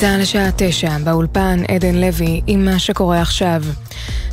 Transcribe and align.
צה"ל 0.00 0.20
לשעה 0.20 0.50
תשע, 0.56 0.98
באולפן 1.04 1.62
עדן 1.68 1.94
לוי 1.94 2.40
עם 2.46 2.64
מה 2.64 2.78
שקורה 2.78 3.20
עכשיו. 3.20 3.62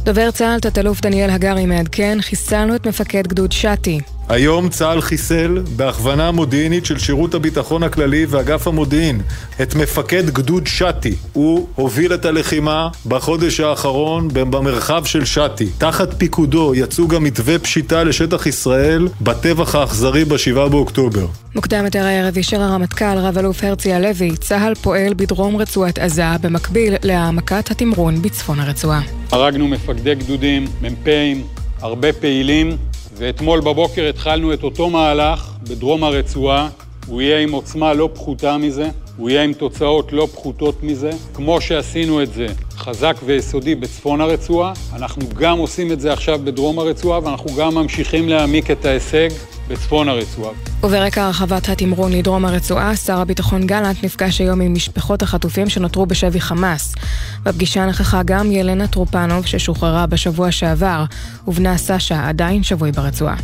דובר 0.04 0.32
צה"ל, 0.32 0.60
תת-אלוף 0.60 1.02
דניאל 1.02 1.30
הגרי 1.30 1.66
מעדכן, 1.66 2.18
חיסלנו 2.22 2.76
את 2.76 2.88
מפקד 2.88 3.28
גדוד 3.28 3.52
שתי. 3.52 4.00
היום 4.30 4.70
צה"ל 4.70 5.02
חיסל, 5.02 5.64
בהכוונה 5.76 6.32
מודיעינית 6.32 6.86
של 6.86 6.98
שירות 6.98 7.34
הביטחון 7.34 7.84
הכללי 7.84 8.26
ואגף 8.30 8.68
המודיעין, 8.68 9.22
את 9.62 9.76
מפקד 9.76 10.30
גדוד 10.30 10.68
שתי. 10.68 11.16
הוא 11.34 11.68
הוביל 11.76 12.14
את 12.14 12.26
הלחימה 12.26 12.88
בחודש 13.06 13.60
האחרון 13.60 14.28
במרחב 14.34 15.06
של 15.06 15.26
שתי. 15.26 15.70
תחת 15.78 16.14
פיקודו 16.18 16.76
יצאו 16.76 17.08
גם 17.08 17.24
מתווה 17.24 17.60
פשיטה 17.60 18.04
לשטח 18.04 18.46
ישראל 18.46 19.08
בטבח 19.22 19.76
האכזרי 19.76 20.26
ב-7 20.26 20.70
באוקטובר. 20.70 21.26
מוקדם 21.56 21.86
יותר 21.86 22.04
הערב 22.04 22.38
אישר 22.38 22.62
הרמטכ"ל 22.62 23.18
רב-אלוף 23.18 23.64
הרצי 23.64 23.94
הלוי, 23.94 24.38
צה"ל 24.38 24.76
פועל 24.76 25.14
בדרום 25.14 25.56
רצועת 25.56 26.00
עזה 26.00 26.24
במקביל 26.42 26.94
להעמקת 27.04 27.72
התמרון 27.72 28.22
בצפון 28.22 28.60
הרצועה. 28.60 29.02
הרגנו 29.32 29.68
מפקדי 29.68 30.16
גדודים, 30.16 30.68
מ"פים, 30.82 31.44
הרבה 31.82 32.14
פעילים 32.14 32.78
ואתמול 33.18 33.60
בבוקר 33.60 34.10
התחלנו 34.10 34.54
את 34.54 34.64
אותו 34.64 34.90
מהלך 34.90 35.52
בדרום 35.64 36.04
הרצועה. 36.04 36.70
הוא 37.08 37.22
יהיה 37.22 37.40
עם 37.40 37.52
עוצמה 37.52 37.94
לא 37.94 38.10
פחותה 38.14 38.58
מזה, 38.58 38.90
הוא 39.18 39.30
יהיה 39.30 39.44
עם 39.44 39.54
תוצאות 39.54 40.14
לא 40.14 40.28
פחותות 40.34 40.84
מזה. 40.84 41.10
כמו 41.34 41.62
שעשינו 41.62 42.24
את 42.24 42.34
זה 42.34 42.48
חזק 42.78 43.18
ויסודי 43.26 43.76
בצפון 43.76 44.22
הרצועה, 44.22 44.74
אנחנו 44.94 45.22
גם 45.36 45.58
עושים 45.58 45.92
את 45.92 46.00
זה 46.00 46.14
עכשיו 46.14 46.40
בדרום 46.44 46.80
הרצועה, 46.80 47.20
ואנחנו 47.24 47.50
גם 47.58 47.76
ממשיכים 47.76 48.30
להעמיק 48.30 48.72
את 48.72 48.86
ההישג 48.86 49.30
בצפון 49.70 50.10
הרצועה. 50.10 50.52
וברקע 50.84 51.26
הרחבת 51.26 51.70
התמרון 51.70 52.12
לדרום 52.12 52.46
הרצועה, 52.46 52.96
שר 52.96 53.20
הביטחון 53.20 53.68
גלנט 53.68 54.04
נפגש 54.04 54.42
היום 54.42 54.62
עם 54.62 54.74
משפחות 54.74 55.22
החטופים 55.22 55.70
שנותרו 55.70 56.06
בשבי 56.06 56.42
חמאס. 56.42 56.96
בפגישה 57.44 57.86
נכחה 57.86 58.22
גם 58.26 58.52
ילנה 58.52 58.88
טרופנוב 58.88 59.46
ששוחררה 59.46 60.06
בשבוע 60.06 60.52
שעבר, 60.52 61.04
ובנה 61.48 61.78
סשה 61.78 62.28
עדיין 62.30 62.64
שבוי 62.64 62.92
ברצועה. 62.92 63.36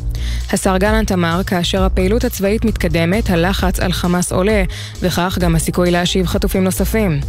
השר 0.51 0.77
גלנט 0.77 1.11
אמר, 1.11 1.41
כאשר 1.45 1.83
הפעילות 1.83 2.23
הצבאית 2.23 2.66
מתקדמת, 2.66 3.29
הלחץ 3.29 3.79
על 3.79 3.91
חמאס 3.91 4.31
עולה, 4.31 4.63
וכך 5.01 5.38
גם 5.41 5.55
הסיכוי 5.55 5.91
להשיב 5.91 6.25
חטופים 6.25 6.63
נוספים. 6.63 7.19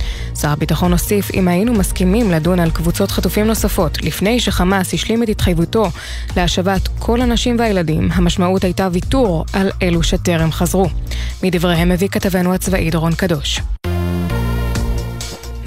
שר 0.41 0.49
הביטחון 0.49 0.93
הוסיף, 0.93 1.31
אם 1.35 1.49
היינו 1.49 1.73
מסכימים 1.73 2.31
לדון 2.31 2.61
על 2.61 2.71
קבוצות 2.71 3.11
חטופים 3.11 3.47
נוספות, 3.47 4.03
לפני 4.03 4.41
שחמאס 4.41 4.95
השלים 4.95 5.23
את 5.23 5.29
התחייבותו 5.29 5.91
להשבת 6.37 6.89
כל 6.99 7.21
הנשים 7.21 7.57
והילדים, 7.59 8.09
המשמעות 8.13 8.65
הייתה 8.65 8.84
ויתור 8.93 9.45
על 9.53 9.71
אלו 9.83 10.03
שטרם 10.03 10.53
חזרו. 10.53 10.87
מדבריהם 11.43 11.89
מביא 11.89 12.09
כתבנו 12.09 12.55
הצבאי 12.55 12.91
דורון 12.91 13.15
קדוש. 13.15 13.61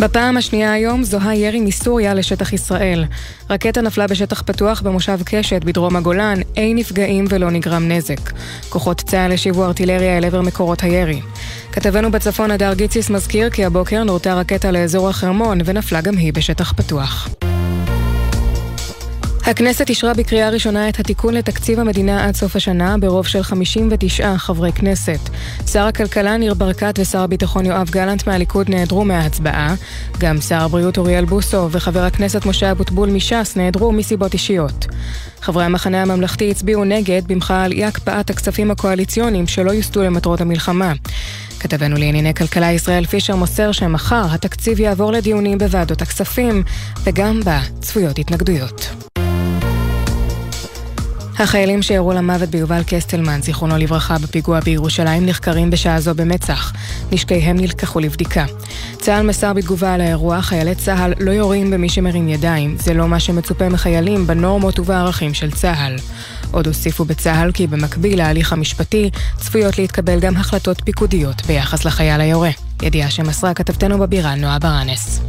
בפעם 0.01 0.37
השנייה 0.37 0.73
היום 0.73 1.03
זוהה 1.03 1.35
ירי 1.35 1.59
מסוריה 1.59 2.13
לשטח 2.13 2.53
ישראל. 2.53 3.05
רקטה 3.49 3.81
נפלה 3.81 4.07
בשטח 4.07 4.41
פתוח 4.41 4.81
במושב 4.81 5.19
קשת 5.25 5.63
בדרום 5.63 5.95
הגולן, 5.95 6.39
אין 6.55 6.77
נפגעים 6.77 7.25
ולא 7.29 7.51
נגרם 7.51 7.87
נזק. 7.87 8.31
כוחות 8.69 9.01
צה"ל 9.01 9.31
השיבו 9.31 9.65
ארטילריה 9.65 10.17
אל 10.17 10.25
עבר 10.25 10.41
מקורות 10.41 10.83
הירי. 10.83 11.21
כתבנו 11.71 12.11
בצפון 12.11 12.51
הדר 12.51 12.73
גיציס 12.73 13.09
מזכיר 13.09 13.49
כי 13.49 13.65
הבוקר 13.65 14.03
נורתה 14.03 14.33
רקטה 14.33 14.71
לאזור 14.71 15.09
החרמון 15.09 15.59
ונפלה 15.65 16.01
גם 16.01 16.17
היא 16.17 16.33
בשטח 16.33 16.73
פתוח. 16.73 17.29
הכנסת 19.47 19.89
אישרה 19.89 20.13
בקריאה 20.13 20.49
ראשונה 20.49 20.89
את 20.89 20.99
התיקון 20.99 21.33
לתקציב 21.33 21.79
המדינה 21.79 22.25
עד 22.25 22.35
סוף 22.35 22.55
השנה 22.55 22.97
ברוב 22.97 23.27
של 23.27 23.43
59 23.43 24.37
חברי 24.37 24.71
כנסת. 24.71 25.19
שר 25.67 25.83
הכלכלה 25.87 26.37
ניר 26.37 26.53
ברקת 26.53 26.99
ושר 26.99 27.19
הביטחון 27.19 27.65
יואב 27.65 27.89
גלנט 27.89 28.27
מהליכוד 28.27 28.69
נעדרו 28.69 29.05
מההצבעה. 29.05 29.75
גם 30.19 30.41
שר 30.41 30.61
הבריאות 30.61 30.97
אוריאל 30.97 31.25
בוסו 31.25 31.71
וחבר 31.71 32.03
הכנסת 32.03 32.45
משה 32.45 32.71
אבוטבול 32.71 33.09
מש"ס 33.09 33.53
נעדרו 33.55 33.91
מסיבות 33.91 34.33
אישיות. 34.33 34.85
חברי 35.41 35.63
המחנה 35.63 36.01
הממלכתי 36.01 36.51
הצביעו 36.51 36.85
נגד 36.85 37.21
במחאה 37.27 37.63
על 37.63 37.71
אי 37.71 37.85
הקפאת 37.85 38.29
הכספים 38.29 38.71
הקואליציוניים 38.71 39.47
שלא 39.47 39.71
יוסטו 39.71 40.03
למטרות 40.03 40.41
המלחמה. 40.41 40.93
כתבנו 41.59 41.97
לענייני 41.97 42.33
כלכלה 42.33 42.71
ישראל 42.71 43.05
פישר 43.05 43.35
מוסר 43.35 43.71
שמחר 43.71 44.25
התקציב 44.31 44.79
יעבור 44.79 45.11
לדיונים 45.11 45.57
בוועדות 45.57 46.01
הכספים, 46.01 46.63
וגם 47.03 47.39
בה 47.43 47.59
צפויות 47.79 48.19
התנגדויות. 48.19 49.06
החיילים 51.39 51.81
שירו 51.81 52.13
למוות 52.13 52.49
ביובל 52.49 52.81
קסטלמן, 52.87 53.41
זיכרונו 53.41 53.77
לברכה, 53.77 54.17
בפיגוע 54.17 54.59
בירושלים, 54.59 55.25
נחקרים 55.25 55.69
בשעה 55.69 55.99
זו 55.99 56.15
במצ"ח. 56.15 56.73
נשקיהם 57.11 57.57
נלקחו 57.57 57.99
לבדיקה. 57.99 58.45
צה"ל 58.99 59.27
מסר 59.27 59.53
בתגובה 59.53 59.93
על 59.93 60.01
האירוע, 60.01 60.41
חיילי 60.41 60.75
צה"ל 60.75 61.13
לא 61.19 61.31
יורים 61.31 61.71
במי 61.71 61.89
שמרים 61.89 62.29
ידיים. 62.29 62.75
זה 62.79 62.93
לא 62.93 63.07
מה 63.07 63.19
שמצופה 63.19 63.69
מחיילים 63.69 64.27
בנורמות 64.27 64.79
ובערכים 64.79 65.33
של 65.33 65.51
צה"ל. 65.51 65.95
עוד 66.51 66.67
הוסיפו 66.67 67.05
בצה"ל 67.05 67.51
כי 67.51 67.67
במקביל 67.67 68.17
להליך 68.17 68.53
המשפטי, 68.53 69.09
צפויות 69.37 69.77
להתקבל 69.77 70.19
גם 70.19 70.37
החלטות 70.37 70.81
פיקודיות 70.85 71.45
ביחס 71.45 71.85
לחייל 71.85 72.21
היורה. 72.21 72.51
ידיעה 72.81 73.11
שמסרה 73.11 73.53
כתבתנו 73.53 73.99
בבירה 73.99 74.35
נועה 74.35 74.59
ברנס. 74.59 75.21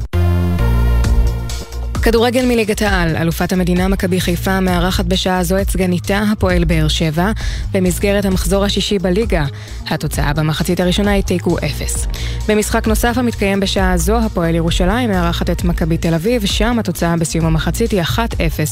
כדורגל 2.08 2.46
מליגת 2.46 2.82
העל, 2.82 3.16
אלופת 3.16 3.52
המדינה 3.52 3.88
מכבי 3.88 4.20
חיפה 4.20 4.60
מארחת 4.60 5.04
בשעה 5.04 5.44
זו 5.44 5.60
את 5.60 5.70
סגניתה 5.70 6.22
הפועל 6.32 6.64
באר 6.64 6.88
שבע 6.88 7.32
במסגרת 7.72 8.24
המחזור 8.24 8.64
השישי 8.64 8.98
בליגה. 8.98 9.44
התוצאה 9.86 10.32
במחצית 10.32 10.80
הראשונה 10.80 11.10
היא 11.10 11.22
תיקו 11.22 11.58
אפס. 11.58 12.06
במשחק 12.48 12.86
נוסף 12.86 13.18
המתקיים 13.18 13.60
בשעה 13.60 13.96
זו, 13.96 14.18
הפועל 14.18 14.54
ירושלים 14.54 15.10
מארחת 15.10 15.50
את 15.50 15.64
מכבי 15.64 15.98
תל 15.98 16.14
אביב, 16.14 16.46
שם 16.46 16.78
התוצאה 16.78 17.16
בסיום 17.16 17.46
המחצית 17.46 17.90
היא 17.90 18.02
1-0 18.02 18.18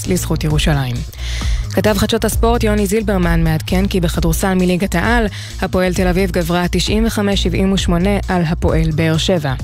לזכות 0.08 0.44
ירושלים. 0.44 0.96
כתב 1.76 1.94
חדשות 1.98 2.24
הספורט 2.24 2.64
יוני 2.64 2.86
זילברמן 2.86 3.44
מעדכן 3.44 3.86
כי 3.86 4.00
בכדורסל 4.00 4.54
מליגת 4.54 4.94
העל, 4.94 5.26
הפועל 5.62 5.94
תל 5.94 6.08
אביב 6.08 6.30
גברה 6.30 6.64
95-78 7.88 7.90
על 8.28 8.42
הפועל 8.42 8.90
באר 8.90 9.16
שבע. 9.16 9.54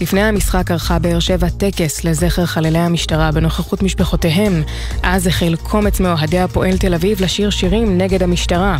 לפני 0.00 0.20
המשחק 0.20 0.70
ערכה 0.70 0.98
באר 0.98 1.20
שבע 1.20 1.48
טקס 1.48 2.04
לזכר 2.04 2.46
חללי 2.46 2.78
המשטרה 2.78 3.11
בנוכחות 3.34 3.82
משפחותיהם. 3.82 4.62
אז 5.02 5.26
החל 5.26 5.56
קומץ 5.62 6.00
מאוהדי 6.00 6.38
הפועל 6.38 6.78
תל 6.78 6.94
אביב 6.94 7.22
לשיר 7.22 7.50
שירים 7.50 7.98
נגד 7.98 8.22
המשטרה. 8.22 8.78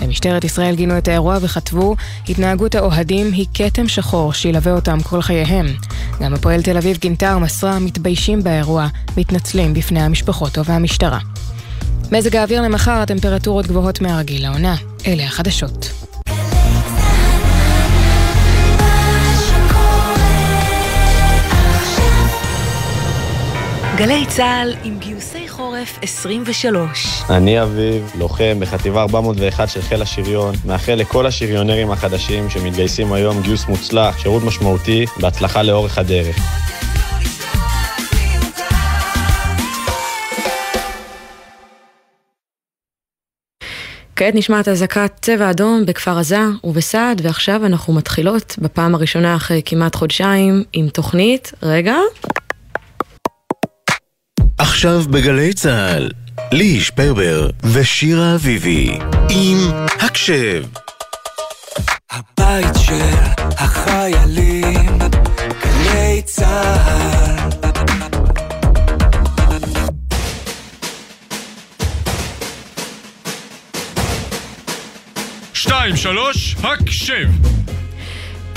במשטרת 0.00 0.44
ישראל 0.44 0.74
גינו 0.74 0.98
את 0.98 1.08
האירוע 1.08 1.38
וכתבו, 1.40 1.96
התנהגות 2.28 2.74
האוהדים 2.74 3.32
היא 3.32 3.46
כתם 3.54 3.88
שחור 3.88 4.32
שילווה 4.32 4.72
אותם 4.72 4.98
כל 5.02 5.22
חייהם. 5.22 5.66
גם 6.20 6.34
הפועל 6.34 6.62
תל 6.62 6.76
אביב 6.76 6.96
גינתה 6.96 7.36
ומסרה 7.36 7.78
מתביישים 7.78 8.42
באירוע, 8.42 8.86
מתנצלים 9.16 9.74
בפני 9.74 10.00
המשפחות 10.00 10.58
והמשטרה. 10.64 11.18
מזג 12.12 12.36
האוויר 12.36 12.62
למחר, 12.62 12.92
הטמפרטורות 12.92 13.66
גבוהות 13.66 14.00
מהרגיל 14.00 14.42
לעונה. 14.42 14.76
אלה 15.06 15.24
החדשות. 15.24 15.95
גלי 23.96 24.26
צה"ל 24.26 24.74
עם 24.84 24.98
גיוסי 24.98 25.48
חורף 25.48 25.98
23. 26.02 27.22
אני 27.30 27.62
אביב, 27.62 28.12
לוחם 28.18 28.60
בחטיבה 28.60 29.02
401 29.02 29.68
של 29.68 29.82
חיל 29.82 30.02
השריון, 30.02 30.54
מאחל 30.64 30.94
לכל 30.94 31.26
השריונרים 31.26 31.90
החדשים 31.90 32.50
שמתגייסים 32.50 33.12
היום 33.12 33.42
גיוס 33.42 33.66
מוצלח, 33.68 34.18
שירות 34.18 34.42
משמעותי, 34.42 35.04
בהצלחה 35.20 35.62
לאורך 35.62 35.98
הדרך. 35.98 36.36
כעת 44.16 44.34
נשמעת 44.34 44.68
אזעקת 44.68 45.12
צבע 45.22 45.50
אדום 45.50 45.86
בכפר 45.86 46.18
עזה 46.18 46.40
ובסעד, 46.64 47.20
ועכשיו 47.24 47.66
אנחנו 47.66 47.92
מתחילות 47.92 48.56
בפעם 48.58 48.94
הראשונה 48.94 49.36
אחרי 49.36 49.62
כמעט 49.64 49.94
חודשיים 49.94 50.64
עם 50.72 50.88
תוכנית, 50.88 51.52
רגע. 51.62 51.96
עכשיו 54.58 55.02
בגלי 55.10 55.52
צה"ל, 55.52 56.10
ליהי 56.52 56.80
שפרבר 56.80 57.50
ושירה 57.72 58.34
אביבי 58.34 58.98
עם 59.30 59.58
הקשב. 60.00 60.64
הבית 62.10 62.74
של 62.78 63.14
החיילים, 63.58 64.98
גלי 65.62 66.22
צה"ל 66.24 67.26
שתיים, 75.54 75.96
שלוש, 75.96 76.56
הקשב. 76.62 77.28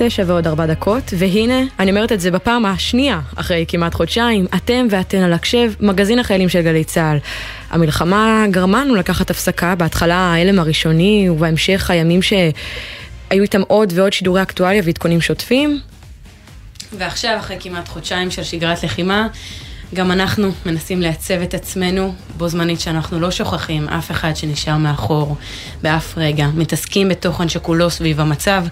תשע 0.02 0.24
ועוד 0.28 0.48
ארבע 0.48 0.66
דקות, 0.66 1.14
והנה, 1.18 1.60
אני 1.80 1.92
אומרת 1.92 2.12
את 2.12 2.20
זה 2.20 2.32
בפעם 2.32 2.66
השנייה, 2.66 3.20
אחרי 3.36 3.66
כמעט 3.68 3.94
חודשיים, 3.94 4.46
אתם 4.56 4.88
ואתן 4.90 5.18
על 5.18 5.34
הקשב, 5.34 5.72
מגזין 5.80 6.20
החיילים 6.20 6.50
של 6.50 6.62
גלי 6.62 6.84
צה"ל. 6.84 7.18
המלחמה 7.70 8.46
גרמה 8.52 8.86
לנו 8.86 8.96
לקחת 8.96 9.30
הפסקה, 9.30 9.76
בהתחלה 9.76 10.16
ההלם 10.16 10.60
הראשוני, 10.60 11.30
ובהמשך 11.30 11.90
הימים 11.90 12.22
שהיו 12.22 12.52
איתם 13.42 13.62
עוד 13.68 13.94
ועוד 13.96 14.14
שידורי 14.14 14.42
אקטואליה 14.42 14.82
ועדכונים 14.86 15.22
שוטפים. 15.22 15.80
ועכשיו, 16.98 17.36
אחרי 17.40 17.58
כמעט 17.60 17.88
חודשיים 17.88 18.32
של 18.32 18.44
שגרת 18.44 18.84
לחימה, 18.84 19.28
גם 19.94 20.12
אנחנו 20.12 20.52
מנסים 20.66 21.02
לייצב 21.02 21.42
את 21.42 21.54
עצמנו, 21.54 22.14
בו 22.38 22.48
זמנית 22.48 22.80
שאנחנו 22.80 23.20
לא 23.20 23.32
שוכחים 23.32 23.90
אף 23.90 24.12
אחד 24.12 24.36
שנשאר 24.36 24.78
מאחור 24.78 25.36
באף 25.82 26.18
רגע, 26.18 26.48
מתעסקים 26.56 27.10
בתוכן 27.10 27.50
שכולו 27.50 27.90
סביב 27.90 28.20
המצב, 28.20 28.66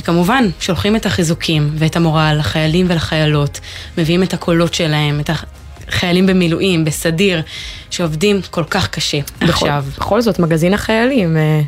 וכמובן, 0.00 0.44
שולחים 0.60 0.96
את 0.96 1.06
החיזוקים 1.06 1.70
ואת 1.74 1.96
המורל 1.96 2.36
לחיילים 2.38 2.86
ולחיילות, 2.88 3.60
מביאים 3.98 4.22
את 4.22 4.34
הקולות 4.34 4.74
שלהם, 4.74 5.20
את 5.20 5.30
החיילים 5.88 6.26
במילואים, 6.26 6.84
בסדיר, 6.84 7.42
שעובדים 7.90 8.40
כל 8.50 8.64
כך 8.70 8.88
קשה 8.88 9.18
בכל, 9.38 9.46
עכשיו. 9.52 9.84
בכל 9.96 10.20
זאת, 10.20 10.38
מגזין 10.38 10.74
החיילים. 10.74 11.36
אה, 11.36 11.60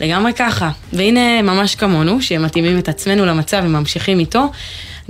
לגמרי 0.00 0.32
ככה. 0.32 0.70
והנה, 0.92 1.42
ממש 1.42 1.74
כמונו, 1.74 2.22
שמתאימים 2.22 2.78
את 2.78 2.88
עצמנו 2.88 3.26
למצב 3.26 3.62
וממשיכים 3.64 4.18
איתו, 4.18 4.50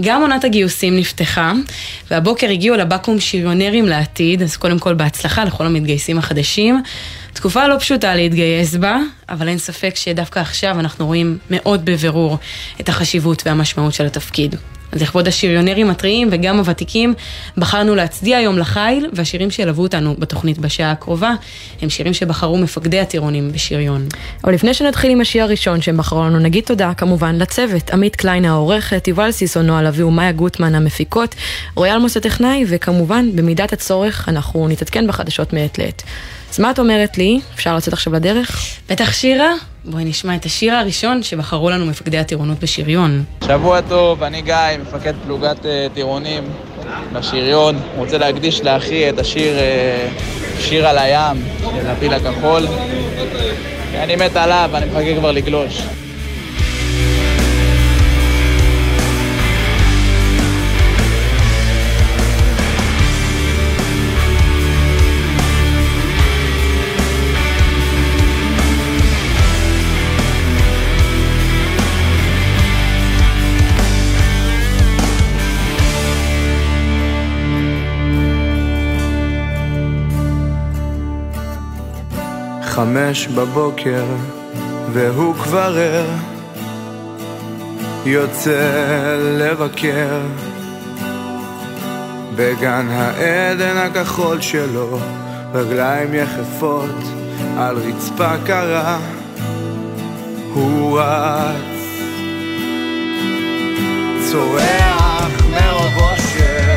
גם 0.01 0.23
עונת 0.23 0.45
הגיוסים 0.45 0.97
נפתחה, 0.97 1.53
והבוקר 2.11 2.51
הגיעו 2.51 2.77
לבקו"ם 2.77 3.21
שריונרים 3.21 3.87
לעתיד, 3.87 4.43
אז 4.43 4.57
קודם 4.57 4.79
כל 4.79 4.95
בהצלחה 4.95 5.45
לכל 5.45 5.67
המתגייסים 5.67 6.19
החדשים. 6.19 6.83
תקופה 7.39 7.69
לא 7.69 7.79
פשוטה 7.79 8.15
להתגייס 8.15 8.75
בה, 8.75 8.99
אבל 9.29 9.49
אין 9.49 9.59
ספק 9.59 9.97
שדווקא 9.97 10.39
עכשיו 10.39 10.81
אנחנו 10.81 11.07
רואים 11.07 11.39
מאוד 11.51 11.85
בבירור 11.85 12.39
את 12.81 12.89
החשיבות 12.89 13.43
והמשמעות 13.47 13.95
של 13.95 14.07
התפקיד. 14.07 14.57
אז 14.93 15.03
לכבוד 15.03 15.29
השריונרים 15.29 15.91
הטריים 15.91 16.29
וגם 16.31 16.59
הוותיקים, 16.59 17.15
בחרנו 17.57 17.95
להצדיע 17.95 18.39
היום 18.39 18.59
לחיל, 18.59 19.07
והשירים 19.13 19.51
שילוו 19.51 19.83
אותנו 19.83 20.15
בתוכנית 20.19 20.59
בשעה 20.59 20.91
הקרובה, 20.91 21.33
הם 21.83 21.91
שירים 21.91 22.15
שבחרו 22.15 22.59
מפקדי 22.59 23.01
הטירונים 23.01 23.53
בשריון. 23.53 24.09
אבל 24.45 24.55
לפני 24.55 24.75
שנתחיל 24.75 25.11
עם 25.11 25.21
השיר 25.21 25.45
הראשון 25.45 25.83
שהם 25.83 25.97
בחרו 25.97 26.25
לנו, 26.25 26.39
נגיד 26.39 26.65
תודה 26.65 26.95
כמובן 26.95 27.37
לצוות, 27.37 27.91
עמית 27.91 28.17
קליין 28.17 28.45
העורכת, 28.45 29.09
יובל 29.09 29.31
סיסון, 29.33 29.67
נועה 29.67 29.83
לביא 29.83 30.05
ומאיה 30.05 30.33
גוטמן 30.33 30.75
המפיקות, 30.75 31.35
רויאל 31.75 31.99
מוס 31.99 32.17
הטכנאי, 32.17 32.65
וכמובן, 32.69 33.29
במידת 33.35 33.73
הצורך, 33.73 34.29
אנחנו 34.29 34.69
נתעדכן 34.69 35.07
בחדשות 35.07 35.53
מעת 35.53 35.79
לעת. 35.79 36.03
אז 36.51 36.61
מה 36.61 36.71
את 36.71 36.79
אומרת 36.79 37.19
לי? 37.19 37.41
אפשר 37.55 37.77
לצאת 37.77 37.93
עכשיו 37.93 38.13
לדרך? 38.13 38.67
בטח 38.91 39.13
שירה? 39.13 39.53
בואי 39.85 40.05
נשמע 40.05 40.37
את 40.37 40.45
השיר 40.45 40.75
הראשון 40.75 41.23
שבחרו 41.23 41.71
לנו 41.71 41.87
מפקדי 41.87 42.19
הטירונות 42.19 42.59
בשריון. 42.59 43.25
שבוע 43.45 43.81
טוב, 43.81 44.23
אני 44.23 44.43
גיא, 44.43 44.55
מפקד 44.83 45.13
פלוגת 45.25 45.59
uh, 45.59 45.95
טירונים 45.95 46.45
בשריון. 47.13 47.81
רוצה 47.97 48.19
להקדיש 48.19 48.61
לאחי 48.61 49.09
את 49.09 49.19
השיר 49.19 49.57
uh, 49.57 50.61
שיר 50.61 50.89
על 50.89 50.99
הים 50.99 51.37
של 51.63 51.87
הפיל 51.87 52.13
הכחול. 52.13 52.67
אני 53.95 54.17
מת 54.17 54.37
עליו, 54.37 54.71
אני 54.75 54.87
מחכה 54.87 55.17
כבר 55.19 55.33
לגלוש. 55.33 55.83
חמש 82.79 83.27
בבוקר 83.27 84.05
והוא 84.93 85.35
כבר 85.35 85.77
ער 85.79 86.07
יוצא 88.07 89.17
לבקר. 89.39 90.21
בגן 92.37 92.87
העדן 92.91 93.77
הכחול 93.77 94.41
שלו 94.41 94.99
רגליים 95.55 96.15
יחפות 96.15 96.97
על 97.57 97.77
רצפה 97.77 98.33
קרה. 98.47 98.99
הוא 100.55 101.01
רץ 101.01 101.79
צורח 104.31 105.43
מרוב 105.51 105.97
אושר 105.97 106.77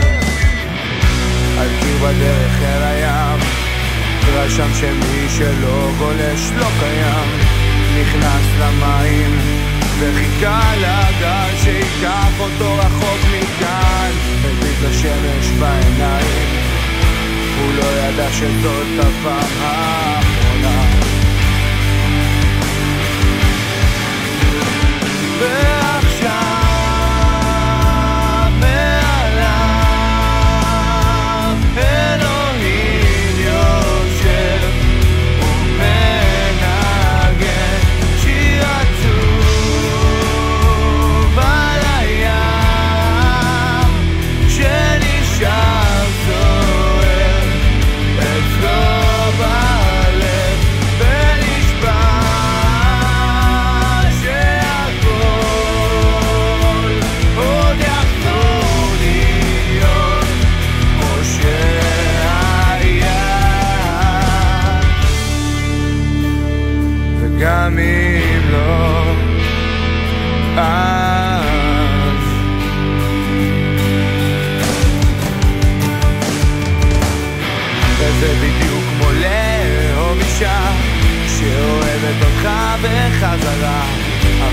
על 1.59 1.67
קיר 1.81 1.97
בדרך 1.97 2.61
אל 2.63 2.83
הים 2.83 3.20
רשם 4.51 4.73
שמי 4.73 5.29
שלא 5.29 5.91
גולש 5.97 6.51
לא 6.57 6.67
קיים. 6.79 7.29
נכנס 8.01 8.45
למים 8.59 9.39
וחיכה 9.99 10.71
לגל 10.75 11.55
שיקח 11.63 12.39
אותו 12.39 12.73
רחוק 12.77 13.19
מכאן. 13.31 14.11
מביט 14.41 14.77
לשמש 14.83 15.51
בעיניים 15.59 16.49
הוא 17.59 17.73
לא 17.77 17.85
ידע 17.85 18.31
שזאת 18.31 18.87
הפעם 18.99 19.61
האחרונה 19.61 21.01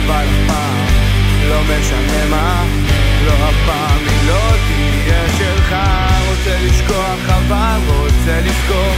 אבל 0.09 0.17
אף 0.17 0.47
פעם 0.47 0.87
לא 1.49 1.61
משנה 1.62 2.27
מה, 2.31 2.65
לא 3.27 3.33
הפעם 3.33 3.99
היא 4.09 4.29
לא 4.29 4.50
תהיה 4.69 5.29
שלך. 5.38 5.75
רוצה 6.29 6.59
לשכוח 6.67 7.19
אבל 7.29 7.79
רוצה 7.87 8.41
לזכור, 8.41 8.95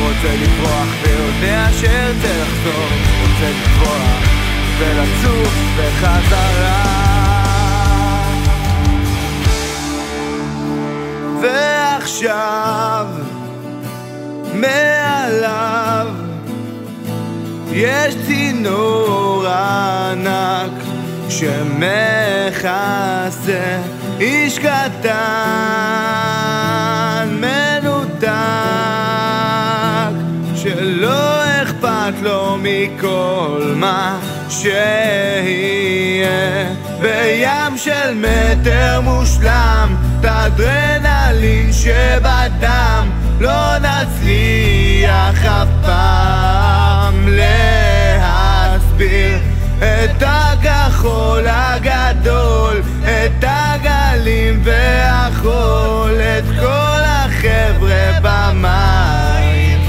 רוצה 0.00 0.36
לברוח 0.42 0.88
ויודע 1.02 1.66
שארצה 1.80 2.42
לחזור, 2.42 2.88
רוצה 3.20 3.50
לטבוע 3.50 4.04
ולצוף 4.78 5.54
בחזרה. 5.76 6.84
ועכשיו 11.42 13.06
מעליו 14.54 15.73
יש 17.74 18.14
צינור 18.26 19.46
ענק 19.46 20.72
שמכסה 21.28 22.62
איש 24.20 24.58
קטן 24.58 25.18
מנותק 27.40 28.28
שלא 30.54 31.44
אכפת 31.62 32.12
לו 32.22 32.56
מכל 32.62 33.72
מה 33.76 34.18
שיהיה. 34.48 35.44
בים 37.00 37.78
של 37.78 38.14
מטר 38.14 39.00
מושלם 39.00 39.96
את 40.20 40.24
האדרנלין 40.24 41.72
שבדם 41.72 43.10
לא 43.40 43.78
נצליח 43.78 45.44
אף 45.44 45.68
פעם 45.82 46.53
הכחול 51.04 51.44
הגדול, 51.46 52.82
את 53.02 53.44
הגלים 53.46 54.60
והחול, 54.64 56.20
את 56.20 56.44
כל 56.60 57.00
החבר'ה 57.04 58.20
במים 58.22 59.80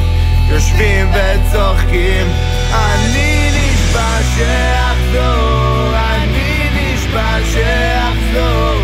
יושבים 0.50 1.12
וצוחקים. 1.12 2.28
אני 2.74 3.50
נשבע 3.52 4.18
שאחזור, 4.36 5.94
אני 5.96 6.70
נשבע 6.76 7.38
שאחזור, 7.54 8.75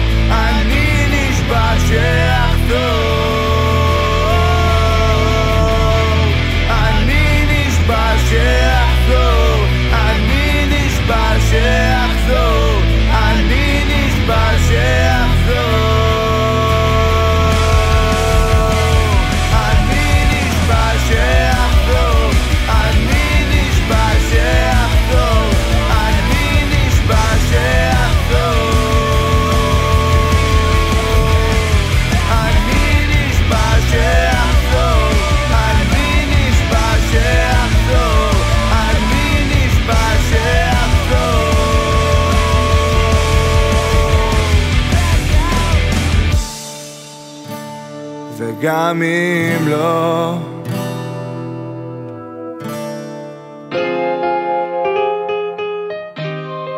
פעמים 48.82 49.68
לא. 49.68 50.36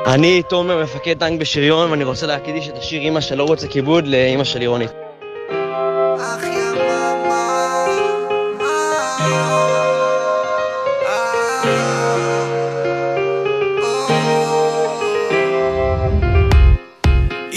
אני 0.08 0.44
תומר, 0.44 0.84
מפקד 0.84 1.20
טנק 1.20 1.40
בשריון, 1.40 1.92
ואני 1.92 2.04
רוצה 2.04 2.28
להקדיש 2.28 2.70
את 2.70 2.78
השיר 2.78 3.02
אמא 3.02 3.22
שלא 3.22 3.44
רוצה 3.44 3.68
כיבוד 3.68 4.08
לאמא 4.08 4.44
של 4.44 4.60
לירונית. 4.60 4.92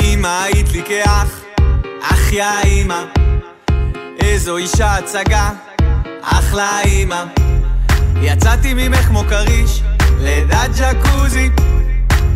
אמא 0.02 0.42
היית 0.42 0.72
לי 0.72 0.82
כאח, 0.82 1.44
אח 2.00 2.32
יא 2.32 2.44
אמא, 2.64 3.15
איזו 4.36 4.56
אישה 4.56 4.94
הצגה, 4.94 5.50
אחלה 6.22 6.80
אמא. 6.82 7.24
יצאתי 8.22 8.74
ממך 8.74 9.06
כמו 9.06 9.22
כריש, 9.28 9.82
לידת 10.18 10.70
ג'קוזי, 10.78 11.50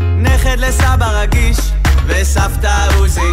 נכד 0.01 0.59
לסבא 0.59 1.21
רגיש, 1.21 1.59
וסבתא 2.07 2.89
עוזי. 2.97 3.33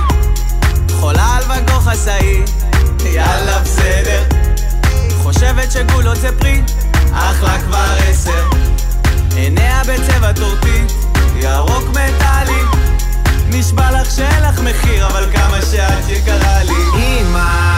חולה 1.00 1.38
על 1.38 1.44
וגו 1.44 1.80
חסאי, 1.80 2.42
יאללה 3.06 3.60
בסדר. 3.60 4.24
חושבת 5.24 5.72
שגולות 5.72 6.18
זה 6.18 6.40
פרי, 6.40 6.62
אחלה 7.14 7.62
כבר 7.62 7.94
עשר. 8.10 8.50
עיניה 9.36 9.82
בצבע 9.88 10.34
טורטית, 10.34 10.92
ירוק 11.36 11.90
מטאלי. 11.90 12.62
נשבע 13.50 14.02
לך 14.02 14.12
שאין 14.12 14.44
לך 14.44 14.60
מחיר, 14.60 15.08
אבל 15.08 15.26
כמה 15.34 15.58
שאת 15.72 16.10
יקרה 16.10 16.64
לי. 16.64 16.84
אמא, 16.96 17.78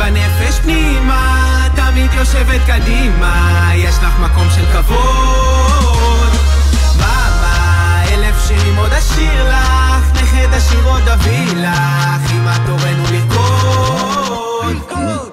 בנפש 0.00 0.60
פנימה, 0.60 1.66
תמיד 1.74 2.12
יושבת 2.12 2.60
קדימה, 2.66 3.70
יש 3.74 3.96
לך 3.96 4.18
מקום 4.18 4.48
של 4.54 4.64
כבוד. 4.72 6.32
מאמה, 6.98 8.02
אלף 8.12 8.48
שירים 8.48 8.76
עוד 8.76 8.92
אשיר 8.92 9.48
לך, 9.48 10.12
נכד 10.14 10.52
השיר 10.52 10.84
עוד 10.84 11.08
אביא 11.08 11.56
לך, 11.56 12.32
אמא 12.32 12.52
תורנו 12.66 13.04
לרקוד. 13.10 15.29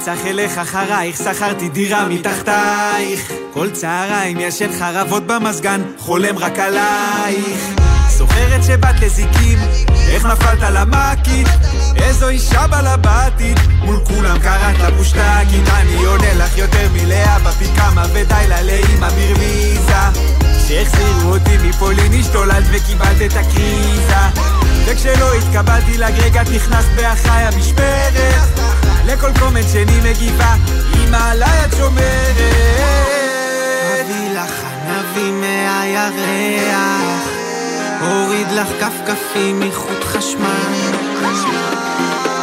לנצח 0.00 0.26
אלך 0.26 0.58
אחרייך, 0.58 1.16
שכרתי 1.16 1.68
דירה 1.68 2.08
מתחתייך. 2.08 3.32
כל 3.52 3.70
צהריים 3.70 4.40
ישן 4.40 4.78
חרבות 4.78 5.26
במזגן, 5.26 5.82
חולם 5.98 6.38
רק 6.38 6.58
עלייך. 6.58 7.60
זוכרת 8.08 8.64
שבאת 8.64 9.00
לזיקים, 9.00 9.58
איך 10.08 10.26
נפלת 10.26 10.62
למקית? 10.72 11.48
איזו 11.96 12.28
אישה 12.28 12.66
בלבטית, 12.66 13.58
מול 13.84 13.96
כולם 14.04 14.38
קראת 14.38 14.78
לה. 15.16 15.40
אני 15.80 16.04
עונה 16.04 16.34
לך 16.34 16.58
יותר 16.58 16.88
מלאה 16.92 17.38
בפי 17.38 17.66
כמה 17.76 18.04
ודי 18.12 18.44
לה 18.48 18.62
לאמא 18.62 19.08
ברמיזה. 19.08 20.20
כשהחזירו 20.64 21.34
אותי 21.34 21.56
מפולין 21.68 22.12
השתוללת 22.20 22.64
וקיבלת 22.72 23.22
את 23.26 23.36
הקריזה. 23.36 24.44
וכשלא 24.84 25.34
התקבלתי 25.34 25.98
לגרגת 25.98 26.48
נכנסת 26.54 26.88
באחיי 26.96 27.44
המשמרת. 27.44 28.59
לכל 29.06 29.30
קומנט 29.38 29.68
שני 29.72 30.00
מגיבה, 30.10 30.54
אמא 30.94 31.30
עליי 31.30 31.64
את 31.64 31.76
שומרת. 31.76 32.36
אביא 34.00 34.30
לך 34.34 34.64
ענבים 34.86 35.40
מהירח, 35.40 37.28
הוריד 38.00 38.46
לך 38.52 38.68
כפכפים 38.80 39.60
מחוט 39.60 40.04
חשמל. 40.04 40.92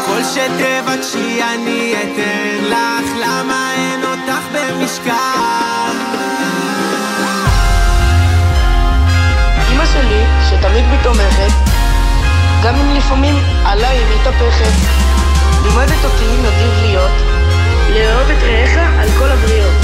כל 0.05 0.23
שתבקשי 0.23 1.43
אני 1.43 1.93
אתן 1.93 2.65
לך, 2.65 3.11
למה 3.19 3.71
אין 3.73 4.03
אותך 4.03 4.41
במשקל? 4.53 5.11
אמא 9.71 9.85
שלי, 9.85 10.23
שתמיד 10.49 10.85
מתומכת, 10.99 11.51
גם 12.63 12.75
אם 12.75 12.95
לפעמים 12.95 13.35
עליי 13.65 13.97
היא 13.97 14.05
מתהפכת. 14.21 15.06
לימדת 15.67 16.05
אותי 16.05 16.25
נדיב 16.25 16.73
להיות, 16.81 17.11
לאהוב 17.89 18.29
את 18.29 18.43
רעיך 18.43 18.77
על 18.99 19.09
כל 19.19 19.31
הבריות. 19.31 19.75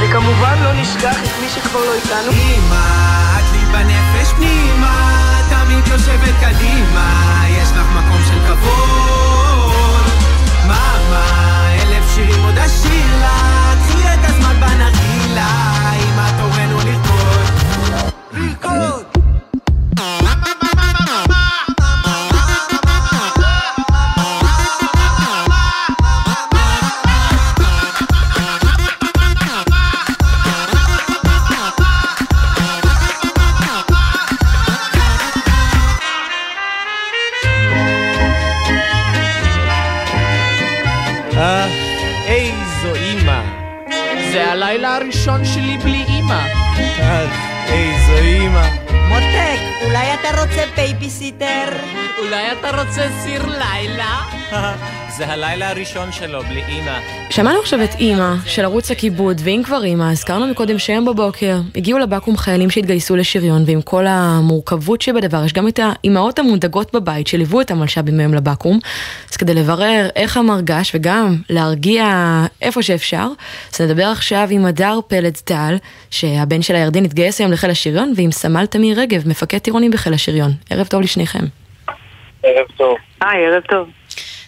וכמובן 0.00 0.58
לא 0.62 0.72
נשכח 0.72 1.16
את 1.24 1.40
מי 1.40 1.48
שכבר 1.48 1.80
לא 1.80 1.94
איתנו. 1.94 2.32
אמא, 2.32 3.38
את 3.38 3.52
לי 3.52 3.64
בנפש 3.72 4.32
פנימה, 4.32 5.40
תמיד 5.48 5.86
יושבת 5.86 6.34
קדימה, 6.40 7.44
יש 7.48 7.68
לך 7.70 7.86
מקום 7.96 8.20
של 8.28 8.38
כבוד. 8.46 10.06
מאמה, 10.66 11.68
אלף 11.72 12.14
שירים 12.14 12.44
עוד 12.44 12.58
אשיר 12.58 13.16
לך, 13.20 13.88
קחי 13.88 14.14
את 14.14 14.24
הזמן 14.24 14.60
בנרגילה, 14.60 15.50
אמא 15.94 16.30
תורנו 16.38 16.78
לרקוד. 16.78 17.46
לרקוד! 18.32 19.07
אולי 52.28 52.52
אתה 52.52 52.80
רוצה 52.80 53.08
סיר 53.22 53.46
לילה? 53.46 54.20
זה 55.16 55.26
הלילה 55.26 55.70
הראשון 55.70 56.12
שלו 56.12 56.42
בלי 56.42 56.62
אימא. 56.68 56.98
שמענו 57.30 57.60
עכשיו 57.60 57.84
את 57.84 57.94
אימא 57.94 58.34
של 58.46 58.64
ערוץ 58.64 58.90
הכיבוד, 58.90 59.40
ואם 59.44 59.62
כבר 59.64 59.84
אימא, 59.84 60.10
הזכרנו 60.12 60.46
מקודם 60.46 60.78
שהיום 60.78 61.04
בבוקר 61.04 61.60
הגיעו 61.76 61.98
לבקו"ם 61.98 62.36
חיילים 62.36 62.70
שהתגייסו 62.70 63.16
לשריון, 63.16 63.62
ועם 63.66 63.82
כל 63.82 64.06
המורכבות 64.06 65.02
שבדבר, 65.02 65.44
יש 65.44 65.52
גם 65.52 65.68
את 65.68 65.80
האימהות 65.82 66.38
המודאגות 66.38 66.94
בבית 66.94 67.26
שליוו 67.26 67.60
את 67.60 67.70
המלש"בים 67.70 68.16
מהם 68.16 68.34
לבקו"ם, 68.34 68.78
אז 69.30 69.36
כדי 69.36 69.54
לברר 69.54 70.08
איך 70.16 70.36
המרגש 70.36 70.92
וגם 70.94 71.36
להרגיע 71.50 72.06
איפה 72.62 72.82
שאפשר, 72.82 73.28
אז 73.74 73.80
נדבר 73.80 74.06
עכשיו 74.06 74.48
עם 74.50 74.66
הדר 74.66 74.98
פלד 75.06 75.36
טל, 75.44 75.76
שהבן 76.10 76.62
של 76.62 76.74
הירדן 76.74 77.04
התגייס 77.04 77.40
היום 77.40 77.52
לחיל 77.52 77.70
השריון, 77.70 78.12
ועם 78.16 78.32
סמל 78.32 78.66
תמיר 78.66 79.00
רגב, 79.00 79.28
מפקד 79.28 79.58
טירונים 79.58 79.90
בחיל 79.90 80.14
השריון. 80.14 80.52
ערב 80.70 80.86
טוב 80.86 81.00
לשניכם. 81.00 81.44
ערב 82.56 82.66
טוב. 82.76 82.96
היי, 83.20 83.46
ערב 83.46 83.62
טוב. 83.62 83.88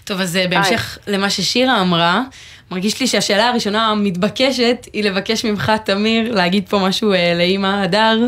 טוב, 0.04 0.20
אז 0.20 0.38
בהמשך 0.50 0.98
למה 1.06 1.30
ששירה 1.30 1.80
אמרה, 1.80 2.22
מרגיש 2.70 3.00
לי 3.00 3.06
שהשאלה 3.06 3.48
הראשונה 3.48 3.90
המתבקשת 3.90 4.86
היא 4.92 5.04
לבקש 5.04 5.44
ממך, 5.44 5.72
תמיר, 5.84 6.34
להגיד 6.34 6.68
פה 6.68 6.78
משהו 6.88 7.12
אה, 7.12 7.32
לאימא 7.36 7.82
הדר, 7.84 8.18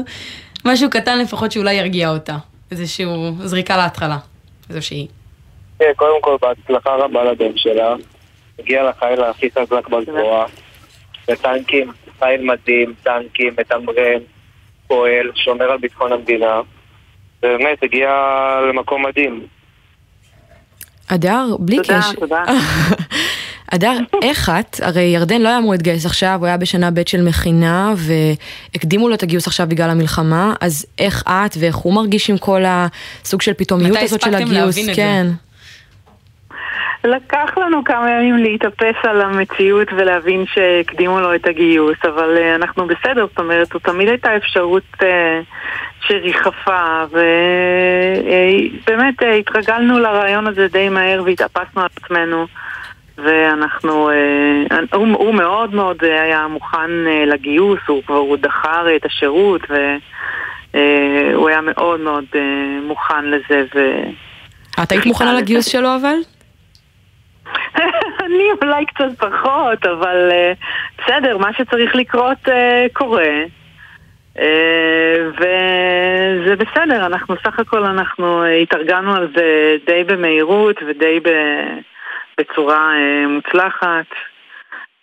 משהו 0.64 0.90
קטן 0.90 1.18
לפחות 1.18 1.52
שאולי 1.52 1.74
ירגיע 1.74 2.10
אותה. 2.10 2.36
איזשהו 2.70 3.32
זריקה 3.38 3.76
להתחלה, 3.76 4.18
איזושהי. 4.70 5.06
כן, 5.78 5.92
קודם 5.96 6.22
כל, 6.22 6.36
בהצלחה 6.40 6.90
רבה 6.94 7.24
לבן 7.24 7.56
שלה. 7.56 7.94
הגיע 8.58 8.82
לחיל 8.90 9.24
הכי 9.24 9.50
חזק 9.50 9.88
בגבוהה. 9.88 10.46
בטנקים, 11.28 11.92
חיל 12.18 12.42
מדהים, 12.42 12.94
טנקים, 13.02 13.54
מתמרן, 13.58 14.20
פועל, 14.86 15.30
שומר 15.34 15.64
על 15.64 15.78
ביטחון 15.78 16.12
המדינה. 16.12 16.60
באמת, 17.42 17.82
הגיע 17.82 18.10
למקום 18.68 19.06
מדהים. 19.06 19.46
אדר, 21.14 21.56
בלי 21.58 21.76
תודה, 21.76 22.00
קשר. 22.00 22.12
תודה. 22.12 22.44
אדר, 23.74 23.98
איך 24.22 24.48
את, 24.60 24.80
הרי 24.82 25.02
ירדן 25.02 25.40
לא 25.40 25.48
היה 25.48 25.58
אמור 25.58 25.72
להתגייס 25.72 26.06
עכשיו, 26.06 26.36
הוא 26.38 26.46
היה 26.46 26.56
בשנה 26.56 26.90
ב' 26.90 27.02
של 27.06 27.22
מכינה, 27.22 27.94
והקדימו 27.96 29.08
לו 29.08 29.14
את 29.14 29.22
הגיוס 29.22 29.46
עכשיו 29.46 29.66
בגלל 29.70 29.90
המלחמה, 29.90 30.54
אז 30.60 30.86
איך 30.98 31.22
את 31.26 31.56
ואיך 31.58 31.76
הוא 31.76 31.94
מרגיש 31.94 32.30
עם 32.30 32.38
כל 32.38 32.62
הסוג 32.66 33.42
של 33.42 33.52
פתאומיות 33.52 33.96
מתי 33.96 34.04
הזאת 34.04 34.20
של 34.20 34.34
הספקתם 34.34 34.50
הגיוס? 34.50 34.76
להבין 34.78 34.90
את 34.90 34.96
זה? 34.96 35.32
לקח 37.04 37.58
לנו 37.58 37.84
כמה 37.84 38.10
ימים 38.10 38.36
להתאפס 38.36 38.94
על 39.02 39.20
המציאות 39.20 39.88
ולהבין 39.96 40.44
שהקדימו 40.46 41.20
לו 41.20 41.34
את 41.34 41.46
הגיוס, 41.46 41.96
אבל 42.04 42.36
uh, 42.36 42.54
אנחנו 42.54 42.86
בסדר, 42.86 43.26
זאת 43.26 43.38
אומרת, 43.38 43.68
זו 43.72 43.78
תמיד 43.78 44.08
הייתה 44.08 44.36
אפשרות 44.36 44.82
uh, 44.94 45.04
שריחפה, 46.00 47.04
ובאמת 48.84 49.14
התרגלנו 49.40 49.98
לרעיון 49.98 50.46
הזה 50.46 50.68
די 50.68 50.88
מהר 50.88 51.22
והתאפסנו 51.24 51.82
על 51.82 51.88
עצמנו. 51.96 52.46
ואנחנו, 53.18 54.10
אה, 54.10 54.78
הוא, 54.92 55.06
הוא 55.06 55.34
מאוד 55.34 55.74
מאוד 55.74 55.96
היה 56.04 56.46
מוכן 56.48 56.90
אה, 57.06 57.24
לגיוס, 57.26 57.80
הוא 57.86 58.02
כבר 58.06 58.16
הוא 58.16 58.36
דחה 58.36 58.78
הרי 58.78 58.96
את 58.96 59.04
השירות 59.04 59.60
והוא 59.70 61.48
היה 61.48 61.60
מאוד 61.60 62.00
מאוד 62.00 62.24
מוכן 62.82 63.24
לזה. 63.24 63.64
ו... 63.74 63.78
את 64.82 64.92
היית 64.92 65.06
מוכנה 65.06 65.32
לגיוס 65.32 65.66
שלו 65.66 65.88
אבל? 66.00 66.14
אני 68.24 68.48
אולי 68.62 68.86
קצת 68.86 69.18
פחות, 69.18 69.86
אבל 69.86 70.30
בסדר, 70.98 71.38
מה 71.38 71.52
שצריך 71.52 71.94
לקרות 71.94 72.48
קורה. 72.92 73.32
וזה 75.32 76.56
בסדר, 76.56 77.06
אנחנו 77.06 77.34
סך 77.44 77.58
הכל 77.58 77.84
אנחנו 77.84 78.44
התארגנו 78.44 79.14
על 79.14 79.28
זה 79.36 79.76
די 79.86 80.04
במהירות 80.04 80.76
ודי. 80.86 81.20
בצורה 82.40 82.92
אה, 82.94 83.28
מוצלחת, 83.28 84.06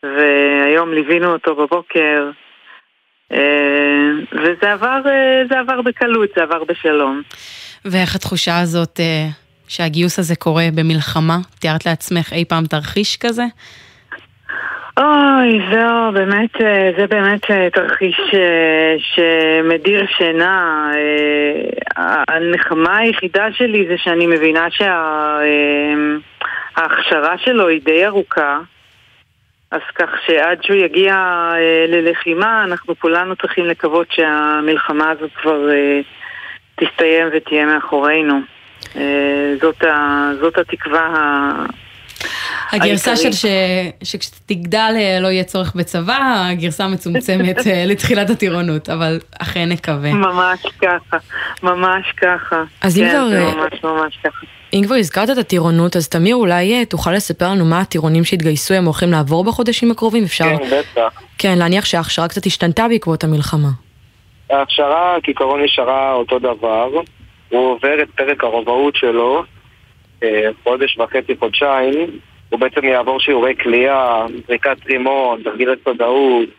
והיום 0.04 0.94
ליווינו 0.94 1.34
אותו 1.34 1.56
בבוקר, 1.56 2.30
אה, 3.32 4.10
וזה 4.32 4.72
עבר, 4.72 5.02
אה, 5.52 5.60
עבר 5.60 5.82
בקלות, 5.82 6.30
זה 6.36 6.44
עבר 6.44 6.64
בשלום. 6.64 7.22
ואיך 7.86 8.16
התחושה 8.16 8.60
הזאת 8.60 9.00
שהגיוס 9.70 10.20
הזה 10.20 10.36
קורה 10.36 10.64
במלחמה? 10.76 11.38
תיארת 11.60 11.86
לעצמך 11.86 12.34
אי 12.34 12.46
פעם 12.46 12.66
תרחיש 12.66 13.18
כזה? 13.18 13.44
אוי, 14.98 15.60
זהו, 15.72 16.12
באמת, 16.14 16.50
זה 16.98 17.08
באמת 17.08 17.42
תרחיש 17.74 18.20
שמדיר 19.00 20.06
שינה. 20.18 20.92
הנחמה 22.28 22.98
היחידה 22.98 23.46
שלי 23.52 23.86
זה 23.90 23.96
שאני 23.98 24.28
מבינה 24.28 24.72
שה... 24.72 25.40
ההכשרה 26.80 27.38
שלו 27.38 27.68
היא 27.68 27.82
די 27.84 28.06
ארוכה, 28.06 28.60
אז 29.72 29.82
כך 29.96 30.10
שעד 30.26 30.64
שהוא 30.64 30.78
יגיע 30.78 31.14
אה, 31.56 31.86
ללחימה, 31.88 32.64
אנחנו 32.64 33.00
כולנו 33.00 33.36
צריכים 33.36 33.66
לקוות 33.66 34.12
שהמלחמה 34.12 35.10
הזאת 35.10 35.32
כבר 35.42 35.70
אה, 35.72 36.02
תסתיים 36.76 37.28
ותהיה 37.34 37.66
מאחורינו. 37.66 38.40
אה, 38.96 39.54
זאת, 39.62 39.84
ה, 39.84 40.32
זאת 40.42 40.58
התקווה 40.58 41.00
ה... 41.00 41.66
הגרסה 42.72 43.16
של 43.16 43.32
ש... 43.32 43.46
שכשתגדל 44.04 44.94
אה, 44.96 45.20
לא 45.22 45.28
יהיה 45.28 45.44
צורך 45.44 45.76
בצבא, 45.76 46.48
הגרסה 46.52 46.84
המצומצמת 46.84 47.68
אה, 47.68 47.84
לתחילת 47.92 48.30
הטירונות, 48.30 48.90
אבל 48.90 49.20
אכן 49.40 49.70
נקווה. 49.70 50.14
ממש 50.14 50.60
ככה, 50.82 51.18
ממש 51.64 52.14
ככה. 52.22 52.64
אז 52.82 52.98
אם 52.98 53.04
כן, 53.04 53.12
כבר... 53.12 53.30
זה 53.30 53.46
אה, 53.46 53.56
ממש 53.56 53.84
ממש 53.84 54.18
ככה. 54.24 54.46
אם 54.74 54.82
כבר 54.86 54.96
הזכרת 54.96 55.30
את 55.30 55.38
הטירונות, 55.38 55.96
אז 55.96 56.10
תמיר, 56.10 56.36
אולי 56.36 56.86
תוכל 56.86 57.12
לספר 57.12 57.50
לנו 57.50 57.66
מה 57.66 57.80
הטירונים 57.80 58.24
שהתגייסו 58.24 58.74
הם 58.74 58.86
הולכים 58.86 59.12
לעבור 59.12 59.44
בחודשים 59.44 59.92
הקרובים? 59.92 60.24
אפשר... 60.24 60.46
כן, 60.58 60.66
בטח. 60.66 61.22
כן, 61.38 61.58
להניח 61.58 61.86
שההכשרה 61.86 62.28
קצת 62.28 62.46
השתנתה 62.46 62.88
בעקבות 62.88 63.24
המלחמה. 63.24 63.70
ההכשרה 64.50 65.18
כעיקרון 65.24 65.64
נשארה 65.64 66.14
אותו 66.14 66.40
דבר. 66.40 66.90
הוא 67.50 67.72
עובר 67.72 68.02
את 68.02 68.10
פרק 68.10 68.44
הרובעות 68.44 68.96
שלו, 68.96 69.44
חודש 70.64 70.98
וחצי, 70.98 71.36
חודשיים. 71.40 72.20
הוא 72.50 72.60
בעצם 72.60 72.84
יעבור 72.84 73.20
שיעורי 73.20 73.56
כליאה, 73.56 74.26
זריקת 74.48 74.78
רימון, 74.86 75.44
תרגיל 75.44 75.70
הסודאות, 75.70 76.50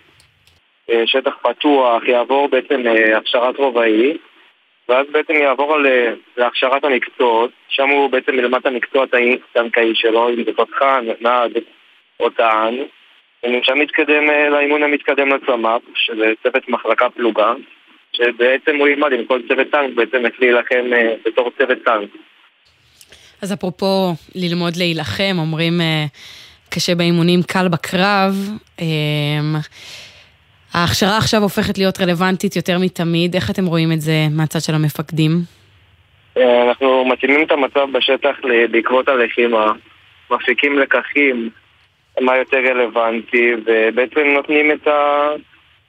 שטח 1.07 1.33
פתוח, 1.43 2.03
יעבור 2.09 2.49
בעצם 2.49 2.83
הכשרת 3.17 3.57
רובעי. 3.57 4.17
ואז 4.89 5.07
בעצם 5.13 5.33
יעבור 5.33 5.75
על, 5.75 5.87
להכשרת 6.37 6.85
המקצועות, 6.85 7.51
שם 7.69 7.89
הוא 7.89 8.11
בעצם 8.11 8.35
ילמד 8.35 8.59
את 8.59 8.67
המקצוע 8.67 9.05
הטנקאי 9.05 9.95
שלו, 9.95 10.29
אם 10.29 10.45
זה 10.45 10.53
תותחן, 10.53 11.07
נהג 11.21 11.59
או 12.21 12.31
טען, 12.31 12.75
ומשם 13.45 13.79
מתקדם 13.79 14.27
לאימון 14.51 14.83
המתקדם 14.83 15.29
לצמ"פ, 15.29 15.83
שזה 15.95 16.33
צוות 16.43 16.69
מחלקה 16.69 17.11
פלוגה, 17.11 17.53
שבעצם 18.13 18.77
הוא 18.79 18.89
ילמד 18.89 19.13
עם 19.13 19.25
כל 19.25 19.41
צוות 19.49 19.67
טנק, 19.73 19.95
בעצם 19.95 20.27
איך 20.27 20.35
להילחם 20.41 20.85
בתור 21.27 21.51
צוות 21.59 21.79
טנק. 21.85 22.11
אז 23.43 23.53
אפרופו 23.53 24.15
ללמוד 24.35 24.77
להילחם, 24.77 25.37
אומרים 25.39 25.81
קשה 26.71 26.95
באימונים, 26.95 27.43
קל 27.43 27.69
בקרב. 27.69 28.35
ההכשרה 30.75 31.19
עכשיו 31.19 31.43
הופכת 31.43 31.79
להיות 31.79 32.01
רלוונטית 32.01 32.57
יותר 32.57 32.79
מתמיד, 32.79 33.35
איך 33.35 33.51
אתם 33.51 33.67
רואים 33.67 33.93
את 33.93 34.01
זה 34.01 34.27
מהצד 34.31 34.61
של 34.61 34.75
המפקדים? 34.75 35.33
אנחנו 36.37 37.05
מתאימים 37.05 37.43
את 37.43 37.51
המצב 37.51 37.87
בשטח 37.93 38.37
בעקבות 38.71 39.09
הלחימה, 39.09 39.73
מפיקים 40.31 40.79
לקחים, 40.79 41.51
מה 42.21 42.37
יותר 42.37 42.59
רלוונטי, 42.59 43.53
ובעצם 43.67 44.21
נותנים 44.21 44.73
את 44.73 44.89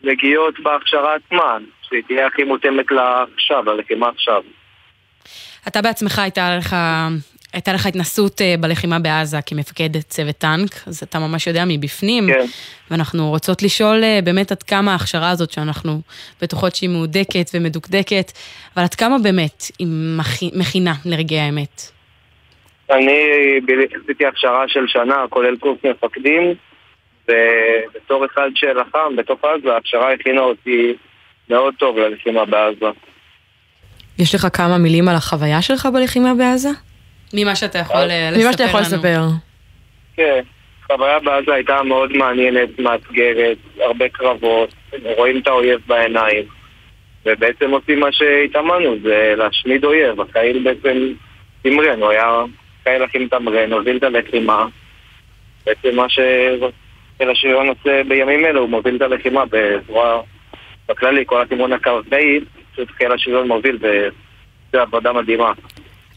הנגיעות 0.04 0.60
בהכשרה 0.60 1.16
עצמה, 1.16 1.58
שהיא 1.92 2.04
תהיה 2.08 2.28
הכי 2.28 2.44
מותאמת 2.44 2.86
לעכשיו, 2.92 3.64
ללחימה 3.66 4.10
עכשיו. 4.10 4.42
אתה 5.68 5.82
בעצמך 5.82 6.20
הייתה 6.20 6.58
לך 6.58 6.76
הייתה 7.54 7.74
לך 7.74 7.86
התנסות 7.86 8.42
אה, 8.42 8.56
בלחימה 8.60 9.00
בעזה 9.00 9.38
כמפקד 9.46 9.98
צוות 9.98 10.36
טנק, 10.36 10.70
אז 10.88 11.04
אתה 11.04 11.20
ממש 11.20 11.48
יודע 11.48 11.64
מבפנים. 11.68 12.28
כן. 12.28 12.46
ואנחנו 12.92 13.30
רוצות 13.30 13.64
לשאול 13.64 14.04
אה, 14.04 14.20
באמת 14.24 14.52
עד 14.52 14.64
כמה 14.64 14.92
ההכשרה 14.92 15.30
הזאת, 15.30 15.52
שאנחנו 15.52 16.02
בטוחות 16.42 16.76
שהיא 16.76 16.90
מהודקת 16.90 17.50
ומדוקדקת, 17.54 18.32
אבל 18.76 18.84
עד 18.84 18.96
כמה 18.96 19.16
באמת 19.24 19.64
היא 19.80 19.88
מכינה 20.54 20.94
לרגעי 21.06 21.40
האמת. 21.40 21.82
אני 22.90 23.20
עשיתי 24.04 24.26
הכשרה 24.26 24.68
של 24.68 24.88
שנה, 24.88 25.26
כולל 25.30 25.58
קורס 25.58 25.80
מפקדים, 25.84 26.54
ובתור 27.28 28.26
אחד 28.26 28.50
שלחם 28.56 29.16
בתוך 29.16 29.40
עזה, 29.44 29.74
ההכשרה 29.74 30.14
הכינה 30.14 30.42
אותי 30.42 30.96
מאוד 31.52 31.74
טוב 31.80 31.98
ללחימה 31.98 32.46
בעזה. 32.46 32.86
יש 34.20 34.36
לך 34.36 34.48
כמה 34.54 34.78
מילים 34.78 35.08
על 35.08 35.16
החוויה 35.16 35.62
שלך 35.62 35.88
בלחימה 35.94 36.34
בעזה? 36.36 36.70
ממה 37.34 37.56
שאתה 37.56 37.80
יכול 37.80 37.98
לספר 37.98 38.32
לנו. 38.32 38.44
ממה 38.44 38.52
שאתה 38.52 38.64
יכול 38.64 38.80
לספר. 38.80 39.22
כן, 40.16 40.42
חוויה 40.88 41.20
בעזה 41.20 41.54
הייתה 41.54 41.84
מאוד 41.84 42.18
מעניינת, 42.18 42.80
מאתגרת, 42.80 43.58
הרבה 43.80 44.10
קרבות, 44.10 44.74
רואים 45.18 45.40
את 45.40 45.48
האויב 45.48 45.80
בעיניים, 45.88 46.44
ובעצם 47.26 47.72
עושים 47.72 48.00
מה 48.00 48.12
שהתאמנו, 48.12 48.96
זה 49.04 49.34
להשמיד 49.38 49.86
אויב. 49.86 50.22
הקהיל 50.22 50.64
בעצם 50.64 51.14
תמרן, 51.62 52.02
הוא 52.02 52.10
היה 52.10 52.44
קהיל 52.84 53.04
הכי 53.04 53.18
מתמרן, 53.18 53.74
הוביל 53.74 53.98
את 53.98 54.04
הלחימה. 54.04 54.66
בעצם 55.66 55.96
מה 55.96 56.10
שחיל 56.10 57.30
השריון 57.30 57.68
עושה 57.68 58.02
בימים 58.08 58.46
אלה, 58.46 58.60
הוא 58.60 58.70
מוביל 58.70 58.96
את 58.96 59.02
הלחימה 59.02 59.44
בצורה, 59.50 60.22
בכללי, 60.92 61.24
כל 61.26 61.42
התמרון 61.42 61.74
הקרקעי, 61.74 62.40
פשוט 62.74 62.90
חיל 62.98 63.12
השריון 63.12 63.48
מוביל, 63.48 63.78
וזו 63.82 64.82
עבודה 64.82 65.14
מדהימה. 65.14 65.52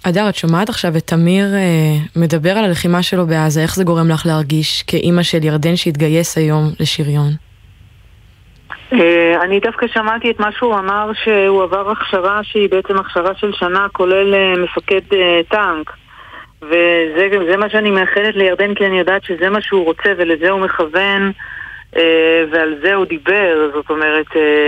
אדר, 0.08 0.28
את 0.28 0.34
שומעת 0.34 0.68
עכשיו 0.68 0.96
את 0.96 1.02
תמיר 1.02 1.44
אה, 1.54 2.22
מדבר 2.22 2.50
על 2.50 2.64
הלחימה 2.64 3.02
שלו 3.02 3.26
בעזה, 3.26 3.60
איך 3.60 3.74
זה 3.74 3.84
גורם 3.84 4.08
לך 4.08 4.26
להרגיש 4.26 4.82
כאימא 4.82 5.22
של 5.22 5.44
ירדן 5.44 5.76
שהתגייס 5.76 6.38
היום 6.38 6.64
לשריון? 6.80 7.30
אה, 8.92 9.42
אני 9.42 9.60
דווקא 9.60 9.86
שמעתי 9.86 10.30
את 10.30 10.40
מה 10.40 10.52
שהוא 10.52 10.74
אמר 10.74 11.10
שהוא 11.24 11.62
עבר 11.62 11.90
הכשרה 11.90 12.40
שהיא 12.42 12.70
בעצם 12.70 12.98
הכשרה 12.98 13.34
של 13.34 13.52
שנה 13.52 13.86
כולל 13.92 14.34
אה, 14.34 14.54
מפקד 14.62 15.00
אה, 15.12 15.40
טנק 15.48 15.92
וזה 16.62 17.56
מה 17.56 17.70
שאני 17.70 17.90
מאחלת 17.90 18.34
לירדן 18.36 18.74
כי 18.74 18.86
אני 18.86 18.98
יודעת 18.98 19.24
שזה 19.24 19.50
מה 19.50 19.60
שהוא 19.60 19.84
רוצה 19.84 20.08
ולזה 20.16 20.50
הוא 20.50 20.60
מכוון 20.60 21.32
ועל 22.50 22.74
זה 22.82 22.94
הוא 22.94 23.04
דיבר, 23.04 23.70
זאת 23.74 23.90
אומרת 23.90 24.26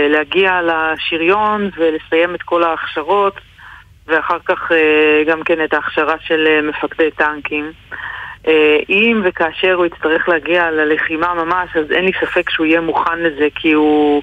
להגיע 0.09 0.61
לשריון 0.61 1.69
ולסיים 1.77 2.35
את 2.35 2.43
כל 2.43 2.63
ההכשרות 2.63 3.33
ואחר 4.07 4.37
כך 4.45 4.71
גם 5.27 5.43
כן 5.43 5.63
את 5.63 5.73
ההכשרה 5.73 6.15
של 6.19 6.61
מפקדי 6.63 7.11
טנקים. 7.11 7.71
אם 8.89 9.21
וכאשר 9.23 9.73
הוא 9.73 9.85
יצטרך 9.85 10.29
להגיע 10.29 10.71
ללחימה 10.71 11.33
ממש, 11.33 11.69
אז 11.75 11.91
אין 11.91 12.05
לי 12.05 12.11
ספק 12.21 12.49
שהוא 12.49 12.65
יהיה 12.65 12.81
מוכן 12.81 13.19
לזה, 13.19 13.47
כי 13.55 13.71
הוא 13.71 14.21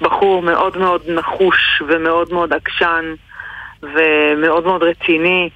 בחור 0.00 0.42
מאוד 0.42 0.78
מאוד 0.78 1.02
נחוש 1.08 1.82
ומאוד 1.88 2.32
מאוד 2.32 2.52
עקשן 2.52 3.14
ומאוד 3.82 4.64
מאוד 4.64 4.82
רציני. 4.82 5.50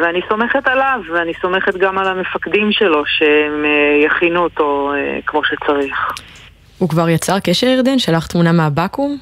ואני 0.00 0.20
סומכת 0.28 0.68
עליו, 0.68 1.00
ואני 1.12 1.32
סומכת 1.34 1.76
גם 1.76 1.98
על 1.98 2.08
המפקדים 2.08 2.72
שלו, 2.72 3.02
שהם 3.06 3.64
יכינו 4.04 4.40
אותו 4.40 4.92
כמו 5.26 5.40
שצריך. 5.44 6.12
הוא 6.78 6.88
כבר 6.88 7.08
יצר 7.08 7.40
קשר 7.40 7.66
ירדן? 7.66 7.98
שלח 7.98 8.26
תמונה 8.26 8.52
מהבקו"ם? 8.52 9.16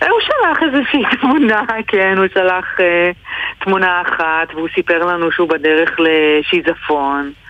הוא 0.00 0.20
שלח 0.20 0.62
איזושהי 0.62 1.02
תמונה, 1.20 1.62
כן, 1.86 2.18
הוא 2.18 2.26
שלח 2.34 2.64
uh, 2.78 3.64
תמונה 3.64 4.02
אחת 4.02 4.54
והוא 4.54 4.68
סיפר 4.74 5.04
לנו 5.04 5.32
שהוא 5.32 5.48
בדרך 5.48 5.90
לשיזפון 5.98 7.32
אה, 7.36 7.45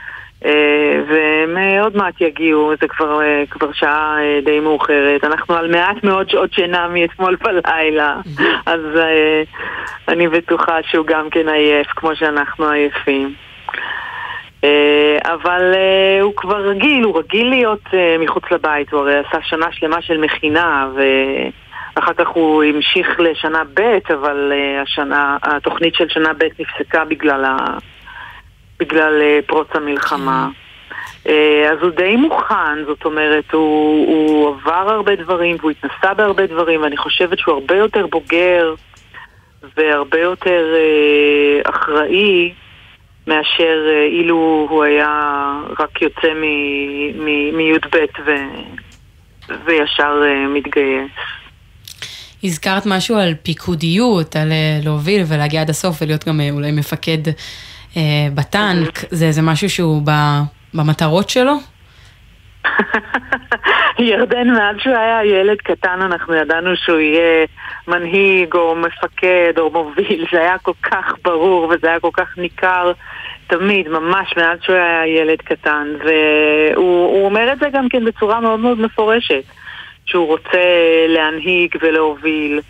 והם 1.09 1.59
אה, 1.59 1.83
עוד 1.83 1.97
מעט 1.97 2.21
יגיעו, 2.21 2.73
זה 2.81 2.89
כבר, 2.89 3.23
אה, 3.23 3.45
כבר 3.51 3.73
שעה 3.73 4.17
אה, 4.19 4.41
די 4.45 4.61
מאוחרת. 4.61 5.25
אנחנו 5.25 5.55
על 5.55 5.71
מעט 5.71 6.05
מאוד 6.05 6.31
שעות 6.31 6.53
שינה 6.53 6.89
מאתמול 6.89 7.37
בלילה, 7.45 8.17
אז 8.67 8.81
אה, 8.97 9.43
אני 10.09 10.29
בטוחה 10.29 10.79
שהוא 10.83 11.07
גם 11.07 11.31
כן 11.31 11.49
עייף, 11.49 11.87
כמו 11.87 12.17
שאנחנו 12.17 12.69
עייפים. 12.69 13.35
אבל 15.25 15.75
הוא 16.21 16.33
כבר 16.37 16.69
רגיל, 16.69 17.05
הוא 17.05 17.19
רגיל 17.19 17.51
להיות 17.51 17.85
מחוץ 18.19 18.45
לבית, 18.51 18.93
הוא 18.93 19.01
הרי 19.01 19.19
עשה 19.19 19.39
שנה 19.43 19.67
שלמה 19.73 20.03
של 20.03 20.19
מכינה, 20.19 20.89
ואחר 21.97 22.13
כך 22.13 22.29
הוא 22.29 22.65
המשיך 22.65 23.21
לשנה 23.21 23.63
ב', 23.75 23.99
אבל 24.15 24.53
השנה, 24.83 25.37
התוכנית 25.43 25.95
של 25.95 26.09
שנה 26.09 26.33
ב' 26.33 26.45
נפסקה 26.59 27.05
בגלל, 27.05 27.45
ה, 27.45 27.57
בגלל 28.81 29.23
אה, 29.23 29.39
פרוץ 29.47 29.69
המלחמה. 29.75 30.49
אה, 31.29 31.69
אז 31.73 31.79
הוא 31.83 31.91
די 31.91 32.17
מוכן, 32.17 32.85
זאת 32.87 33.05
אומרת, 33.05 33.53
הוא, 33.53 34.07
הוא 34.07 34.49
עבר 34.49 34.93
הרבה 34.93 35.17
דברים 35.17 35.57
והוא 35.61 35.71
התנסה 35.71 36.15
בהרבה 36.15 36.47
דברים, 36.47 36.83
ואני 36.83 36.97
חושבת 36.97 37.39
שהוא 37.39 37.55
הרבה 37.55 37.77
יותר 37.77 38.07
בוגר 38.07 38.75
והרבה 39.77 40.21
יותר 40.21 40.65
אה, 40.75 41.71
אחראי 41.71 42.53
מאשר 43.27 43.87
אה, 43.89 44.07
אילו 44.19 44.67
הוא 44.71 44.85
היה 44.85 45.53
רק 45.79 46.03
יוצא 46.03 46.35
מי"ב 46.35 47.97
וישר 49.65 50.23
אה, 50.25 50.49
מתגייס. 50.49 51.11
הזכרת 52.45 52.83
משהו 52.87 53.17
על 53.17 53.35
פיקודיות, 53.43 54.37
על 54.37 54.53
אה, 54.53 54.79
להוביל 54.83 55.23
ולהגיע 55.29 55.61
עד 55.61 55.71
הסוף 55.71 56.03
ולהיות 56.03 56.25
גם 56.25 56.41
אולי 56.51 56.73
מפקד 56.73 57.19
בטנק, 58.35 58.99
זה, 59.11 59.33
זה 59.33 59.43
משהו 59.43 59.71
שהוא 59.71 60.03
ב, 60.05 60.11
במטרות 60.75 61.31
שלו? 61.31 61.53
ירדן, 63.99 64.51
מאז 64.51 64.77
שהוא 64.79 64.95
היה 64.95 65.25
ילד 65.25 65.57
קטן 65.57 66.03
אנחנו 66.03 66.35
ידענו 66.35 66.77
שהוא 66.77 66.99
יהיה 66.99 67.47
מנהיג 67.89 68.55
או 68.55 68.77
מפקד 68.77 69.53
או 69.59 69.71
מוביל, 69.71 70.27
זה 70.33 70.41
היה 70.41 70.59
כל 70.59 70.73
כך 70.83 71.15
ברור 71.25 71.69
וזה 71.69 71.87
היה 71.89 72.01
כל 72.01 72.11
כך 72.13 72.39
ניכר 72.39 72.93
תמיד, 73.47 73.89
ממש 73.89 74.35
מאז 74.37 74.59
שהוא 74.63 74.77
היה 74.77 75.07
ילד 75.07 75.43
קטן. 75.43 75.89
והוא 75.99 77.07
הוא 77.07 77.25
אומר 77.25 77.53
את 77.53 77.59
זה 77.59 77.67
גם 77.73 77.89
כן 77.89 78.05
בצורה 78.05 78.41
מאוד 78.41 78.61
מאוד 78.61 78.81
מפורשת 78.81 79.45
שהוא 80.07 80.27
רוצה 80.27 80.59
להנהיג 81.09 81.77
ולהוביל. 81.83 82.61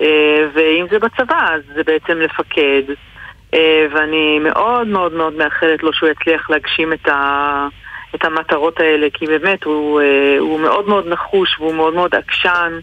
אה, 0.00 0.46
ואם 0.54 0.86
זה 0.90 0.98
בצבא 0.98 1.46
אז 1.54 1.62
זה 1.74 1.82
בעצם 1.82 2.18
לפקד. 2.18 2.82
אה, 2.88 2.94
ואני 3.90 4.38
מאוד 4.38 4.86
מאוד 4.86 5.12
מאוד 5.12 5.34
מאחלת 5.34 5.82
לו 5.82 5.92
שהוא 5.92 6.08
יצליח 6.08 6.50
להגשים 6.50 6.92
את 6.92 7.08
ה... 7.08 7.68
את 8.14 8.24
המטרות 8.24 8.80
האלה, 8.80 9.06
כי 9.14 9.26
באמת 9.26 9.64
הוא, 9.64 10.00
אה, 10.00 10.36
הוא 10.38 10.60
מאוד 10.60 10.88
מאוד 10.88 11.06
נחוש 11.06 11.56
והוא 11.58 11.74
מאוד 11.74 11.94
מאוד 11.94 12.14
עקשן 12.14 12.78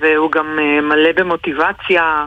והוא 0.00 0.32
גם 0.32 0.58
אה, 0.58 0.80
מלא 0.80 1.12
במוטיבציה 1.12 2.24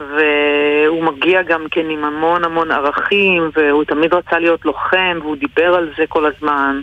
והוא 0.00 1.04
מגיע 1.04 1.42
גם 1.42 1.66
כן 1.70 1.90
עם 1.90 2.04
המון 2.04 2.44
המון 2.44 2.70
ערכים 2.70 3.50
והוא 3.54 3.84
תמיד 3.84 4.14
רצה 4.14 4.38
להיות 4.38 4.64
לוחם 4.64 5.18
והוא 5.20 5.36
דיבר 5.36 5.74
על 5.74 5.92
זה 5.98 6.04
כל 6.08 6.26
הזמן. 6.26 6.80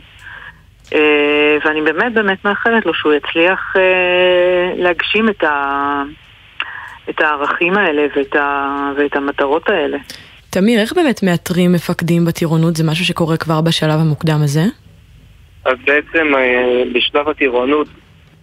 אה, 0.93 1.57
ואני 1.65 1.81
באמת 1.81 2.13
באמת 2.13 2.45
מאחלת 2.45 2.85
לו 2.85 2.93
שהוא 2.93 3.13
יצליח 3.13 3.73
להגשים 4.77 5.29
את, 5.29 5.43
ה, 5.43 6.03
את 7.09 7.21
הערכים 7.21 7.77
האלה 7.77 8.07
ואת, 8.15 8.35
ה, 8.35 8.91
ואת 8.97 9.15
המטרות 9.15 9.69
האלה. 9.69 9.97
תמיר, 10.49 10.81
איך 10.81 10.93
באמת 10.93 11.23
מאתרים 11.23 11.71
מפקדים 11.73 12.25
בטירונות? 12.25 12.75
זה 12.75 12.83
משהו 12.91 13.05
שקורה 13.05 13.37
כבר 13.37 13.61
בשלב 13.61 13.99
המוקדם 13.99 14.39
הזה? 14.43 14.61
אז 15.65 15.77
בעצם 15.85 16.35
אה, 16.35 16.83
בשלב 16.93 17.29
הטירונות 17.29 17.87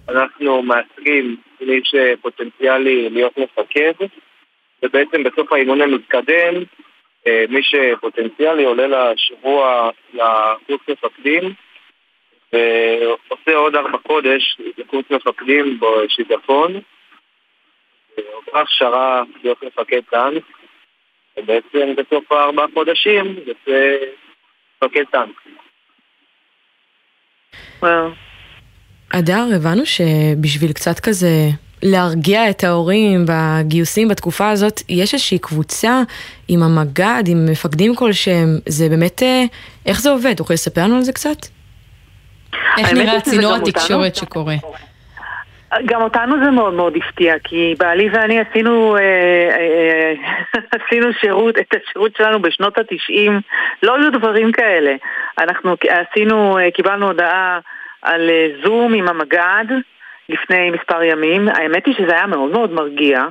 אנחנו 0.08 0.62
מאתרים 0.62 1.36
מי 1.60 1.80
שפוטנציאלי 1.84 3.10
להיות 3.10 3.38
מפקד 3.38 3.92
ובעצם 4.82 5.22
בסוף 5.22 5.52
האימון 5.52 5.80
המתקדם 5.80 6.62
אה, 7.26 7.44
מי 7.48 7.60
שפוטנציאלי 7.62 8.64
עולה 8.64 9.12
לשבוע 9.12 9.90
לקורס 10.14 10.80
מפקדים 10.88 11.52
ועושה 12.52 13.54
עוד 13.54 13.76
ארבע 13.76 13.98
חודש 14.06 14.56
לקורס 14.78 15.04
מפקדים 15.10 15.80
בשיזפון 15.80 16.80
עובר 18.16 18.60
הכשרה 18.60 19.22
להיות 19.42 19.62
מפקד 19.62 20.00
טנק 20.10 20.42
ובעצם 21.36 21.94
בסוף 21.96 22.32
הארבעה 22.32 22.66
חודשים 22.74 23.36
יוצא 23.46 23.96
מפקד 24.76 25.04
טנק. 25.12 25.42
אדר, 29.14 29.44
הבנו 29.56 29.86
שבשביל 29.86 30.72
קצת 30.72 31.00
כזה 31.00 31.48
להרגיע 31.82 32.50
את 32.50 32.64
ההורים 32.64 33.24
בגיוסים 33.28 34.08
בתקופה 34.08 34.50
הזאת, 34.50 34.80
יש 34.88 35.14
איזושהי 35.14 35.38
קבוצה 35.38 36.02
עם 36.48 36.62
המג"ד, 36.62 37.22
עם 37.26 37.46
מפקדים 37.46 37.94
כלשהם, 37.94 38.48
זה 38.66 38.88
באמת, 38.88 39.22
אה, 39.22 39.44
איך 39.86 40.00
זה 40.00 40.10
עובד? 40.10 40.36
תוכל 40.36 40.54
לספר 40.54 40.84
לנו 40.84 40.96
על 40.96 41.02
זה 41.02 41.12
קצת? 41.12 41.36
איך 42.78 42.92
נראה 42.92 43.20
צינור 43.20 43.54
התקשורת 43.54 44.16
שקורה? 44.16 44.54
גם 45.84 46.02
אותנו 46.02 46.44
זה 46.44 46.50
מאוד 46.50 46.74
מאוד 46.74 46.96
הפתיע, 46.96 47.34
כי 47.44 47.74
בעלי 47.78 48.08
ואני 48.12 48.40
עשינו, 48.40 48.96
אה, 48.96 49.02
אה, 49.58 50.12
עשינו 50.78 51.12
שירות, 51.12 51.58
את 51.58 51.74
השירות 51.74 52.16
שלנו 52.16 52.42
בשנות 52.42 52.78
התשעים, 52.78 53.40
לא 53.82 53.96
היו 53.96 54.12
דברים 54.12 54.52
כאלה. 54.52 54.94
אנחנו 55.38 55.76
עשינו, 55.88 56.58
אה, 56.58 56.70
קיבלנו 56.70 57.06
הודעה 57.06 57.58
על 58.02 58.30
אה, 58.30 58.48
זום 58.64 58.94
עם 58.94 59.08
המג"ד 59.08 59.64
לפני 60.28 60.70
מספר 60.70 61.02
ימים. 61.02 61.48
האמת 61.48 61.86
היא 61.86 61.94
שזה 61.94 62.12
היה 62.12 62.26
מאוד 62.26 62.50
מאוד 62.52 62.72
מרגיע. 62.72 63.24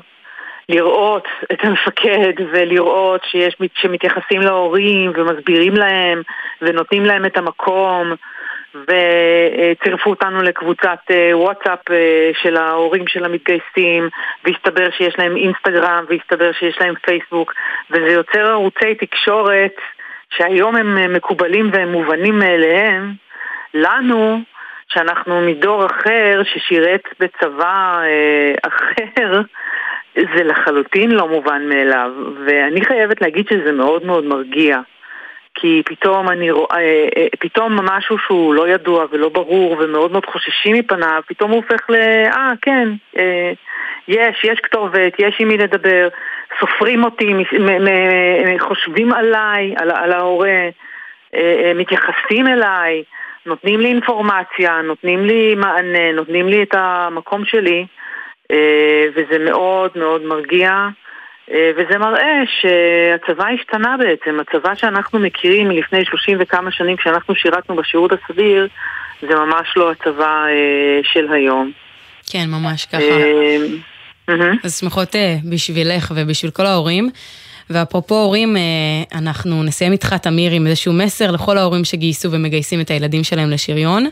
לראות 0.69 1.27
את 1.51 1.57
המפקד 1.63 2.33
ולראות 2.51 3.21
שיש, 3.23 3.55
שמתייחסים 3.75 4.41
להורים 4.41 5.11
ומסבירים 5.15 5.73
להם 5.73 6.21
ונותנים 6.61 7.05
להם 7.05 7.25
את 7.25 7.37
המקום 7.37 8.13
וצירפו 8.75 10.09
אותנו 10.09 10.41
לקבוצת 10.41 10.99
אה, 11.11 11.37
וואטסאפ 11.37 11.91
אה, 11.91 12.31
של 12.41 12.57
ההורים 12.57 13.07
של 13.07 13.25
המתגייסים 13.25 14.09
והסתבר 14.45 14.89
שיש 14.91 15.19
להם 15.19 15.35
אינסטגרם 15.35 16.05
והסתבר 16.09 16.51
שיש 16.51 16.77
להם 16.81 16.93
פייסבוק 17.05 17.53
וזה 17.91 18.11
יוצר 18.11 18.45
ערוצי 18.45 18.95
תקשורת 18.95 19.75
שהיום 20.29 20.75
הם 20.75 20.97
אה, 20.97 21.07
מקובלים 21.07 21.69
והם 21.73 21.91
מובנים 21.91 22.39
מאליהם 22.39 23.13
לנו 23.73 24.41
שאנחנו 24.87 25.41
מדור 25.41 25.85
אחר 25.85 26.41
ששירת 26.43 27.03
בצבא 27.19 28.01
אחר 28.63 29.41
זה 30.15 30.43
לחלוטין 30.43 31.11
לא 31.11 31.27
מובן 31.27 31.61
מאליו 31.69 32.11
ואני 32.45 32.85
חייבת 32.85 33.21
להגיד 33.21 33.47
שזה 33.49 33.71
מאוד 33.71 34.05
מאוד 34.05 34.25
מרגיע 34.25 34.79
כי 35.55 35.81
פתאום 35.85 36.29
אני 36.29 36.51
רואה, 36.51 36.77
אה, 36.77 37.07
אה, 37.17 37.27
פתאום 37.39 37.75
משהו 37.75 38.17
שהוא 38.17 38.53
לא 38.53 38.67
ידוע 38.67 39.05
ולא 39.11 39.29
ברור 39.29 39.75
ומאוד 39.79 40.11
מאוד 40.11 40.25
חוששים 40.25 40.75
מפניו, 40.75 41.21
פתאום 41.27 41.51
הוא 41.51 41.63
הופך 41.63 41.89
ל... 41.89 41.95
אה, 42.25 42.51
כן, 42.61 42.89
אה, 43.17 43.51
יש, 44.07 44.43
יש 44.43 44.59
כתובת, 44.59 45.13
יש 45.19 45.35
עם 45.39 45.47
מי 45.47 45.57
לדבר, 45.57 46.07
סופרים 46.59 47.03
אותי, 47.03 47.33
חושבים 48.59 49.13
עליי, 49.13 49.73
על, 49.77 49.91
על 49.91 50.11
ההורה, 50.11 50.69
מתייחסים 51.75 52.47
אליי, 52.47 53.03
נותנים 53.45 53.79
לי 53.79 53.87
אינפורמציה, 53.87 54.81
נותנים 54.81 55.25
לי 55.25 55.55
מענה, 55.55 56.11
נותנים 56.11 56.47
לי 56.47 56.63
את 56.63 56.75
המקום 56.77 57.45
שלי, 57.45 57.85
וזה 59.15 59.37
מאוד 59.39 59.91
מאוד 59.95 60.25
מרגיע. 60.25 60.87
אה, 61.53 61.71
וזה 61.77 61.97
מראה 61.97 62.41
שהצבא 62.61 63.45
השתנה 63.59 63.95
בעצם, 63.97 64.39
הצבא 64.39 64.75
שאנחנו 64.75 65.19
מכירים 65.19 65.67
מלפני 65.67 66.05
30 66.05 66.37
וכמה 66.41 66.71
שנים 66.71 66.97
כשאנחנו 66.97 67.35
שירתנו 67.35 67.75
בשירות 67.75 68.11
הסדיר, 68.11 68.67
זה 69.21 69.35
ממש 69.35 69.67
לא 69.75 69.91
הצבא 69.91 70.45
אה, 70.47 70.99
של 71.03 71.33
היום. 71.33 71.71
כן, 72.31 72.45
ממש 72.47 72.85
ככה. 72.85 73.03
אז 74.63 74.79
שמחות 74.79 75.15
אה, 75.15 75.35
בשבילך 75.51 76.11
ובשביל 76.15 76.51
כל 76.51 76.65
ההורים. 76.65 77.09
ואפרופו 77.73 78.15
הורים, 78.15 78.55
אנחנו 79.15 79.63
נסיים 79.63 79.91
איתך, 79.91 80.13
תמיר, 80.13 80.51
עם 80.51 80.67
איזשהו 80.67 80.93
מסר 80.93 81.31
לכל 81.31 81.57
ההורים 81.57 81.83
שגייסו 81.83 82.31
ומגייסים 82.31 82.81
את 82.81 82.89
הילדים 82.89 83.23
שלהם 83.23 83.49
לשריון. 83.49 84.05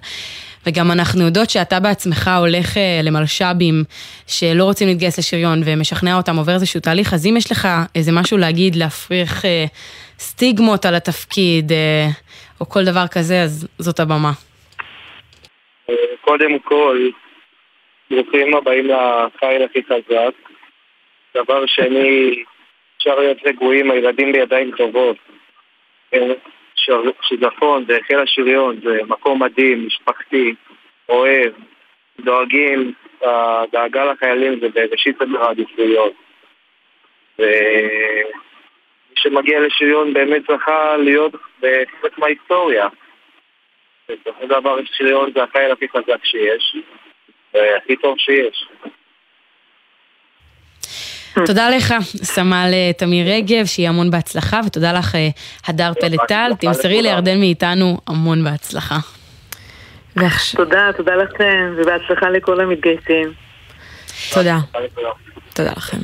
וגם 0.65 0.91
אנחנו 0.91 1.21
יודעות 1.25 1.49
שאתה 1.49 1.79
בעצמך 1.79 2.29
הולך 2.39 2.77
אה, 2.77 2.99
למלש"בים 3.03 3.83
שלא 4.27 4.63
רוצים 4.63 4.87
להתגייס 4.87 5.19
לשריון 5.19 5.61
ומשכנע 5.65 6.17
אותם, 6.17 6.35
עובר 6.37 6.53
איזשהו 6.53 6.79
תהליך, 6.79 7.13
אז 7.13 7.25
אם 7.25 7.37
יש 7.37 7.51
לך 7.51 7.67
איזה 7.95 8.11
משהו 8.11 8.37
להגיד, 8.37 8.75
להפריך 8.75 9.45
אה, 9.45 9.65
סטיגמות 10.19 10.85
על 10.85 10.95
התפקיד, 10.95 11.71
אה, 11.71 12.07
או 12.61 12.69
כל 12.69 12.83
דבר 12.85 13.07
כזה, 13.11 13.41
אז 13.41 13.67
זאת 13.77 13.99
הבמה. 13.99 14.31
קודם 16.21 16.59
כל, 16.59 17.09
ברוכים 18.11 18.55
הבאים 18.55 18.87
לחיל 18.87 19.63
הכי 19.63 19.79
חזק. 19.83 20.49
דבר 21.35 21.65
שני, 21.65 22.43
אפשר 22.99 23.15
להיות 23.19 23.37
רגועים, 23.45 23.91
הילדים 23.91 24.31
בידיים 24.31 24.71
טובות. 24.77 25.17
שיזפון 27.21 27.85
זה 27.87 27.97
חיל 28.07 28.19
השריון, 28.19 28.79
זה 28.83 28.99
מקום 29.07 29.43
מדהים, 29.43 29.87
משפחתי, 29.87 30.53
אוהב, 31.09 31.53
דואגים, 32.19 32.93
הדאגה 33.21 34.05
לחיילים 34.05 34.59
זה 34.59 34.69
בראשית 34.69 35.17
סדר 35.17 35.43
העדיפויות. 35.43 36.13
ומי 37.39 37.47
שמגיע 39.15 39.59
לשריון 39.59 40.13
באמת 40.13 40.47
צריכה 40.47 40.97
להיות 40.97 41.35
חלק 42.01 42.17
מההיסטוריה. 42.17 42.87
בסופו 44.09 44.41
של 44.41 44.47
דבר 44.47 44.79
שריון 44.85 45.31
זה 45.33 45.43
החייל 45.43 45.71
הכי 45.71 45.89
חזק 45.89 46.25
שיש, 46.25 46.75
והכי 47.53 47.95
טוב 47.95 48.17
שיש. 48.17 48.65
תודה 51.47 51.69
לך, 51.69 51.93
סמל 52.23 52.69
אה, 52.73 52.91
תמיר 52.97 53.27
רגב, 53.27 53.65
שיהיה 53.65 53.89
המון 53.89 54.11
בהצלחה, 54.11 54.59
ותודה 54.65 54.93
לך, 54.93 55.15
אה, 55.15 55.29
הדר 55.67 55.91
פלטל. 56.01 56.51
תמסרי 56.59 57.01
לירדן 57.01 57.39
מאיתנו 57.39 57.97
המון 58.07 58.43
בהצלחה. 58.43 58.97
תודה, 60.55 60.89
תודה 60.97 61.15
לכם, 61.15 61.73
ובהצלחה 61.77 62.29
לכל 62.29 62.59
המתגייסים. 62.59 63.33
תודה. 64.33 64.59
תודה 65.53 65.71
לכם. 65.77 65.97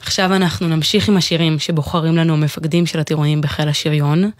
עכשיו 0.00 0.34
אנחנו 0.34 0.68
נמשיך 0.68 1.08
עם 1.08 1.16
השירים 1.16 1.58
שבוחרים 1.58 2.16
לנו 2.16 2.34
המפקדים 2.34 2.86
של 2.86 2.98
הטירונים 2.98 3.40
בחיל 3.40 3.68
השריון. 3.68 4.30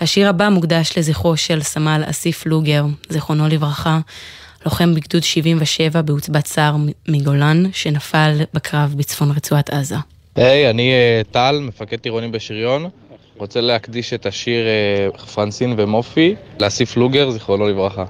השיר 0.00 0.28
הבא 0.28 0.48
מוקדש 0.48 0.98
לזכרו 0.98 1.36
של 1.36 1.62
סמל 1.62 2.02
אסיף 2.10 2.46
לוגר, 2.46 2.84
זיכרונו 3.08 3.48
לברכה, 3.48 3.98
לוחם 4.64 4.94
בגדוד 4.94 5.22
77 5.22 6.02
בעוצבת 6.02 6.46
סער 6.46 6.76
מגולן, 7.08 7.62
שנפל 7.72 8.40
בקרב 8.54 8.94
בצפון 8.96 9.30
רצועת 9.30 9.70
עזה. 9.70 9.96
היי, 10.36 10.66
hey, 10.66 10.70
אני 10.70 10.92
uh, 10.92 11.32
טל, 11.32 11.60
מפקד 11.62 11.96
טירונים 11.96 12.32
בשריון. 12.32 12.88
רוצה 13.36 13.60
להקדיש 13.60 14.12
את 14.12 14.26
השיר 14.26 14.66
uh, 15.14 15.18
פרנסין 15.18 15.74
ומופי 15.76 16.34
לאסיף 16.60 16.96
לוגר, 16.96 17.30
זיכרונו 17.30 17.68
לברכה. 17.68 18.04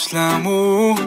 הוא 0.00 0.20
לא 0.20 0.38
מושלם 0.38 0.42
הוא 0.44 0.98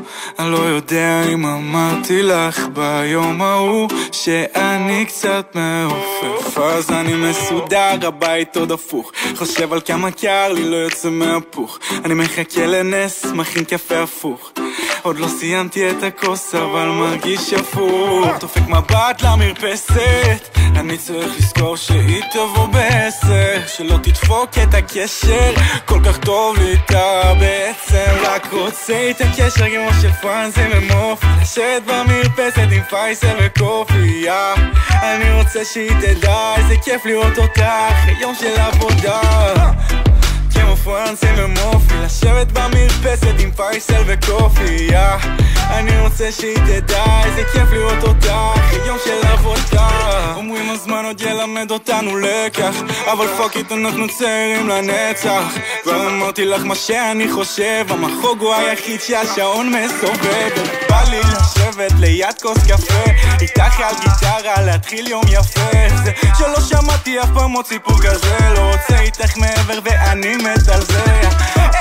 אני 0.44 0.52
לא 0.52 0.58
יודע 0.58 1.24
אם 1.34 1.46
אמרתי 1.46 2.24
לך 2.24 2.68
ביום 2.74 3.42
ההוא 3.42 3.90
שאני 4.12 5.06
קצת 5.06 5.56
מעופף. 5.56 6.58
אז 6.58 6.92
אני 6.92 7.14
מסודר, 7.14 8.08
הבית 8.08 8.58
עוד 8.58 8.72
הפוך. 8.72 9.12
חושב 9.36 9.74
על 9.74 9.82
כמה 9.82 10.12
קר 10.12 10.54
לי, 10.54 10.70
לא 10.70 10.76
יוצא 10.76 11.10
מהפוך. 11.10 11.80
אני 12.06 12.14
מחכה 12.14 12.66
לנס, 12.66 13.26
מכין 13.26 13.64
קפה 13.64 14.04
הפוך. 14.04 14.52
עוד 15.02 15.20
לא 15.20 15.28
סיימתי 15.28 15.90
את 15.90 16.04
הכוס 16.04 16.56
אבל 16.56 16.86
מרגיש 16.86 17.54
הפוך. 17.54 18.28
דופק 18.40 18.68
מבט 18.68 19.22
למרפסת. 19.22 20.58
אני 20.76 20.98
צריך 20.98 21.38
לזכור 21.38 21.78
שהיא 21.78 22.22
תבוא 22.34 22.66
בעשר 22.66 23.62
שלא 23.68 23.98
תדפוק 24.04 24.50
את 24.64 24.74
הקשר. 24.74 25.54
כל 25.86 26.00
כך 26.06 26.18
טוב 26.18 26.58
לי 26.58 26.72
איתה 26.72 27.34
בעצם. 27.40 28.12
רק 28.24 28.48
רוצה 28.52 29.10
את 29.10 29.22
הקשר 29.22 29.70
כמו 29.70 29.94
של 30.34 30.52
פרנסי 30.52 30.62
ומופי 30.78 31.28
לשבת 31.42 31.84
במרפסת 31.86 32.68
עם 32.72 32.84
פייסל 32.90 33.36
וקופיה 33.40 34.54
אני 35.04 35.32
רוצה 35.32 35.66
שהיא 35.66 35.92
תדע 36.02 36.56
איזה 36.58 36.76
כיף 36.86 37.06
לראות 37.06 37.38
אותך 37.38 37.64
יום 38.22 38.36
של 38.36 38.60
עבודה 38.60 39.22
כמו 40.54 40.76
פרנסי 40.76 41.28
ומופי 41.38 41.96
לשבת 42.04 42.52
במרפסת 42.52 43.40
עם 43.40 43.52
פייסל 43.52 44.04
וקופיה 44.08 45.18
אני 45.70 46.00
רוצה 46.00 46.32
שהיא 46.32 46.58
תדע 46.58 47.06
איזה 47.26 47.44
כיף 47.54 47.72
לראות 47.72 48.04
אותך 48.04 48.64
יום 48.86 48.98
של 49.06 49.28
עבודה. 49.28 49.90
אומרים 50.36 50.70
הזמן 50.70 51.06
עוד 51.06 51.22
ילמד 51.22 51.72
אותנו 51.72 52.18
לקח 52.18 52.76
אבל 53.12 53.28
fuck 53.38 53.58
it 53.58 53.72
אנחנו 53.72 54.08
צעירים 54.08 54.70
לנצח. 54.70 55.44
כבר 55.84 56.08
אמרתי 56.08 56.46
לך 56.46 56.64
מה 56.64 56.76
שאני 56.76 57.32
חושב 57.32 57.86
המחוג 57.90 58.42
הוא 58.42 58.54
היחיד 58.54 59.02
שהשעון 59.02 59.74
מסובב. 59.74 60.50
בא 60.90 61.04
לי 61.10 61.20
לשבת 61.20 61.92
ליד 62.00 62.42
כוס 62.42 62.58
קפה 62.58 63.12
איתך 63.42 63.80
על 63.80 63.96
גיטרה 64.02 64.62
להתחיל 64.66 65.08
יום 65.08 65.24
יפה. 65.28 66.04
זה 66.04 66.12
שלא 66.38 66.62
שמעתי 66.62 67.20
אף 67.20 67.30
פעם 67.34 67.52
עוד 67.52 67.66
סיפור 67.66 67.98
כזה 68.02 68.38
לא 68.56 68.72
רוצה 68.72 69.00
איתך 69.00 69.38
מעבר 69.38 69.80
ואני 69.84 70.36
זה 70.80 71.04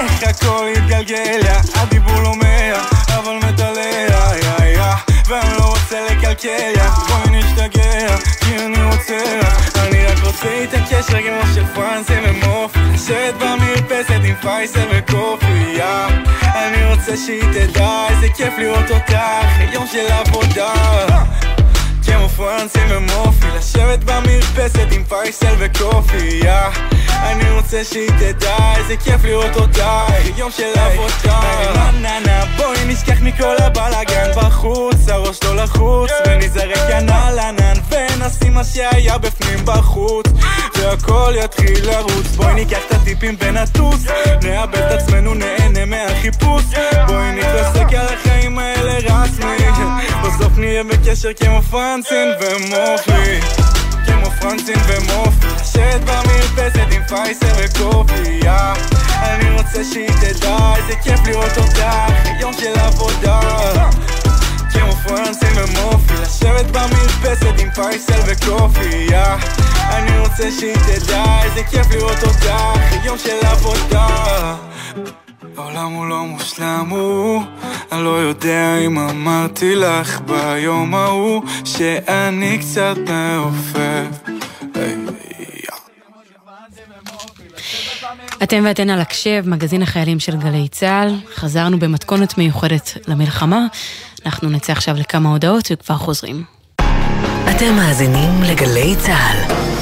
איך 0.00 0.22
הכל 0.22 0.68
התגלגל 0.76 1.40
יא 1.44 1.80
הדיבור 1.80 2.22
לא 2.22 2.34
מאה 2.34 2.82
אבל 3.08 3.38
עליה 3.58 4.30
יא 4.42 4.66
יא 4.66 4.94
ואני 5.28 5.56
לא 5.58 5.64
רוצה 5.64 6.06
לקלקל 6.10 6.72
יא. 6.76 6.82
בואי 7.08 7.38
נשתגע 7.38 8.16
כי 8.40 8.56
אני 8.66 8.84
רוצה 8.84 9.40
אני 9.76 10.06
רק 10.06 10.24
רוצה 10.24 10.48
הקשר 10.72 11.22
כמו 11.22 11.54
של 11.54 11.64
פרנסי 11.74 12.14
ומופי 12.24 12.78
לשבת 12.94 13.34
במרפסת 13.34 14.20
עם 14.24 14.34
פייסל 14.40 14.88
וקופי 14.90 15.74
יא. 15.76 16.06
אני 16.54 16.84
רוצה 16.94 17.16
שהיא 17.16 17.42
תדע 17.52 18.06
איזה 18.10 18.28
כיף 18.36 18.54
לראות 18.58 18.90
אותך 18.90 19.16
יום 19.72 19.86
של 19.86 20.06
עבודה 20.12 20.72
כמו 22.12 22.28
פרנסי 22.28 22.78
ומופי 22.88 23.46
לשבת 23.56 24.04
במרפסת 24.04 24.86
עם 24.92 25.04
פייסל 25.04 25.54
וקופיה 25.58 26.70
אני 27.22 27.50
רוצה 27.50 27.84
שהיא 27.84 28.10
תדע 28.10 28.56
איזה 28.76 28.96
כיף 28.96 29.24
לראות 29.24 29.56
אותה. 29.56 30.04
יום 30.36 30.50
של 30.50 30.72
עבודה. 30.74 31.40
נה 32.00 32.20
נה 32.20 32.44
בואי 32.56 32.84
נשכח 32.86 33.20
מכל 33.20 33.56
הבלאגן 33.58 34.30
בחוץ 34.36 35.08
הראש 35.08 35.38
לא 35.44 35.56
לחוץ. 35.56 36.10
ונזרק 36.26 36.76
כאן 36.88 37.08
על 37.08 37.38
ענן 37.38 37.74
ונשים 37.90 38.54
מה 38.54 38.64
שהיה 38.64 39.18
בפנים 39.18 39.64
בחוץ. 39.64 40.26
והכל 40.78 41.34
יתחיל 41.44 41.90
לרוץ. 41.90 42.26
בואי 42.36 42.54
ניקח 42.54 42.78
את 42.88 42.92
הטיפים 42.92 43.36
ונטוס. 43.38 44.04
נאבד 44.42 44.78
את 44.78 44.92
עצמנו 44.92 45.34
נהנה 45.34 45.84
מהחיפוש. 45.84 46.64
בואי 47.06 47.32
נתרסק 47.32 47.94
על 47.94 48.06
החיים 48.14 48.58
האלה 48.58 48.92
רסמי 48.98 49.62
בסוף 50.22 50.58
נהיה 50.58 50.84
בקשר 50.84 51.28
כמו 51.40 51.62
פרנסין 52.02 52.28
ומופי 52.40 53.40
כמו 54.06 54.30
פרנסין 54.40 54.76
ומופי 54.86 55.46
לשבת 55.60 56.00
במרפסת 56.00 56.86
עם 56.92 57.02
פייסל 57.08 57.52
וקופיה. 57.58 58.74
אני 59.22 59.50
רוצה 59.50 59.84
שהיא 59.84 60.08
תדע 60.08 60.74
איזה 60.76 60.92
כיף 61.02 61.20
לראות 61.26 61.58
אותך 61.58 61.84
יום 62.40 62.52
של 62.52 62.78
עבודה. 62.78 63.40
כמו 64.72 64.92
פרנסין 64.92 65.52
ומופי 65.56 66.14
לשבת 66.22 66.66
במרפסת 66.66 67.58
עם 67.58 67.70
פייסל 67.70 68.20
וקופיה. 68.26 69.36
אני 69.90 70.18
רוצה 70.18 70.50
שהיא 70.60 70.76
תדע 70.76 71.24
איזה 71.42 71.62
כיף 71.70 71.86
לראות 71.90 72.22
אותך 72.22 72.50
יום 73.04 73.18
של 73.18 73.46
עבודה 73.46 74.56
העולם 75.56 75.92
הוא 75.92 76.06
לא 76.06 76.24
מושלם 76.24 76.86
הוא 76.90 77.42
אני 77.92 78.04
לא 78.04 78.08
יודע 78.08 78.78
אם 78.86 78.98
אמרתי 78.98 79.74
לך 79.74 80.20
ביום 80.20 80.94
ההוא 80.94 81.42
שאני 81.64 82.58
קצת 82.58 82.96
מעופף 83.08 84.32
אתם 88.42 88.62
ואתן 88.64 88.90
על 88.90 89.00
הקשב, 89.00 89.44
מגזין 89.46 89.82
החיילים 89.82 90.20
של 90.20 90.36
גלי 90.36 90.68
צה"ל. 90.68 91.14
חזרנו 91.34 91.78
במתכונת 91.78 92.38
מיוחדת 92.38 92.96
למלחמה. 93.08 93.66
אנחנו 94.26 94.50
נצא 94.50 94.72
עכשיו 94.72 94.96
לכמה 94.96 95.28
הודעות 95.28 95.68
וכבר 95.72 95.96
חוזרים. 95.96 96.44
אתם 97.50 97.74
מאזינים 97.76 98.42
לגלי 98.42 98.94
צה"ל. 98.96 99.81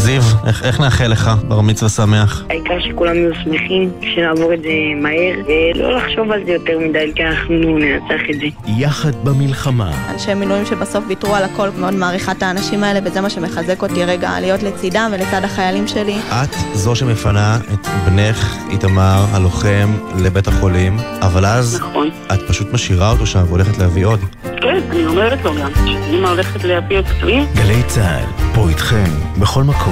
זיו, 0.01 0.21
איך, 0.47 0.63
איך 0.63 0.79
נאחל 0.79 1.07
לך 1.07 1.31
בר 1.47 1.61
מצווה 1.61 1.89
שמח? 1.89 2.43
העיקר 2.49 2.79
שכולם 2.79 3.15
יהיו 3.15 3.35
שמחים, 3.43 3.91
שנעבור 4.15 4.53
את 4.53 4.61
זה 4.61 4.69
מהר, 5.01 5.33
ולא 5.47 5.97
לחשוב 5.97 6.31
על 6.31 6.45
זה 6.45 6.51
יותר 6.51 6.79
מדי, 6.79 7.11
כי 7.15 7.23
אנחנו 7.23 7.55
ננצח 7.55 8.21
את 8.29 8.35
זה. 8.39 8.45
יחד 8.77 9.11
במלחמה. 9.23 9.91
אנשי 10.13 10.33
מילואים 10.33 10.65
שבסוף 10.65 11.03
ויתרו 11.07 11.35
על 11.35 11.43
הכל, 11.43 11.69
מאוד 11.79 11.93
מעריכה 11.93 12.31
את 12.31 12.43
האנשים 12.43 12.83
האלה, 12.83 12.99
וזה 13.03 13.21
מה 13.21 13.29
שמחזק 13.29 13.81
אותי 13.81 14.05
רגע 14.05 14.39
להיות 14.39 14.63
לצידם 14.63 15.11
ולצד 15.13 15.43
החיילים 15.43 15.87
שלי. 15.87 16.15
את 16.29 16.55
זו 16.73 16.95
שמפנה 16.95 17.57
את 17.73 17.87
בנך, 18.05 18.55
איתמר, 18.71 19.25
הלוחם, 19.31 19.93
לבית 20.23 20.47
החולים, 20.47 20.97
אבל 21.21 21.45
אז 21.45 21.79
נכון. 21.81 22.09
את 22.33 22.39
פשוט 22.47 22.73
משאירה 22.73 23.11
אותו 23.11 23.25
שם 23.25 23.43
והולכת 23.47 23.77
להביא 23.77 24.05
עוד. 24.05 24.19
כן, 24.61 24.79
אני 24.91 25.05
אומרת 25.05 25.43
לו 25.43 25.55
גם, 25.55 25.71
שאמא 25.75 26.27
הולכת 26.27 26.63
להביא 26.63 26.99
את 26.99 27.05
פצועים. 27.07 27.45
גלי 27.55 27.83
צה"ל, 27.87 28.25
פה 28.55 28.69
איתכם, 28.69 29.09
בכל 29.39 29.63
מקום, 29.63 29.90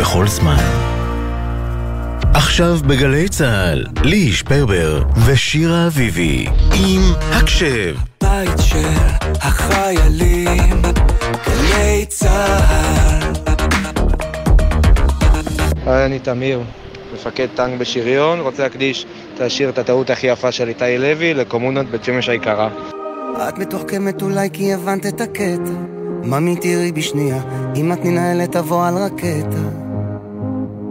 בכל 0.00 0.26
זמן. 0.28 0.56
עכשיו 2.34 2.78
בגלי 2.86 3.28
צה"ל, 3.28 3.84
ליהי 4.02 4.32
שפרבר 4.32 5.02
ושירה 5.26 5.86
אביבי, 5.86 6.46
עם 6.72 7.02
הקשב. 7.32 7.96
בית 8.22 8.58
של 8.58 8.88
החיילים, 9.40 10.82
גלי 11.46 12.06
צה"ל. 12.08 13.32
היי, 15.86 16.06
אני 16.06 16.18
תמיר, 16.18 16.60
מפקד 17.14 17.46
טנק 17.54 17.80
בשריון, 17.80 18.40
רוצה 18.40 18.62
להקדיש 18.62 19.06
את 19.34 19.40
השיר 19.40 19.68
את 19.68 19.78
הטעות 19.78 20.10
הכי 20.10 20.26
יפה 20.26 20.52
של 20.52 20.68
איתי 20.68 20.98
לוי 20.98 21.34
לקומונות 21.34 21.86
בית 21.86 22.04
שמש 22.04 22.28
היקרה. 22.28 22.68
את 23.48 23.58
מתוחכמת 23.58 24.22
אולי 24.22 24.48
כי 24.52 24.74
הבנת 24.74 25.06
את 25.06 25.20
הקטע 25.20 26.03
ממי 26.26 26.56
תראי 26.56 26.92
בשנייה? 26.92 27.42
אם 27.76 27.92
את 27.92 28.04
ננהלת 28.04 28.52
תבוא 28.52 28.86
על 28.86 28.94
רקטה. 28.96 29.62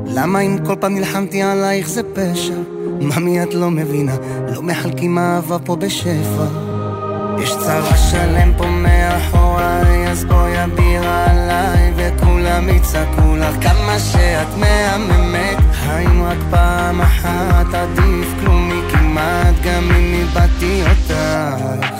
למה 0.05 0.39
אם 0.39 0.57
כל 0.65 0.75
פעם 0.79 0.95
נלחמתי 0.95 1.41
עלייך 1.41 1.89
זה 1.89 2.01
פשע? 2.13 2.55
ממי 3.01 3.43
את 3.43 3.53
לא 3.53 3.71
מבינה? 3.71 4.15
לא 4.55 4.61
מחלקים 4.61 5.17
אהבה 5.17 5.59
פה 5.59 5.75
בשפע. 5.75 6.45
יש 7.39 7.55
צבא 7.57 7.95
שלם 7.95 8.53
פה 8.57 8.65
מאחוריי 8.65 10.07
אז 10.11 10.25
בואי 10.25 10.63
אבירה 10.63 11.25
עליי 11.31 11.93
וכולם 11.95 12.69
יצעקו 12.69 13.35
לך 13.35 13.63
כמה 13.63 13.99
שאת 13.99 14.47
מהממת. 14.57 15.57
האם 15.85 16.23
רק 16.23 16.37
פעם 16.49 17.01
אחת 17.01 17.73
עדיף 17.73 18.33
כלום 18.39 18.69
מכמעט 18.69 19.55
גם 19.63 19.83
אם 19.83 20.13
איבדתי 20.13 20.81
אותך 20.81 21.92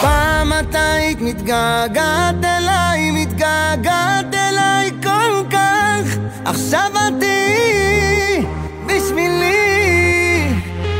פעם 0.00 0.52
את 0.52 0.74
היית 0.74 1.20
מתגעגעת 1.20 2.44
אליי, 2.44 3.10
מתגעגעת 3.10 4.34
אליי 4.34 4.90
כל 5.02 5.44
כך. 5.50 6.16
עכשיו 6.44 6.90
את 6.94 7.12
תהיי 7.20 8.44
בשבילי. 8.86 10.52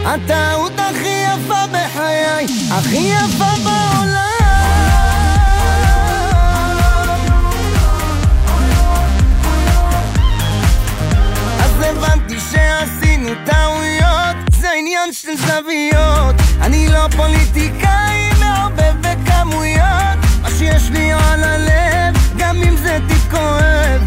הטעות 0.04 0.72
הכי 0.78 1.24
יפה 1.24 1.66
בחיי, 1.72 2.46
הכי 2.70 2.96
יפה 2.96 3.44
בעולם. 3.64 4.30
הבנתי 11.90 12.40
שעשינו 12.40 13.28
טעויות 13.46 14.36
זה 14.52 14.70
עניין 14.78 15.12
של 15.12 15.36
זוויות 15.36 16.39
אני 16.60 16.88
לא 16.88 17.08
פוליטיקאי 17.16 18.30
מערבב 18.40 18.94
בכמויות. 19.00 20.18
מה 20.42 20.50
שיש 20.58 20.90
לי 20.90 21.12
על 21.12 21.44
הלב 21.44 22.16
גם 22.36 22.56
אם 22.56 22.76
זה 22.76 22.98
טיפ 23.08 23.30
כואב. 23.30 24.02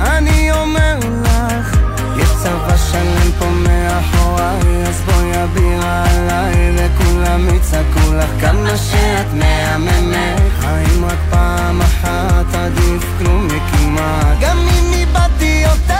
אני 0.00 0.52
אומר 0.52 0.98
לך 1.22 1.76
יש 2.16 2.28
צבא 2.42 2.76
שלם 2.76 3.30
פה 3.38 3.46
מאחוריי 3.50 4.86
אז 4.86 5.00
בואי 5.00 5.44
אבירה 5.44 6.04
עליי 6.10 6.74
וכולם 6.76 7.48
יצעקו 7.56 8.14
לך. 8.14 8.30
כמה 8.40 8.76
שאת 8.76 9.26
מהממת 9.34 10.52
האם 10.62 11.04
רק 11.04 11.18
פעם 11.30 11.80
אחת 11.82 12.54
עדיף 12.54 13.04
כלום 13.18 13.46
מכמעט? 13.46 14.36
גם 14.40 14.58
אם 14.58 14.92
איבדתי 14.92 15.66
אותך 15.66 15.92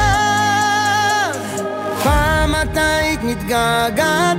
פעם 2.03 2.55
את 2.55 2.77
היית 2.77 3.21
מתגעגעת 3.23 4.37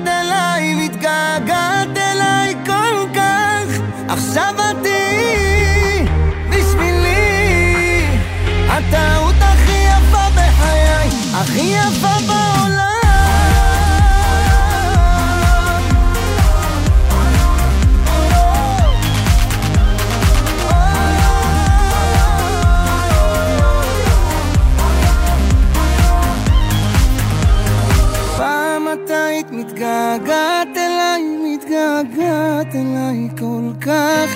כך 33.88 34.36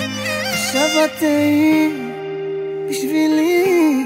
עכשיו 0.52 1.04
את 1.04 1.10
תהיי 1.18 1.90
בשבילי. 2.90 4.04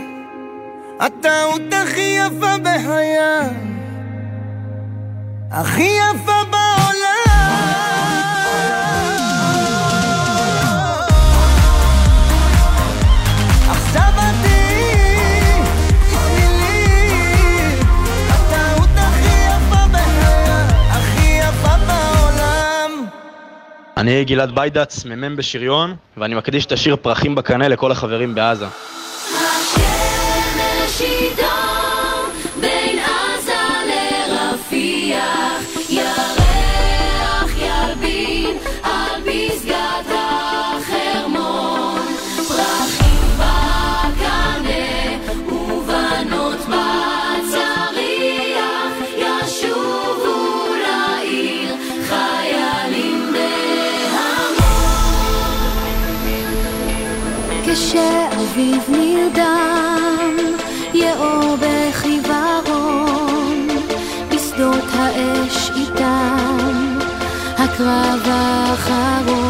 הטעות 1.01 1.63
הכי 1.73 2.17
יפה 2.19 2.59
בחיי. 2.59 3.17
הכי 5.51 5.83
יפה 5.99 6.45
בעולם 6.51 6.86
אני 24.07 24.25
גלעד 24.25 24.55
ביידץ, 24.55 25.05
מ"מ 25.05 25.37
בשריון, 25.37 25.95
ואני 26.17 26.35
מקדיש 26.35 26.67
את 26.67 26.73
השיר 26.73 26.97
פרחים 26.97 27.35
בקנה 27.35 27.69
לכל 27.69 27.93
החברים 27.93 28.35
בעזה. 28.35 28.67
כשאביב 58.57 58.83
נרדם, 58.89 60.37
יאור 60.95 61.57
בחיוורון, 61.61 63.09
בשדות 64.29 64.85
האש 64.93 65.71
איתם, 65.77 66.99
הקרב 67.59 68.21
האחרון. 68.27 69.46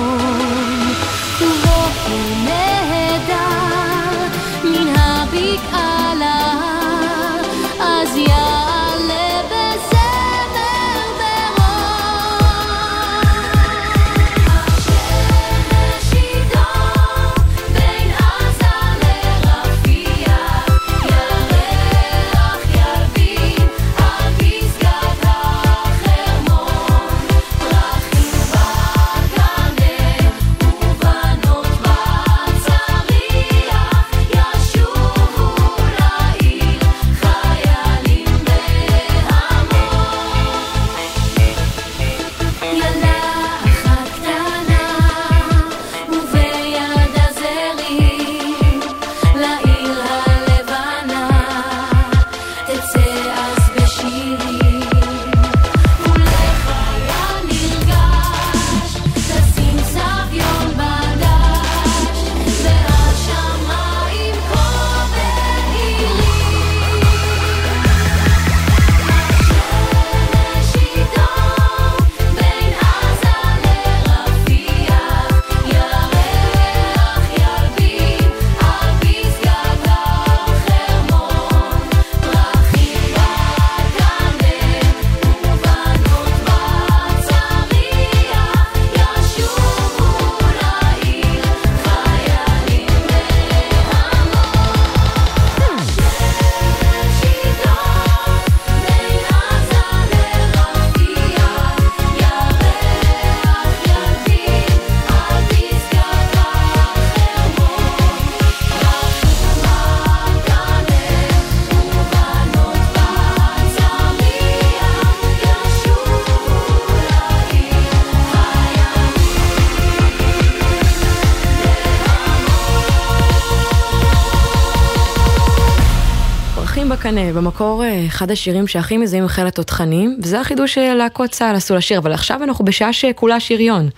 אחים 127.07 127.15
בקנה, 127.19 127.33
במקור 127.33 127.85
אה, 127.85 128.05
אחד 128.07 128.31
השירים 128.31 128.67
שהכי 128.67 128.97
מזהים 128.97 129.29
חיל 129.29 129.47
התותחנים, 129.47 130.19
וזה 130.23 130.41
החידוש 130.41 130.75
שלהקות 130.75 131.31
צה"ל 131.31 131.57
עשו 131.57 131.75
לשיר, 131.75 131.99
אבל 131.99 132.13
עכשיו 132.13 132.43
אנחנו 132.43 132.65
בשעה 132.65 132.93
שכולה 132.93 133.41
שריון. 133.41 133.89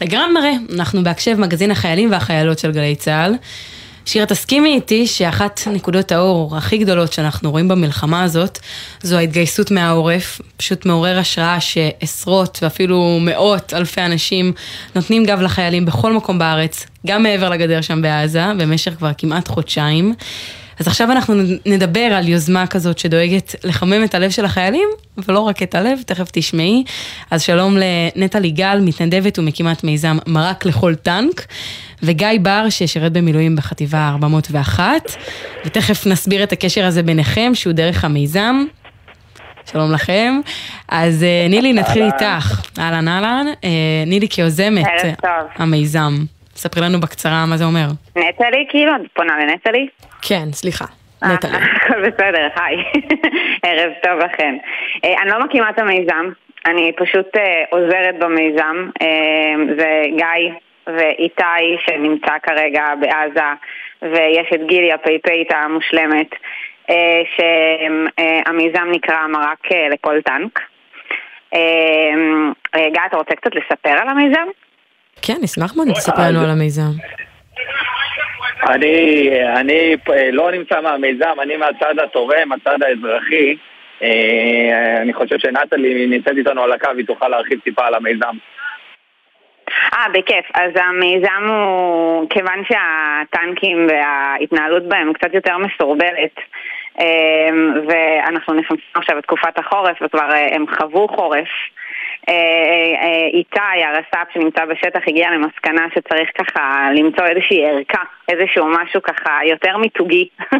לגמרי, 0.00 0.52
אנחנו 0.74 1.04
בהקשב 1.04 1.36
מגזין 1.40 1.70
החיילים 1.70 2.10
והחיילות 2.10 2.58
של 2.58 2.72
גלי 2.72 2.94
צה"ל. 2.94 3.34
שירה, 4.06 4.26
תסכימי 4.26 4.74
איתי 4.74 5.06
שאחת 5.06 5.60
נקודות 5.66 6.12
האור 6.12 6.56
הכי 6.56 6.78
גדולות 6.78 7.12
שאנחנו 7.12 7.50
רואים 7.50 7.68
במלחמה 7.68 8.22
הזאת, 8.22 8.58
זו 9.02 9.16
ההתגייסות 9.16 9.70
מהעורף. 9.70 10.40
פשוט 10.56 10.86
מעורר 10.86 11.18
השראה 11.18 11.60
שעשרות 11.60 12.58
ואפילו 12.62 13.18
מאות 13.20 13.74
אלפי 13.74 14.00
אנשים 14.00 14.52
נותנים 14.94 15.24
גב 15.24 15.40
לחיילים 15.40 15.84
בכל 15.84 16.12
מקום 16.12 16.38
בארץ, 16.38 16.86
גם 17.06 17.22
מעבר 17.22 17.48
לגדר 17.48 17.80
שם 17.80 18.02
בעזה, 18.02 18.44
במשך 18.58 18.94
כבר 18.94 19.10
כמעט 19.18 19.48
חודשיים. 19.48 20.14
אז 20.80 20.88
עכשיו 20.88 21.10
אנחנו 21.10 21.34
נדבר 21.66 22.00
על 22.00 22.28
יוזמה 22.28 22.66
כזאת 22.66 22.98
שדואגת 22.98 23.54
לחמם 23.64 24.04
את 24.04 24.14
הלב 24.14 24.30
של 24.30 24.44
החיילים, 24.44 24.88
ולא 25.28 25.40
רק 25.40 25.62
את 25.62 25.74
הלב, 25.74 26.02
תכף 26.06 26.28
תשמעי. 26.32 26.84
אז 27.30 27.42
שלום 27.42 27.76
לנטע 28.16 28.38
ליגל, 28.38 28.78
מתנדבת 28.82 29.38
ומקימת 29.38 29.84
מיזם 29.84 30.16
מרק 30.26 30.64
לכל 30.64 30.94
טנק, 30.94 31.46
וגיא 32.02 32.28
בר 32.42 32.66
ששירת 32.70 33.12
במילואים 33.12 33.56
בחטיבה 33.56 34.08
401, 34.08 35.16
ותכף 35.64 36.06
נסביר 36.06 36.42
את 36.42 36.52
הקשר 36.52 36.84
הזה 36.84 37.02
ביניכם, 37.02 37.50
שהוא 37.54 37.72
דרך 37.72 38.04
המיזם. 38.04 38.64
שלום 39.72 39.92
לכם. 39.92 40.40
אז 40.88 41.22
אה, 41.22 41.46
נילי, 41.48 41.72
נתחיל 41.72 42.02
איתך. 42.02 42.62
אהלן 42.78 43.08
אהלן. 43.08 43.46
אה, 43.64 43.70
נילי 44.06 44.28
כיוזמת. 44.28 44.86
המיזם. 45.56 46.12
ספרי 46.56 46.82
לנו 46.82 47.00
בקצרה 47.00 47.46
מה 47.46 47.56
זה 47.56 47.64
אומר. 47.64 47.86
נטלי, 48.16 48.66
כאילו, 48.68 48.92
את 48.96 49.00
פונה 49.14 49.32
לנטלי? 49.38 49.88
כן, 50.28 50.52
סליחה. 50.52 50.84
אה, 51.22 51.34
נטלי. 51.34 51.58
בסדר, 52.04 52.48
היי. 52.56 52.76
ערב 53.66 53.92
טוב 54.02 54.18
לכם. 54.18 54.56
אה, 55.04 55.22
אני 55.22 55.30
לא 55.30 55.44
מקימה 55.44 55.70
את 55.70 55.78
המיזם, 55.78 56.30
אני 56.66 56.92
פשוט 56.96 57.36
אה, 57.36 57.64
עוזרת 57.70 58.14
במיזם. 58.18 58.90
אה, 59.02 59.74
זה 59.78 60.02
גיא 60.16 60.52
ואיתי 60.86 61.76
שנמצא 61.86 62.32
כרגע 62.42 62.84
בעזה, 63.00 63.50
ויש 64.02 64.48
את 64.54 64.60
גילי 64.66 64.92
הפייפאית 64.92 65.52
המושלמת, 65.52 66.30
אה, 66.90 67.22
שהמיזם 67.36 68.90
נקרא 68.90 69.26
מרק 69.26 69.68
לכל 69.92 70.20
טנק. 70.24 70.60
אה, 71.54 71.60
אה, 72.74 72.90
גיא, 72.90 73.00
אתה 73.06 73.16
רוצה 73.16 73.34
קצת 73.34 73.54
לספר 73.54 73.90
על 74.02 74.08
המיזם? 74.08 74.46
כן, 75.22 75.36
נשמח 75.42 75.76
מאוד 75.76 75.88
אם 75.88 75.94
תספר 75.94 76.22
לנו 76.28 76.40
על 76.40 76.50
המיזם. 76.50 76.90
אני, 78.68 79.30
אני 79.56 79.96
פ- 80.04 80.30
לא 80.32 80.50
נמצא 80.50 80.80
מהמיזם, 80.80 81.40
אני 81.42 81.56
מהצד 81.56 81.98
התורם, 81.98 82.52
הצד 82.52 82.82
האזרחי. 82.82 83.56
אה, 84.02 84.96
אני 85.02 85.12
חושב 85.12 85.38
שנטלי 85.38 86.06
נמצאת 86.06 86.36
איתנו 86.36 86.62
על 86.62 86.72
הקו, 86.72 86.90
היא 86.96 87.06
תוכל 87.06 87.28
להרחיב 87.28 87.60
טיפה 87.60 87.86
על 87.86 87.94
המיזם. 87.94 88.36
אה, 89.94 90.06
בכיף. 90.12 90.44
אז 90.54 90.70
המיזם 90.76 91.48
הוא, 91.48 92.30
כיוון 92.30 92.62
שהטנקים 92.64 93.86
וההתנהלות 93.88 94.88
בהם 94.88 95.12
קצת 95.12 95.34
יותר 95.34 95.58
מסורבלת, 95.58 96.34
אמ, 97.00 97.74
ואנחנו 97.88 98.54
נכנסים 98.54 98.86
עכשיו 98.94 99.18
לתקופת 99.18 99.58
החורף, 99.58 100.02
וכבר 100.02 100.30
אה, 100.32 100.48
הם 100.56 100.64
חוו 100.78 101.08
חורף. 101.08 101.48
אה, 102.28 102.34
אה, 103.02 103.26
איתי, 103.32 103.84
הרס"פ 103.84 104.32
שנמצא 104.34 104.64
בשטח, 104.64 105.00
הגיע 105.06 105.30
למסקנה 105.30 105.86
שצריך 105.94 106.30
ככה 106.38 106.88
למצוא 106.94 107.26
איזושהי 107.26 107.66
ערכה, 107.66 108.02
איזשהו 108.28 108.66
משהו 108.66 109.02
ככה 109.02 109.38
יותר 109.44 109.76
מיתוגי. 109.76 110.28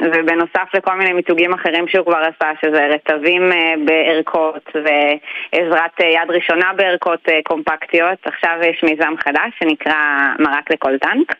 ובנוסף 0.00 0.74
לכל 0.74 0.94
מיני 0.94 1.12
מיתוגים 1.12 1.52
אחרים 1.52 1.88
שהוא 1.88 2.06
כבר 2.06 2.18
עשה, 2.18 2.50
שזה 2.62 2.86
רטבים 2.86 3.52
אה, 3.52 3.74
בערכות 3.84 4.70
ועזרת 4.74 6.00
אה, 6.00 6.06
יד 6.06 6.30
ראשונה 6.30 6.72
בערכות 6.76 7.28
אה, 7.28 7.38
קומפקטיות. 7.44 8.18
עכשיו 8.24 8.58
יש 8.62 8.82
מיזם 8.82 9.14
חדש 9.24 9.50
שנקרא 9.58 9.94
מרק 10.38 10.70
לכל 10.70 10.98
טנק. 10.98 11.34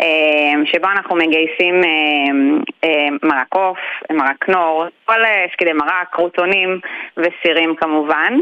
אמ, 0.00 0.64
שבו 0.66 0.88
אנחנו 0.96 1.16
מגייסים 1.16 1.74
אמ, 1.84 2.60
אמ, 2.84 3.16
מרק 3.22 3.54
עוף, 3.54 3.78
מרק 4.12 4.48
נור, 4.48 4.84
כל 5.04 5.24
אה, 5.24 5.46
שקדי 5.52 5.72
מרק, 5.72 6.08
קרוטונים 6.12 6.80
וסירים 7.16 7.74
כמובן, 7.76 8.32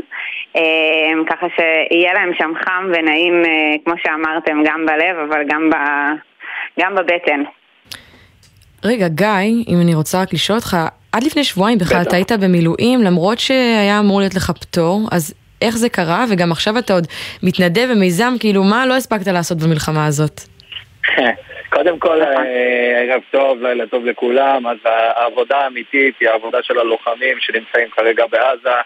ככה 1.30 1.46
שיהיה 1.56 2.12
להם 2.14 2.32
שם 2.38 2.52
חם 2.64 2.90
ונעים, 2.94 3.34
אה, 3.44 3.74
כמו 3.84 3.94
שאמרתם, 4.02 4.62
גם 4.66 4.86
בלב 4.86 5.16
אבל 5.28 5.42
גם, 5.48 5.70
ב, 5.70 5.74
גם 6.80 6.94
בבטן. 6.94 7.42
רגע, 8.84 9.08
גיא, 9.08 9.64
אם 9.68 9.80
אני 9.82 9.94
רוצה 9.94 10.22
רק 10.22 10.32
לשאול 10.32 10.58
אותך, 10.58 10.76
עד 11.12 11.24
לפני 11.24 11.44
שבועיים 11.44 11.78
בכלל. 11.78 12.02
אתה 12.02 12.16
היית 12.16 12.32
במילואים, 12.32 13.02
למרות 13.02 13.38
שהיה 13.38 14.00
אמור 14.00 14.20
להיות 14.20 14.34
לך 14.34 14.50
פטור, 14.50 15.00
אז 15.12 15.34
איך 15.62 15.76
זה 15.76 15.88
קרה? 15.88 16.24
וגם 16.30 16.52
עכשיו 16.52 16.78
אתה 16.78 16.92
עוד 16.92 17.06
מתנדב 17.42 17.88
במיזם, 17.90 18.34
כאילו, 18.40 18.64
מה 18.64 18.86
לא 18.86 18.96
הספקת 18.96 19.26
לעשות 19.26 19.58
במלחמה 19.58 20.06
הזאת? 20.06 20.40
קודם 21.74 21.98
כל, 21.98 22.22
אה, 22.22 23.00
ערב 23.00 23.22
טוב, 23.30 23.62
לילה 23.62 23.86
טוב 23.86 24.06
לכולם. 24.06 24.66
אז 24.66 24.76
העבודה 24.84 25.58
האמיתית 25.58 26.14
היא 26.20 26.28
העבודה 26.28 26.62
של 26.62 26.78
הלוחמים 26.78 27.40
שנמצאים 27.40 27.88
כרגע 27.90 28.26
בעזה 28.26 28.80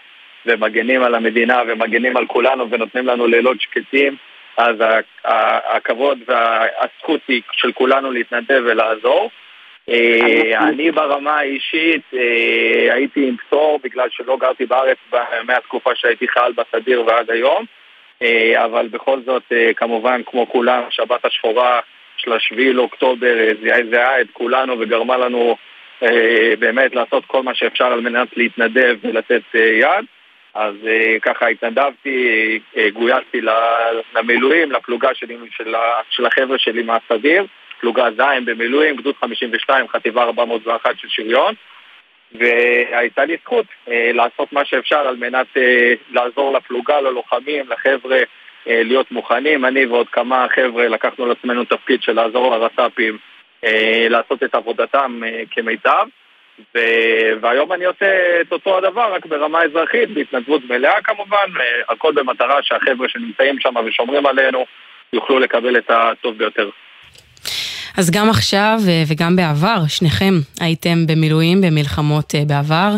ומגנים 0.45 1.03
על 1.03 1.15
המדינה 1.15 1.61
ומגנים 1.67 2.17
על 2.17 2.25
כולנו 2.25 2.69
ונותנים 2.69 3.07
לנו 3.07 3.27
לילות 3.27 3.61
שקטים. 3.61 4.15
אז 4.57 4.75
הכבוד 5.65 6.19
והזכות 6.27 7.21
היא 7.27 7.41
של 7.51 7.71
כולנו 7.71 8.11
להתנדב 8.11 8.61
ולעזור. 8.65 9.29
אה, 9.89 10.67
אני 10.67 10.91
ברמה 10.91 11.37
האישית 11.37 12.01
אה, 12.13 12.93
הייתי 12.93 13.27
עם 13.27 13.37
פטור 13.37 13.79
בגלל 13.83 14.07
שלא 14.11 14.37
גרתי 14.37 14.65
בארץ 14.65 14.97
מהתקופה 15.43 15.89
שהייתי 15.95 16.27
חייל 16.27 16.51
בסדיר 16.51 17.03
ועד 17.07 17.31
היום. 17.31 17.65
אבל 18.55 18.87
בכל 18.87 19.19
זאת, 19.25 19.43
כמובן, 19.75 20.21
כמו 20.25 20.49
כולם, 20.49 20.83
שבת 20.89 21.25
השחורה 21.25 21.79
של 22.19 22.33
השביעי 22.33 22.73
לאוקטובר 22.73 23.39
אה, 23.39 23.51
זיהה 23.61 23.85
זיהה 23.89 24.21
את 24.21 24.27
כולנו 24.33 24.79
וגרמה 24.79 25.17
לנו 25.17 25.57
אה, 26.03 26.53
באמת 26.59 26.95
לעשות 26.95 27.25
כל 27.27 27.43
מה 27.43 27.55
שאפשר 27.55 27.85
על 27.85 28.01
מנת 28.01 28.37
להתנדב 28.37 28.97
ולתת 29.01 29.41
אה, 29.55 29.61
יד. 29.61 30.05
אז 30.53 30.75
אה, 30.87 31.19
ככה 31.21 31.47
התנדבתי, 31.47 32.59
אה, 32.77 32.89
גויסתי 32.89 33.41
למילואים, 34.15 34.71
לפלוגה 34.71 35.09
שלי, 35.13 35.37
של, 35.51 35.75
של 36.09 36.25
החבר'ה 36.25 36.57
שלי 36.57 36.83
מהסדיר, 36.83 37.45
פלוגה 37.79 38.11
ז' 38.17 38.45
במילואים, 38.45 38.95
גדוד 38.95 39.15
52, 39.21 39.87
חטיבה 39.87 40.23
401 40.23 40.99
של 40.99 41.07
שריון. 41.09 41.55
והייתה 42.31 43.25
לי 43.25 43.37
זכות 43.43 43.65
אה, 43.87 44.11
לעשות 44.13 44.53
מה 44.53 44.65
שאפשר 44.65 44.97
על 45.07 45.15
מנת 45.15 45.47
אה, 45.57 45.93
לעזור 46.11 46.53
לפלוגה, 46.53 47.01
ללוחמים, 47.01 47.65
לחבר'ה 47.69 48.17
אה, 48.17 48.23
להיות 48.67 49.11
מוכנים. 49.11 49.65
אני 49.65 49.85
ועוד 49.85 50.07
כמה 50.09 50.47
חבר'ה 50.55 50.87
לקחנו 50.87 51.25
על 51.25 51.31
עצמנו 51.31 51.65
תפקיד 51.65 52.01
של 52.01 52.13
לעזור 52.13 52.55
לרס"פים 52.55 53.17
אה, 53.65 54.07
לעשות 54.09 54.43
את 54.43 54.55
עבודתם 54.55 55.21
אה, 55.25 55.41
כמיטב. 55.51 56.05
ו... 56.75 56.79
והיום 57.41 57.73
אני 57.73 57.85
עושה 57.85 58.41
את 58.41 58.51
אותו 58.51 58.77
הדבר, 58.77 59.13
רק 59.13 59.25
ברמה 59.25 59.63
אזרחית, 59.63 60.09
בהתנדבות 60.09 60.61
מלאה 60.69 61.01
כמובן, 61.03 61.47
אה, 61.59 61.93
הכל 61.93 62.13
במטרה 62.13 62.63
שהחבר'ה 62.63 63.09
שנמצאים 63.09 63.59
שם 63.59 63.73
ושומרים 63.85 64.25
עלינו 64.25 64.65
יוכלו 65.13 65.39
לקבל 65.39 65.77
את 65.77 65.91
הטוב 65.91 66.37
ביותר. 66.37 66.69
אז 67.97 68.11
גם 68.11 68.29
עכשיו 68.29 68.79
אה, 68.87 69.03
וגם 69.07 69.35
בעבר, 69.35 69.87
שניכם 69.87 70.33
הייתם 70.59 71.07
במילואים 71.07 71.61
במלחמות 71.61 72.35
אה, 72.35 72.43
בעבר. 72.47 72.95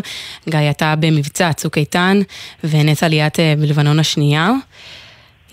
גיא, 0.48 0.70
אתה 0.70 0.94
במבצע 1.00 1.52
צוק 1.52 1.78
איתן 1.78 2.18
ונטע 2.64 3.08
ליאת 3.08 3.40
אה, 3.40 3.54
בלבנון 3.58 3.98
השנייה. 3.98 4.50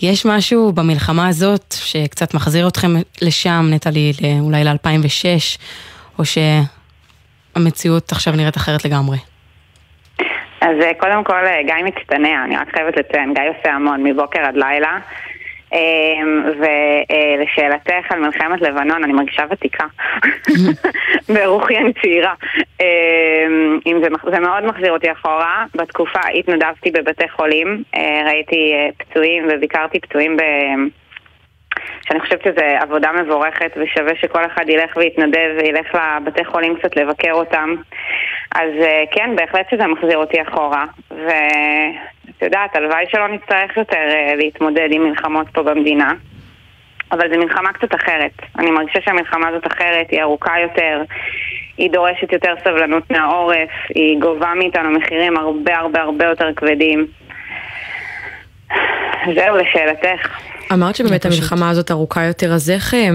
יש 0.02 0.26
משהו 0.26 0.72
במלחמה 0.72 1.28
הזאת 1.28 1.72
שקצת 1.72 2.34
מחזיר 2.34 2.68
אתכם 2.68 2.88
לשם, 3.22 3.66
נטעלי, 3.72 4.12
ל- 4.22 4.40
אולי 4.40 4.64
ל-2006, 4.64 5.60
או 6.20 6.24
שהמציאות 7.56 8.12
עכשיו 8.12 8.34
נראית 8.36 8.58
אחרת 8.58 8.86
לגמרי? 8.86 9.18
אז 10.62 10.76
אה, 10.84 10.92
קודם 11.00 11.24
כל 11.24 11.46
אה, 11.46 11.64
גיא 11.66 11.86
מצטנע, 11.86 12.44
אני 12.46 12.58
רק 12.58 12.68
חייבת 12.74 12.98
לציין, 12.98 13.34
גיא 13.34 13.44
עושה 13.60 13.74
המון 13.74 14.04
מבוקר 14.04 14.40
עד 14.40 14.56
לילה. 14.56 14.98
אמ, 15.74 16.44
ולשאלתך 16.46 18.12
על 18.12 18.20
מלחמת 18.20 18.62
לבנון, 18.62 19.04
אני 19.04 19.14
מרגישה 19.14 19.44
ותיקה. 19.52 19.86
ברוחי 21.34 21.78
אני 21.78 21.94
צעירה. 21.94 22.34
אמ, 22.82 23.80
אם 23.88 24.00
זה, 24.04 24.10
מח- 24.10 24.30
זה 24.30 24.40
מאוד 24.40 24.66
מחזיר 24.66 24.92
אותי 24.92 25.12
אחורה. 25.12 25.66
בתקופה 25.76 26.20
התנדבתי 26.40 26.92
בבתי 26.92 27.30
חולים, 27.30 27.84
אה, 27.96 28.22
ראיתי 28.26 28.74
אה, 28.74 28.90
פצועים 28.98 29.44
וביקרתי 29.50 30.00
פצועים 30.00 30.38
ב... 30.38 30.42
שאני 32.08 32.20
חושבת 32.20 32.42
שזו 32.44 32.62
עבודה 32.82 33.12
מבורכת 33.12 33.72
ושווה 33.78 34.16
שכל 34.16 34.46
אחד 34.46 34.70
ילך 34.70 34.98
ויתנדב 34.98 35.50
וילך 35.58 35.96
לבתי 35.96 36.46
חולים 36.46 36.76
קצת 36.76 36.96
לבקר 36.96 37.32
אותם. 37.32 37.76
אז 38.56 38.70
אה, 38.82 39.04
כן, 39.12 39.36
בהחלט 39.36 39.66
שזה 39.72 39.88
מחזיר 39.88 40.18
אותי 40.18 40.42
אחורה. 40.42 40.86
ואת 41.12 42.42
יודעת, 42.42 42.76
הלוואי 42.76 43.06
שלא 43.10 43.28
נצטרך 43.28 43.78
יותר 43.78 43.98
אה, 43.98 44.36
להתמודד 44.36 44.88
עם 44.92 45.04
מלחמות 45.04 45.48
פה 45.54 45.64
במדינה. 45.64 46.14
אבל 47.12 47.34
זו 47.34 47.40
מלחמה 47.40 47.74
קצת 47.74 47.96
אחרת. 47.96 48.32
אני 48.60 48.72
מרגישה 48.72 49.02
שהמלחמה 49.02 49.48
הזאת 49.48 49.68
אחרת, 49.68 50.12
היא 50.12 50.22
ארוכה 50.22 50.60
יותר, 50.60 51.02
היא 51.78 51.92
דורשת 51.92 52.34
יותר 52.34 52.54
סבלנות 52.64 53.12
מהעורף, 53.12 53.70
היא 53.96 54.20
גובה 54.20 54.54
מאיתנו 54.56 54.92
מחירים 54.92 55.38
הרבה 55.38 55.78
הרבה 55.78 56.02
הרבה 56.02 56.26
יותר 56.26 56.54
כבדים. 56.54 57.08
זהו, 59.36 59.58
לשאלתך. 59.58 60.40
אמרת 60.74 60.96
שבאמת 60.96 61.26
המלחמה 61.26 61.70
הזאת 61.70 61.92
ארוכה 61.92 62.24
יותר, 62.24 62.54
אז 62.54 62.70
איך... 62.70 62.94
אה, 62.94 63.10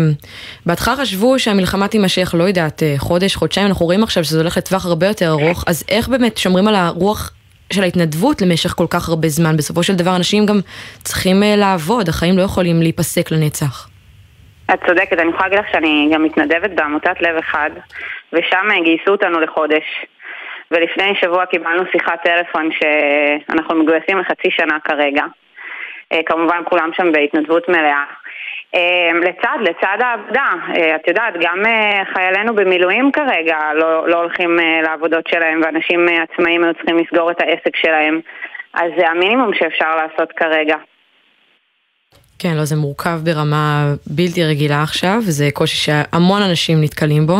בהתחלה 0.67 0.97
חשבו 0.97 1.39
שהמלחמה 1.39 1.89
תימשך, 1.89 2.35
לא 2.39 2.45
יודעת, 2.45 2.83
אה, 2.83 2.95
חודש, 2.99 3.37
חודשיים, 3.37 3.67
אנחנו 3.67 3.87
רואים 3.87 4.03
עכשיו 4.03 4.25
שזה 4.25 4.41
הולך 4.41 4.57
לטווח 4.57 4.87
הרבה 4.87 5.07
יותר 5.07 5.29
ארוך, 5.29 5.65
אז 5.67 5.85
איך 5.89 6.09
באמת 6.09 6.37
שומרים 6.37 6.69
על 6.69 6.75
הרוח 6.75 7.31
של 7.73 7.83
ההתנדבות 7.83 8.43
למשך 8.43 8.71
כל 8.71 8.87
כך 8.91 9.09
הרבה 9.09 9.29
זמן? 9.29 9.57
בסופו 9.57 9.83
של 9.83 9.95
דבר 9.95 10.17
אנשים 10.17 10.47
גם 10.47 10.57
צריכים 11.03 11.43
אה, 11.43 11.57
לעבוד, 11.57 12.09
החיים 12.09 12.39
לא 12.39 12.43
יכולים 12.43 12.83
להיפסק 12.83 13.31
לנצח. 13.31 13.89
את 14.75 14.81
צודקת, 14.87 15.19
אני 15.19 15.31
יכולה 15.31 15.49
להגיד 15.49 15.59
לך 15.59 15.67
שאני 15.73 16.11
גם 16.15 16.25
מתנדבת 16.25 16.71
בעמותת 16.75 17.21
לב 17.21 17.37
אחד, 17.37 17.71
ושם 18.33 18.69
גייסו 18.85 19.11
אותנו 19.11 19.41
לחודש. 19.41 19.85
ולפני 20.71 21.15
שבוע 21.21 21.47
קיבלנו 21.47 21.83
שיחת 21.93 22.19
טלפון 22.25 22.69
שאנחנו 22.73 23.83
מגויסים 23.83 24.19
לחצי 24.19 24.51
שנה 24.51 24.79
כרגע. 24.85 25.25
אה, 26.15 26.21
כמובן 26.27 26.63
כולם 26.65 26.91
שם 26.97 27.13
בהתנדבות 27.13 27.69
מלאה. 27.69 28.05
אה, 28.75 29.11
לצד, 29.21 29.59
לצד 29.61 29.99
העבודה, 30.01 30.49
אה, 30.77 30.97
את 30.97 31.09
יודעת, 31.09 31.35
גם 31.41 31.63
חיילינו 32.15 32.55
במילואים 32.55 33.13
כרגע 33.13 33.59
לא, 33.75 34.09
לא 34.09 34.17
הולכים 34.17 34.59
לעבודות 34.83 35.27
שלהם 35.27 35.61
ואנשים 35.65 36.07
עצמאים 36.09 36.65
היו 36.65 36.75
צריכים 36.75 36.99
לסגור 36.99 37.31
את 37.31 37.41
העסק 37.41 37.77
שלהם, 37.77 38.21
אז 38.75 38.91
זה 38.99 39.09
המינימום 39.09 39.51
שאפשר 39.55 39.97
לעשות 39.97 40.33
כרגע. 40.33 40.77
כן, 42.39 42.55
לא, 42.57 42.65
זה 42.65 42.77
מורכב 42.77 43.19
ברמה 43.25 43.93
בלתי 44.07 44.45
רגילה 44.45 44.83
עכשיו, 44.83 45.19
זה 45.21 45.49
קושי 45.53 45.77
שהמון 45.77 46.43
אנשים 46.43 46.81
נתקלים 46.83 47.27
בו. 47.27 47.37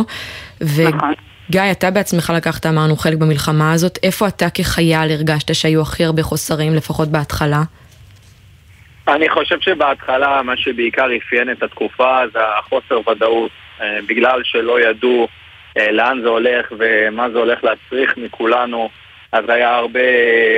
ו... 0.63 0.81
נכון. 0.95 1.13
גיא, 1.49 1.61
אתה 1.71 1.91
בעצמך 1.91 2.33
לקחת, 2.35 2.65
אמרנו, 2.65 2.95
חלק 2.95 3.17
במלחמה 3.17 3.73
הזאת. 3.73 3.99
איפה 4.03 4.27
אתה 4.27 4.49
כחייל 4.49 5.11
הרגשת 5.11 5.55
שהיו 5.55 5.81
הכי 5.81 6.05
הרבה 6.05 6.23
חוסרים, 6.23 6.73
לפחות 6.73 7.07
בהתחלה? 7.07 7.61
אני 9.07 9.29
חושב 9.29 9.59
שבהתחלה 9.59 10.41
מה 10.43 10.57
שבעיקר 10.57 11.07
אפיין 11.17 11.51
את 11.51 11.63
התקופה 11.63 12.21
זה 12.33 12.39
החוסר 12.47 13.09
ודאות, 13.09 13.51
אה, 13.81 13.99
בגלל 14.07 14.41
שלא 14.43 14.79
ידעו 14.81 15.27
אה, 15.77 15.91
לאן 15.91 16.21
זה 16.21 16.29
הולך 16.29 16.73
ומה 16.77 17.29
זה 17.29 17.39
הולך 17.39 17.63
להצריך 17.63 18.17
מכולנו, 18.17 18.89
אז 19.31 19.49
היה 19.49 19.75
הרבה 19.75 19.99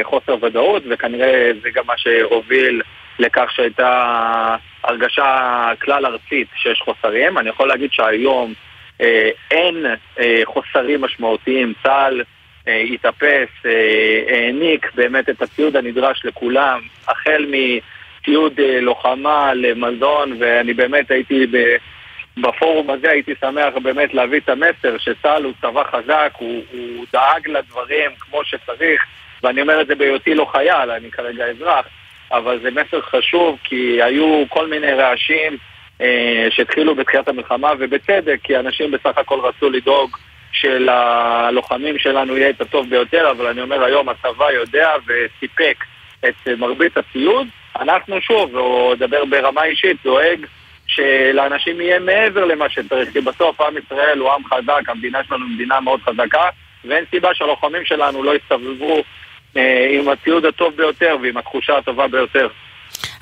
חוסר 0.03 0.35
ודאות, 0.43 0.83
וכנראה 0.89 1.51
זה 1.61 1.69
גם 1.69 1.83
מה 1.87 1.93
שהוביל 1.97 2.81
לכך 3.19 3.51
שהייתה 3.51 4.55
הרגשה 4.83 5.71
כלל 5.81 6.05
ארצית 6.05 6.47
שיש 6.55 6.79
חוסרים. 6.79 7.37
אני 7.37 7.49
יכול 7.49 7.67
להגיד 7.67 7.89
שהיום 7.91 8.53
אה, 9.01 9.29
אין 9.51 9.85
חוסרים 10.45 11.01
משמעותיים, 11.01 11.73
צה"ל 11.83 12.21
התאפס, 12.93 13.49
העניק 14.27 14.91
באמת 14.95 15.29
את 15.29 15.41
הציוד 15.41 15.75
הנדרש 15.75 16.21
לכולם, 16.25 16.79
החל 17.07 17.45
מ... 17.51 17.79
ציוד 18.27 18.59
אה, 18.59 18.81
לוחמה 18.81 19.53
למזון, 19.53 20.37
ואני 20.39 20.73
באמת 20.73 21.11
הייתי 21.11 21.45
בפורום 22.37 22.89
הזה, 22.89 23.09
הייתי 23.09 23.33
שמח 23.41 23.73
באמת 23.83 24.13
להביא 24.13 24.39
את 24.39 24.49
המסר 24.49 24.97
שצה"ל 24.97 25.43
הוא 25.43 25.53
צבא 25.61 25.83
חזק, 25.83 26.33
הוא, 26.37 26.63
הוא 26.71 27.05
דאג 27.13 27.47
לדברים 27.47 28.11
כמו 28.19 28.39
שצריך, 28.43 29.05
ואני 29.43 29.61
אומר 29.61 29.81
את 29.81 29.87
זה 29.87 29.95
בהיותי 29.95 30.35
לא 30.35 30.45
חייל, 30.45 30.91
אני 30.91 31.11
כרגע 31.11 31.45
אזרח, 31.45 31.85
אבל 32.31 32.59
זה 32.61 32.71
מסר 32.71 33.01
חשוב 33.01 33.57
כי 33.63 34.03
היו 34.03 34.43
כל 34.49 34.67
מיני 34.67 34.91
רעשים 34.91 35.57
אה, 36.01 36.47
שהתחילו 36.49 36.95
בתחילת 36.95 37.27
המלחמה, 37.27 37.71
ובצדק, 37.79 38.39
כי 38.43 38.57
אנשים 38.57 38.91
בסך 38.91 39.17
הכל 39.17 39.39
רצו 39.39 39.69
לדאוג 39.69 40.17
שללוחמים 40.51 41.99
שלנו 41.99 42.37
יהיה 42.37 42.49
את 42.49 42.61
הטוב 42.61 42.89
ביותר, 42.89 43.31
אבל 43.31 43.47
אני 43.47 43.61
אומר 43.61 43.83
היום 43.83 44.09
הצבא 44.09 44.51
יודע 44.51 44.89
וסיפק 45.07 45.83
את 46.27 46.47
מרבית 46.57 46.97
הציוד. 46.97 47.47
אנחנו 47.81 48.21
שוב, 48.21 48.55
או 48.55 48.93
אדבר 48.93 49.25
ברמה 49.25 49.63
אישית, 49.63 49.97
דואג 50.03 50.39
שלאנשים 50.87 51.81
יהיה 51.81 51.99
מעבר 51.99 52.45
למה 52.45 52.69
שצריך, 52.69 53.13
כי 53.13 53.21
בסוף 53.21 53.61
עם 53.61 53.73
ישראל 53.77 54.19
הוא 54.19 54.31
עם 54.31 54.41
חזק, 54.45 54.89
המדינה 54.89 55.19
שלנו 55.27 55.45
היא 55.45 55.55
מדינה 55.55 55.79
מאוד 55.79 55.99
חזקה, 56.01 56.49
ואין 56.85 57.05
סיבה 57.11 57.29
שהלוחמים 57.33 57.85
שלנו 57.85 58.23
לא 58.23 58.35
יסתובבו 58.35 58.97
אה, 59.57 59.87
עם 59.99 60.09
הציוד 60.09 60.45
הטוב 60.45 60.73
ביותר 60.75 61.15
ועם 61.21 61.37
התחושה 61.37 61.77
הטובה 61.77 62.07
ביותר. 62.07 62.47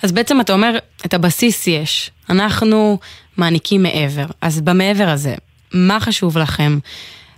אז 0.04 0.12
בעצם 0.12 0.42
אתה 0.42 0.54
אומר, 0.54 0.78
את 1.06 1.14
הבסיס 1.14 1.68
יש, 1.68 2.12
אנחנו 2.30 3.00
מעניקים 3.38 3.84
מעבר, 3.84 4.26
אז 4.42 4.62
במעבר 4.62 5.08
הזה, 5.08 5.36
מה 5.74 6.00
חשוב 6.00 6.38
לכם 6.38 6.78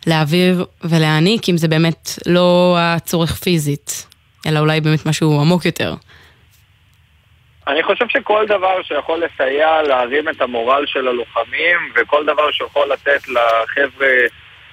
להעביר 0.07 0.65
ולהעניק, 0.83 1.49
אם 1.49 1.57
זה 1.57 1.67
באמת 1.67 2.09
לא 2.25 2.75
הצורך 2.79 3.35
פיזית, 3.35 4.07
אלא 4.47 4.59
אולי 4.59 4.81
באמת 4.81 5.05
משהו 5.05 5.41
עמוק 5.41 5.65
יותר? 5.65 5.93
אני 7.67 7.83
חושב 7.83 8.05
שכל 8.09 8.45
דבר 8.45 8.81
שיכול 8.83 9.23
לסייע 9.23 9.81
להרים 9.81 10.29
את 10.29 10.41
המורל 10.41 10.85
של 10.85 11.07
הלוחמים 11.07 11.77
וכל 11.95 12.25
דבר 12.25 12.51
שיכול 12.51 12.87
לתת 12.91 13.27
לחבר'ה 13.27 14.07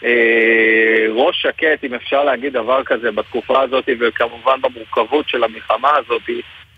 אה, 0.04 1.06
ראש 1.10 1.42
שקט, 1.42 1.84
אם 1.84 1.94
אפשר 1.94 2.24
להגיד 2.24 2.52
דבר 2.52 2.84
כזה 2.84 3.10
בתקופה 3.10 3.60
הזאת 3.60 3.88
וכמובן 4.00 4.60
במורכבות 4.60 5.28
של 5.28 5.44
המלחמה 5.44 5.90
הזאת, 5.96 6.30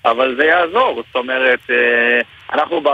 אבל 0.05 0.37
זה 0.37 0.45
יעזור. 0.45 1.03
זאת 1.07 1.17
אומרת, 1.17 1.61
אה, 1.71 2.21
אנחנו 2.53 2.81
ב, 2.81 2.89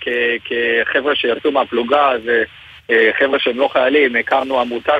כ, 0.00 0.08
כחבר'ה 0.44 1.14
שיצאו 1.14 1.52
מהפלוגה, 1.52 2.12
זה 2.24 2.44
אה, 2.90 3.10
חבר'ה 3.18 3.38
שהם 3.38 3.58
לא 3.58 3.68
חיילים, 3.72 4.16
הקמנו 4.16 4.60
עמותה 4.60 4.94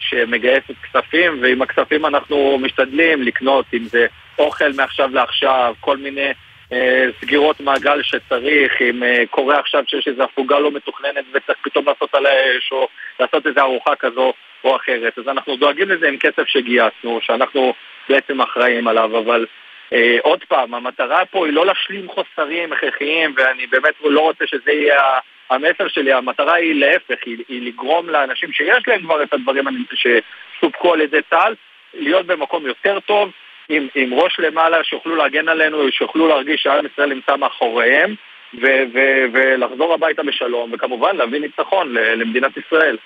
שמגייסת 0.00 0.74
כספים, 0.82 1.38
ועם 1.42 1.62
הכספים 1.62 2.06
אנחנו 2.06 2.58
משתדלים 2.62 3.22
לקנות, 3.22 3.66
אם 3.74 3.84
זה 3.84 4.06
אוכל 4.38 4.72
מעכשיו 4.76 5.10
לעכשיו, 5.12 5.74
כל 5.80 5.96
מיני... 5.96 6.30
אה, 6.72 7.06
סגירות 7.20 7.60
מעגל 7.60 8.02
שצריך, 8.02 8.82
אם 8.82 9.02
אה, 9.02 9.22
קורה 9.30 9.58
עכשיו 9.58 9.84
שיש 9.86 10.08
איזו 10.08 10.22
הפוגה 10.22 10.58
לא 10.58 10.70
מתוכננת 10.70 11.24
וצריך 11.32 11.58
פתאום 11.62 11.84
לעשות 11.88 12.14
על 12.14 12.26
האש 12.26 12.72
או 12.72 12.88
לעשות 13.20 13.46
איזו 13.46 13.60
ארוחה 13.60 13.96
כזו 13.96 14.32
או 14.64 14.76
אחרת. 14.76 15.18
אז 15.18 15.28
אנחנו 15.28 15.56
דואגים 15.56 15.88
לזה 15.88 16.08
עם 16.08 16.16
כסף 16.16 16.46
שגייסנו, 16.46 17.18
שאנחנו 17.22 17.74
בעצם 18.08 18.40
אחראים 18.40 18.88
עליו, 18.88 19.18
אבל 19.18 19.46
אה, 19.92 20.16
עוד 20.22 20.44
פעם, 20.48 20.74
המטרה 20.74 21.26
פה 21.26 21.46
היא 21.46 21.54
לא 21.54 21.66
להשלים 21.66 22.08
חוסרים 22.08 22.72
הכרחיים, 22.72 23.34
ואני 23.36 23.66
באמת 23.66 23.94
לא 24.04 24.20
רוצה 24.20 24.46
שזה 24.46 24.72
יהיה 24.72 25.02
המסר 25.50 25.88
שלי, 25.88 26.12
המטרה 26.12 26.54
היא 26.54 26.80
להפך, 26.80 27.26
היא, 27.26 27.36
היא 27.48 27.62
לגרום 27.62 28.08
לאנשים 28.08 28.52
שיש 28.52 28.88
להם 28.88 29.02
כבר 29.02 29.22
את 29.22 29.32
הדברים 29.32 29.64
שסופקו 29.94 30.92
על 30.92 31.00
ידי 31.00 31.20
צה"ל, 31.30 31.54
להיות 31.94 32.26
במקום 32.26 32.66
יותר 32.66 33.00
טוב, 33.00 33.30
עם, 33.70 33.88
עם 33.94 34.14
ראש 34.14 34.40
למעלה, 34.40 34.76
שיוכלו 34.84 35.16
להגן 35.16 35.48
עלינו, 35.48 35.78
שיוכלו 35.90 36.28
להרגיש 36.28 36.62
שעם 36.62 36.86
ישראל 36.92 37.14
נמצא 37.14 37.36
מאחוריהם, 37.36 38.14
ו- 38.54 38.84
ו- 38.94 39.24
ולחזור 39.32 39.94
הביתה 39.94 40.22
בשלום, 40.22 40.70
וכמובן 40.72 41.16
להביא 41.16 41.40
ניצחון 41.40 41.94
למדינת 41.94 42.52
ישראל. 42.56 42.96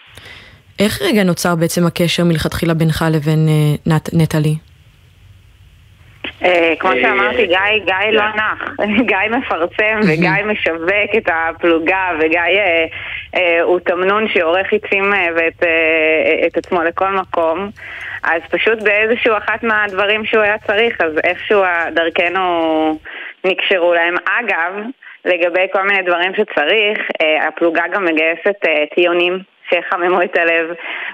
איך 0.78 1.02
רגע 1.02 1.24
נוצר 1.24 1.54
בעצם 1.54 1.86
הקשר 1.86 2.24
מלכתחילה 2.24 2.74
בינך 2.74 3.04
לבין 3.12 3.48
uh, 3.48 3.90
נטלי? 4.12 4.54
אה, 6.44 6.74
כמו 6.78 6.90
שאמרתי, 7.02 7.46
גיא, 7.46 7.58
גיא 7.84 8.10
לא 8.12 8.20
כן. 8.20 8.38
נח, 8.38 8.70
גיא 9.10 9.36
מפרסם 9.38 10.00
וגיא 10.02 10.44
משווק 10.52 11.10
את 11.16 11.28
הפלוגה 11.32 12.10
וגיא 12.20 12.40
אה, 13.34 13.62
הוא 13.62 13.80
תמנון 13.80 14.28
שעורך 14.28 14.66
עצים 14.72 15.12
ואת 15.36 16.56
עצמו 16.56 16.82
לכל 16.82 17.10
מקום. 17.10 17.70
אז 18.24 18.42
פשוט 18.50 18.82
באיזשהו 18.82 19.36
אחת 19.36 19.62
מהדברים 19.62 20.24
שהוא 20.24 20.42
היה 20.42 20.58
צריך, 20.58 21.00
אז 21.00 21.12
איכשהו 21.24 21.62
דרכנו 21.94 22.98
נקשרו 23.44 23.94
להם. 23.94 24.14
אגב, 24.40 24.72
לגבי 25.24 25.66
כל 25.72 25.82
מיני 25.82 26.02
דברים 26.02 26.32
שצריך, 26.32 26.98
אה, 27.22 27.48
הפלוגה 27.48 27.82
גם 27.94 28.04
מגייסת 28.04 28.58
אה, 28.66 28.84
טיונים 28.94 29.38
שיחממו 29.68 30.22
את 30.22 30.36
הלב, 30.36 30.66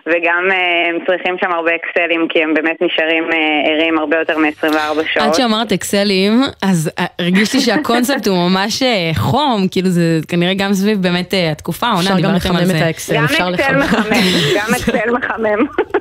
וגם 0.06 0.48
אה, 0.50 0.88
הם 0.88 0.98
צריכים 1.06 1.36
שם 1.40 1.52
הרבה 1.52 1.70
אקסלים, 1.74 2.28
כי 2.28 2.42
הם 2.42 2.54
באמת 2.54 2.76
נשארים 2.80 3.24
ערים 3.66 3.98
הרבה 3.98 4.18
יותר 4.18 4.38
מ-24 4.38 5.04
שעות. 5.12 5.26
עד 5.26 5.34
שאמרת 5.34 5.72
אקסלים, 5.72 6.32
אז 6.62 6.90
הרגישתי 7.18 7.60
שהקונספט 7.60 8.26
הוא 8.26 8.36
ממש 8.50 8.82
חום, 9.16 9.66
כאילו 9.70 9.88
זה 9.88 10.18
כנראה 10.28 10.54
גם 10.58 10.72
סביב 10.72 11.02
באמת 11.02 11.34
התקופה, 11.52 11.86
העונה, 11.86 12.16
דיברתם 12.16 12.26
על 12.26 12.34
זה. 12.34 12.40
אפשר 12.40 12.54
גם 12.54 12.64
לחמם 12.64 12.76
את 12.76 12.86
האקסל, 12.86 13.24
אפשר 13.24 13.50
לחמם. 13.50 13.66
גם 13.68 13.80
אקסל 13.80 13.96
מחמם, 13.96 14.16
גם 14.56 14.74
אקסל 14.74 15.10
מחמם. 15.10 15.66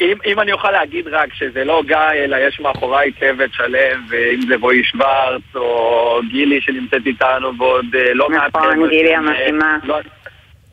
אם, 0.00 0.18
אם 0.26 0.40
אני 0.40 0.52
אוכל 0.52 0.70
להגיד 0.70 1.08
רק 1.08 1.34
שזה 1.34 1.64
לא 1.64 1.82
גיא, 1.86 1.96
אלא 2.14 2.36
יש 2.36 2.60
מאחוריי 2.60 3.12
צוות 3.12 3.50
שלם, 3.52 4.04
ואם 4.08 4.40
זה 4.48 4.58
בואי 4.58 4.84
שוורץ, 4.84 5.42
או 5.54 6.20
גילי 6.30 6.60
שנמצאת 6.60 7.06
איתנו, 7.06 7.58
ועוד 7.58 7.86
אה, 7.94 8.14
לא 8.14 8.28
מעט... 8.28 8.56
נכון, 8.56 8.88
גילי 8.88 9.14
המתאימה. 9.14 9.78
לא, 9.84 9.98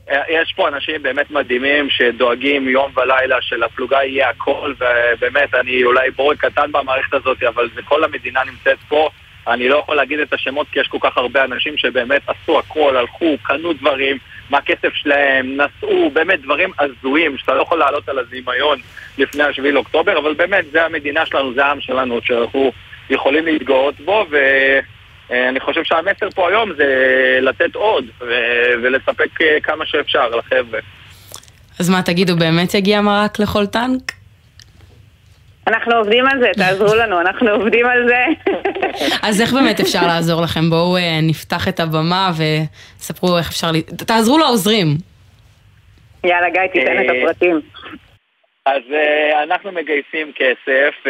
אה, 0.10 0.22
יש 0.30 0.54
פה 0.56 0.68
אנשים 0.68 1.04
באמת 1.04 1.32
מדהימים 1.32 1.90
שדואגים 1.90 2.70
יום 2.70 2.92
ולילה 2.96 3.38
שלפלוגה 3.42 4.04
יהיה 4.04 4.30
הכל, 4.30 4.74
ובאמת, 4.80 5.56
אני 5.56 5.84
אולי 5.84 6.12
בורג 6.12 6.38
קטן 6.38 6.72
במערכת 6.72 7.14
הזאת, 7.14 7.44
אבל 7.44 7.70
זה 7.76 7.82
כל 7.82 8.04
המדינה 8.04 8.42
נמצאת 8.44 8.78
פה. 8.88 9.10
אני 9.48 9.70
לא 9.70 9.78
יכול 9.78 9.96
להגיד 9.96 10.20
את 10.20 10.34
השמות 10.34 10.68
כי 10.72 10.80
יש 10.80 10.88
כל 10.88 10.98
כך 11.02 11.18
הרבה 11.18 11.44
אנשים 11.44 11.78
שבאמת 11.78 12.22
עשו 12.28 12.60
הכל, 12.60 12.98
הלכו, 12.98 13.38
קנו 13.44 13.74
דברים 13.74 14.18
מהכסף 14.50 14.94
שלהם, 14.94 15.58
נסעו, 15.58 16.10
באמת 16.14 16.42
דברים 16.42 16.72
הזויים 16.80 17.38
שאתה 17.38 17.54
לא 17.54 17.62
יכול 17.62 17.80
לעלות 17.80 18.10
על 18.10 18.20
הדמיון 18.20 18.80
לפני 19.18 19.44
השביעי 19.44 19.72
לאוקטובר, 19.72 20.18
אבל 20.18 20.34
באמת 20.34 20.66
זה 20.72 20.86
המדינה 20.86 21.26
שלנו, 21.26 21.54
זה 21.54 21.66
העם 21.66 21.82
שלנו, 21.82 22.20
שאנחנו 22.24 22.72
יכולים 23.10 23.46
להתגאות 23.46 24.00
בו, 24.00 24.26
ואני 24.30 25.60
חושב 25.60 25.84
שהמסר 25.84 26.30
פה 26.36 26.50
היום 26.50 26.74
זה 26.78 26.86
לתת 27.42 27.76
עוד 27.76 28.06
ו- 28.22 28.74
ולספק 28.84 29.42
אה, 29.42 29.58
כמה 29.64 29.86
שאפשר 29.86 30.30
לחבר'ה. 30.30 30.80
אז 31.80 31.90
מה, 31.90 32.02
תגידו, 32.02 32.36
באמת 32.36 32.74
יגיע 32.74 33.02
מרק 33.02 33.40
לכל 33.40 33.66
טנק? 33.66 34.17
אנחנו 35.68 35.96
עובדים 35.96 36.26
על 36.28 36.40
זה, 36.40 36.50
תעזרו 36.54 36.96
לנו, 36.96 37.22
אנחנו 37.22 37.50
עובדים 37.50 37.86
על 37.86 38.08
זה. 38.08 38.24
אז 39.28 39.42
איך 39.42 39.54
באמת 39.54 39.80
אפשר 39.80 40.08
לעזור 40.08 40.42
לכם? 40.42 40.70
בואו 40.70 40.98
אה, 40.98 41.20
נפתח 41.22 41.68
את 41.68 41.80
הבמה 41.80 42.32
וספרו 42.38 43.38
איך 43.38 43.50
אפשר... 43.50 43.72
ל... 43.72 43.82
תעזרו 43.82 44.38
לעוזרים. 44.38 44.88
יאללה, 46.24 46.50
גיא, 46.50 46.62
תיתן 46.74 47.00
את 47.02 47.10
אה, 47.10 47.22
הפרטים. 47.22 47.62
אז 48.66 48.82
uh, 48.90 49.44
אנחנו 49.44 49.72
מגייסים 49.72 50.32
כסף 50.36 50.94
uh, 51.04 51.10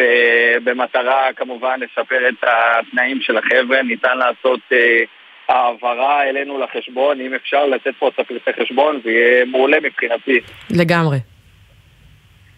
במטרה 0.63 1.27
כמובן 1.35 1.79
לשפר 1.79 2.29
את 2.29 2.43
התנאים 2.43 3.21
של 3.21 3.37
החבר'ה, 3.37 3.81
ניתן 3.83 4.17
לעשות 4.17 4.59
uh, 4.69 5.07
העברה 5.49 6.23
אלינו 6.23 6.59
לחשבון, 6.59 7.21
אם 7.21 7.33
אפשר 7.33 7.65
לתת 7.65 7.91
פה 7.99 8.07
את 8.07 8.19
הפרטי 8.19 8.63
חשבון 8.63 8.99
זה 9.03 9.11
יהיה 9.11 9.45
מעולה 9.45 9.77
מבחינתי. 9.79 10.39
לגמרי. 10.69 11.17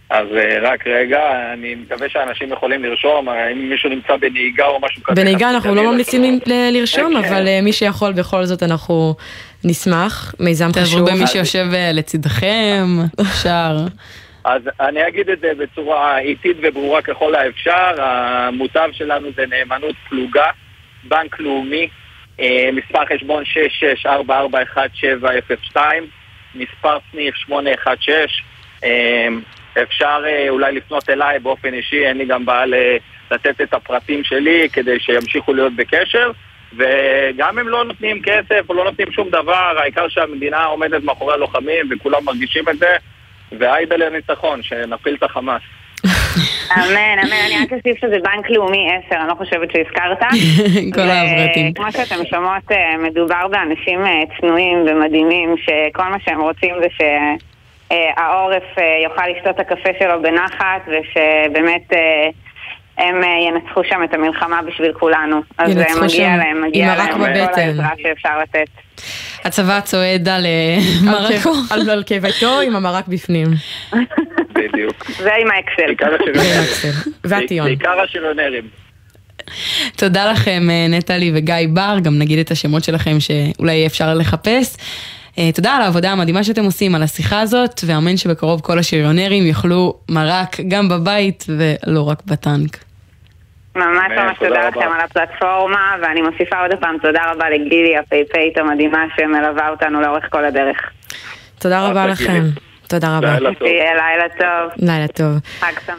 אז 0.10 0.28
uh, 0.32 0.38
רק 0.62 0.88
רגע, 0.88 1.20
אני 1.54 1.76
מקווה 1.76 2.10
שאנשים 2.10 2.52
יכולים 2.52 2.84
לרשום, 2.84 3.30
אה, 3.30 3.52
אם 3.52 3.70
מישהו 3.70 3.90
נמצא 3.90 4.18
בנהיגה 4.18 4.66
או 4.66 4.80
משהו 4.82 5.04
כזה. 5.04 5.22
בנהיגה 5.22 5.50
אנחנו 5.50 5.76
לא 5.76 5.92
ממליצים 5.92 6.40
ל- 6.46 6.70
לרשום, 6.72 7.16
אוקיי. 7.16 7.30
אבל 7.30 7.48
אה, 7.48 7.60
מי 7.62 7.74
שיכול 7.74 8.14
בכל 8.14 8.46
זאת 8.46 8.64
אנחנו 8.64 9.16
נשמח. 9.64 10.36
מיזם 10.40 10.72
תעזרו 10.72 11.06
חשוב. 11.06 11.18
במי 11.18 11.28
שיושב 11.28 11.66
אה, 11.74 11.92
לצידכם, 11.94 12.86
אפשר. 13.22 13.76
אז 14.44 14.62
אני 14.80 15.08
אגיד 15.08 15.30
את 15.30 15.40
זה 15.40 15.52
בצורה 15.58 16.20
איטית 16.20 16.58
וברורה 16.62 17.02
ככל 17.02 17.36
האפשר, 17.36 18.04
המוטב 18.04 18.90
שלנו 18.92 19.28
זה 19.36 19.46
נאמנות 19.46 19.96
פלוגה, 20.10 20.46
בנק 21.04 21.40
לאומי, 21.40 21.88
אה, 22.40 22.70
מספר 22.74 23.06
חשבון 23.16 23.44
66441702, 23.46 25.78
מספר 26.56 26.98
סניף 27.12 27.36
816, 27.36 28.26
אה, 28.84 29.28
אפשר 29.84 30.24
אה, 30.28 30.50
אולי 30.50 30.72
לפנות 30.72 31.10
אליי 31.10 31.40
באופן 31.40 31.74
אישי, 31.74 32.06
אין 32.06 32.18
לי 32.18 32.26
גם 32.26 32.46
בעיה 32.46 32.66
לתת 33.32 33.62
את 33.62 33.74
הפרטים 33.74 34.24
שלי 34.24 34.70
כדי 34.74 35.00
שימשיכו 35.00 35.54
להיות 35.54 35.76
בקשר. 35.76 36.32
וגם 36.74 37.60
אם 37.60 37.70
לא 37.70 37.84
נותנים 37.84 38.22
כסף 38.22 38.70
או 38.70 38.74
לא 38.74 38.84
נותנים 38.84 39.12
שום 39.12 39.30
דבר, 39.30 39.74
העיקר 39.78 40.08
שהמדינה 40.10 40.64
עומדת 40.64 41.04
מאחורי 41.04 41.34
הלוחמים 41.34 41.90
וכולם 41.92 42.26
מרגישים 42.26 42.70
את 42.70 42.78
זה, 42.78 42.98
ועאידה 43.60 43.96
לניצחון, 43.96 44.64
שנפיל 44.64 45.16
את 45.16 45.24
החמאס. 45.24 45.62
אמן, 46.78 47.20
אמן. 47.20 47.34
אני 47.46 47.64
רק 47.64 47.74
אוסיף 47.74 48.02
שזה 48.02 48.18
בנק 48.24 48.50
לאומי 48.50 48.88
10, 49.08 49.20
אני 49.20 49.28
לא 49.28 49.34
חושבת 49.34 49.72
שהזכרת. 49.72 50.20
כל 50.96 51.10
הפרטים. 51.10 51.74
כמו 51.74 51.92
שאתם 51.92 52.26
שומעות, 52.30 52.72
אה, 52.72 52.98
מדובר 52.98 53.48
באנשים 53.48 54.06
אה, 54.06 54.22
צנועים 54.40 54.86
ומדהימים, 54.88 55.56
שכל 55.58 56.04
מה 56.04 56.18
שהם 56.26 56.42
רוצים 56.42 56.76
זה 56.82 56.88
שהעורף 57.94 58.64
יוכל 59.04 59.24
לשתות 59.28 59.56
את 59.56 59.60
הקפה 59.60 59.90
שלו 60.00 60.22
בנחת, 60.22 60.82
ושבאמת 60.88 61.94
אה, 61.94 62.30
הם 62.98 63.24
אה, 63.24 63.30
ינצחו 63.48 63.82
שם 63.84 64.04
את 64.04 64.14
המלחמה 64.14 64.60
בשביל 64.68 64.94
כולנו. 64.94 65.42
אז 65.58 65.78
אה, 65.78 65.84
מגיע 66.02 66.10
שם 66.10 66.38
להם, 66.38 66.64
מגיע 66.68 66.96
להם 66.96 67.14
כל. 67.14 67.26
העזרה 67.60 67.90
שאפשר 68.02 68.40
לתת. 68.40 68.68
הצבא 69.46 69.80
צועד 69.80 70.28
על 70.30 70.46
אה, 70.46 70.78
מרקו. 71.06 71.54
על 71.92 72.04
קיבתו 72.04 72.60
עם 72.60 72.76
המרק 72.76 73.08
בפנים. 73.08 73.48
בדיוק. 74.54 75.12
זה 75.12 75.32
עם 75.42 75.48
האקסל. 75.52 76.06
והטיון. 77.24 77.68
בעיקר 77.68 78.02
השריונרים. 78.02 78.64
תודה 79.96 80.32
לכם, 80.32 80.68
אה, 80.70 80.86
נטלי 80.90 81.32
וגיא 81.36 81.56
בר, 81.70 81.96
גם 82.04 82.20
נגיד 82.20 82.40
את 82.40 82.52
השמות 82.52 82.84
שלכם 82.84 83.18
שאולי 83.20 83.74
יהיה 83.74 83.88
אפשר 83.88 84.14
לחפש. 84.14 84.78
אה, 85.40 85.52
תודה 85.52 85.76
על 85.76 85.82
העבודה 85.82 86.12
המדהימה 86.12 86.44
שאתם 86.44 86.64
עושים, 86.64 86.96
על 86.96 87.04
השיחה 87.04 87.42
הזאת, 87.42 87.82
ואמן 87.86 88.18
שבקרוב 88.18 88.62
כל 88.62 88.80
השריונרים 88.80 89.46
יאכלו 89.46 89.94
מרק 90.10 90.58
גם 90.68 90.90
בבית 90.90 91.46
ולא 91.48 92.10
רק 92.10 92.22
בטנק. 92.26 92.78
ממש 93.76 94.12
ממש 94.18 94.38
תודה. 94.40 94.68
לכם 94.68 94.80
על 94.80 95.02
הפלטפורמה, 95.02 95.96
ואני 96.02 96.22
מוסיפה 96.22 96.62
עוד 96.62 96.72
פעם 96.80 96.98
תודה 97.02 97.22
רבה 97.32 97.50
לגילי 97.50 97.98
הפייפאית 97.98 98.58
המדהימה 98.58 99.06
שמלווה 99.18 99.70
אותנו 99.70 100.02
לאורך 100.02 100.26
כל 100.30 100.46
הדרך. 100.46 100.78
תודה 101.60 101.88
רבה 101.88 102.08
לכם. 102.08 102.44
תודה 102.88 103.18
רבה. 103.18 103.36
שיהיה 103.60 103.94
לילה 103.94 104.30
טוב, 104.38 104.88
לילה 104.88 105.08
טוב. 105.08 105.38
חג 105.60 105.72
שמח. 105.86 105.96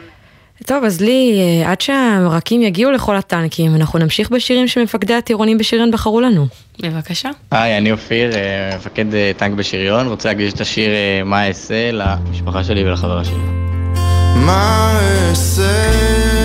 טוב, 0.65 0.83
אז 0.83 1.01
לי, 1.01 1.39
אה, 1.41 1.71
עד 1.71 1.81
שהמרקים 1.81 2.61
יגיעו 2.61 2.91
לכל 2.91 3.15
הטנקים, 3.15 3.75
אנחנו 3.75 3.99
נמשיך 3.99 4.29
בשירים 4.29 4.67
שמפקדי 4.67 5.13
הטירונים 5.13 5.57
בשריון 5.57 5.91
בחרו 5.91 6.21
לנו. 6.21 6.45
בבקשה. 6.83 7.29
היי, 7.51 7.77
אני 7.77 7.91
אופיר, 7.91 8.35
אה, 8.35 8.77
מפקד 8.77 9.13
אה, 9.13 9.31
טנק 9.37 9.53
בשריון, 9.53 10.07
רוצה 10.07 10.29
להקדיש 10.29 10.53
את 10.53 10.61
השיר 10.61 10.89
אה, 10.89 11.21
מה 11.25 11.47
אעשה 11.47 11.91
למשפחה 11.91 12.63
שלי 12.63 12.83
ולחברה 12.83 13.25
שלי. 13.25 13.43
מה 14.35 14.99
אעשה 15.29 16.40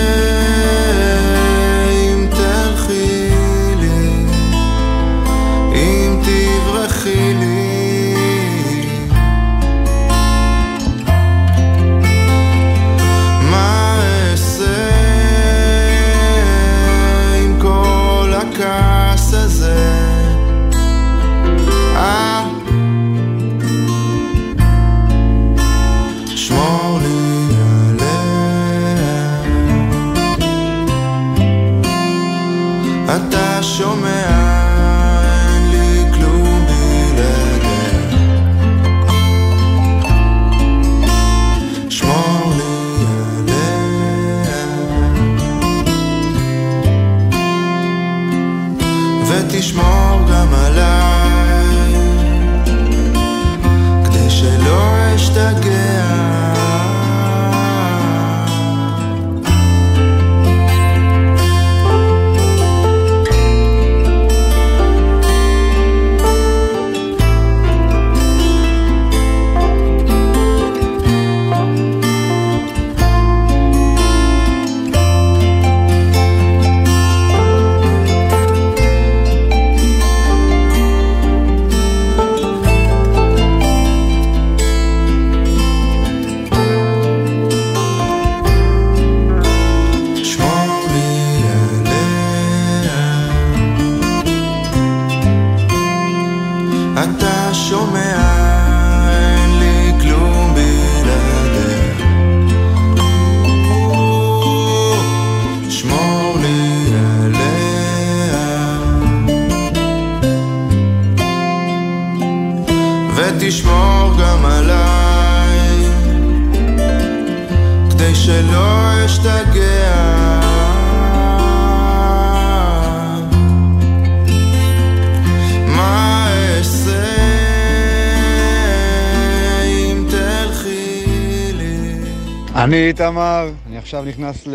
אני 132.67 132.89
איתמר, 132.89 133.49
אני 133.69 133.79
עכשיו 133.79 134.05
נכנס 134.05 134.49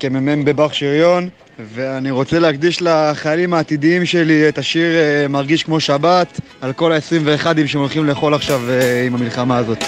כמ"מ 0.00 0.44
בבר 0.44 0.68
שריון, 0.72 1.28
ואני 1.74 2.10
רוצה 2.10 2.38
להקדיש 2.38 2.82
לחיילים 2.82 3.54
העתידיים 3.54 4.06
שלי 4.06 4.48
את 4.48 4.58
השיר 4.58 4.96
אה, 4.96 5.28
מרגיש 5.28 5.64
כמו 5.64 5.80
שבת, 5.80 6.40
על 6.60 6.72
כל 6.72 6.92
ה-21 6.92 7.46
שהם 7.66 7.80
הולכים 7.80 8.04
לאכול 8.04 8.34
עכשיו 8.34 8.60
אה, 8.70 9.06
עם 9.06 9.14
המלחמה 9.14 9.56
הזאת. 9.56 9.84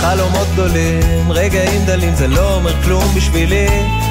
חלומות 0.00 0.46
גדולים, 0.52 1.30
רגעים 1.32 1.84
דלים, 1.86 2.14
זה 2.14 2.28
לא 2.28 2.54
אומר 2.54 2.82
כלום 2.82 3.04
בשבילי, 3.16 3.66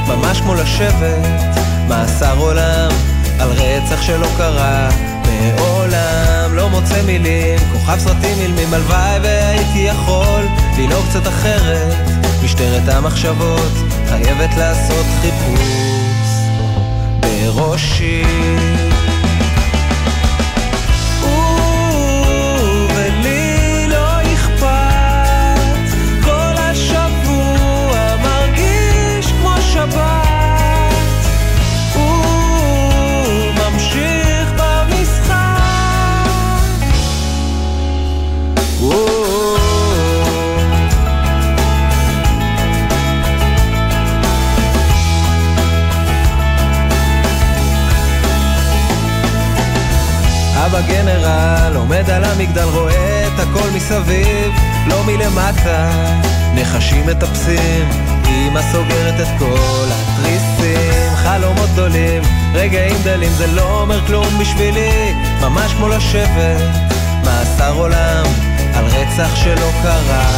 ממש 0.08 0.42
כמו 0.42 0.54
לשבת, 0.56 1.58
מאסר 1.90 2.38
עולם, 2.38 2.92
על 3.40 3.50
רצח 3.50 4.02
שלא 4.02 4.28
קרה, 4.38 4.90
מעולם 5.26 5.83
לא 6.64 6.70
מוצא 6.70 7.02
מילים, 7.06 7.60
כוכב 7.74 8.00
סרטים 8.00 8.40
אילמים, 8.40 8.74
הלוואי 8.74 9.20
והייתי 9.24 9.80
יכול 9.80 10.44
לנהוג 10.78 11.06
קצת 11.10 11.28
אחרת, 11.28 11.94
משטרת 12.44 12.90
המחשבות 12.90 13.72
חייבת 14.10 14.50
לעשות 14.58 15.06
חיפוש 15.22 16.30
בראשי. 17.20 18.24
לשבת 66.14 66.62
מאסר 67.26 67.74
עולם 67.74 68.24
על 68.74 68.86
רצח 68.86 69.36
שלא 69.36 69.70
קרה. 69.84 70.30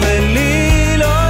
ולי 0.00 0.96
לא 0.96 1.28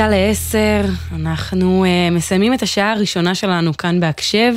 חמישה 0.00 0.16
לעשר, 0.16 0.80
אנחנו 1.14 1.84
uh, 1.84 2.14
מסיימים 2.14 2.54
את 2.54 2.62
השעה 2.62 2.92
הראשונה 2.92 3.34
שלנו 3.34 3.76
כאן 3.76 4.00
בהקשב, 4.00 4.52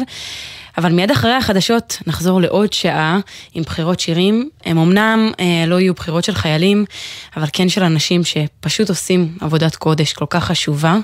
אבל 0.78 0.92
מיד 0.92 1.12
אחרי 1.12 1.34
החדשות 1.34 1.98
נחזור 2.08 2.42
לעוד 2.42 2.74
שעה 2.74 3.20
עם 3.54 3.64
בחירות 3.64 4.00
שירים. 4.00 4.50
הם 4.66 4.78
אמנם 4.78 5.32
uh, 5.32 5.42
לא 5.68 5.80
יהיו 5.80 5.94
בחירות 5.94 6.24
של 6.24 6.36
חיילים, 6.36 6.86
אבל 7.38 7.46
כן 7.54 7.70
של 7.70 7.84
אנשים 7.84 8.22
שפשוט 8.24 8.90
עושים 8.90 9.38
עבודת 9.42 9.76
קודש 9.76 10.14
כל 10.14 10.26
כך 10.30 10.44
חשובה. 10.44 10.98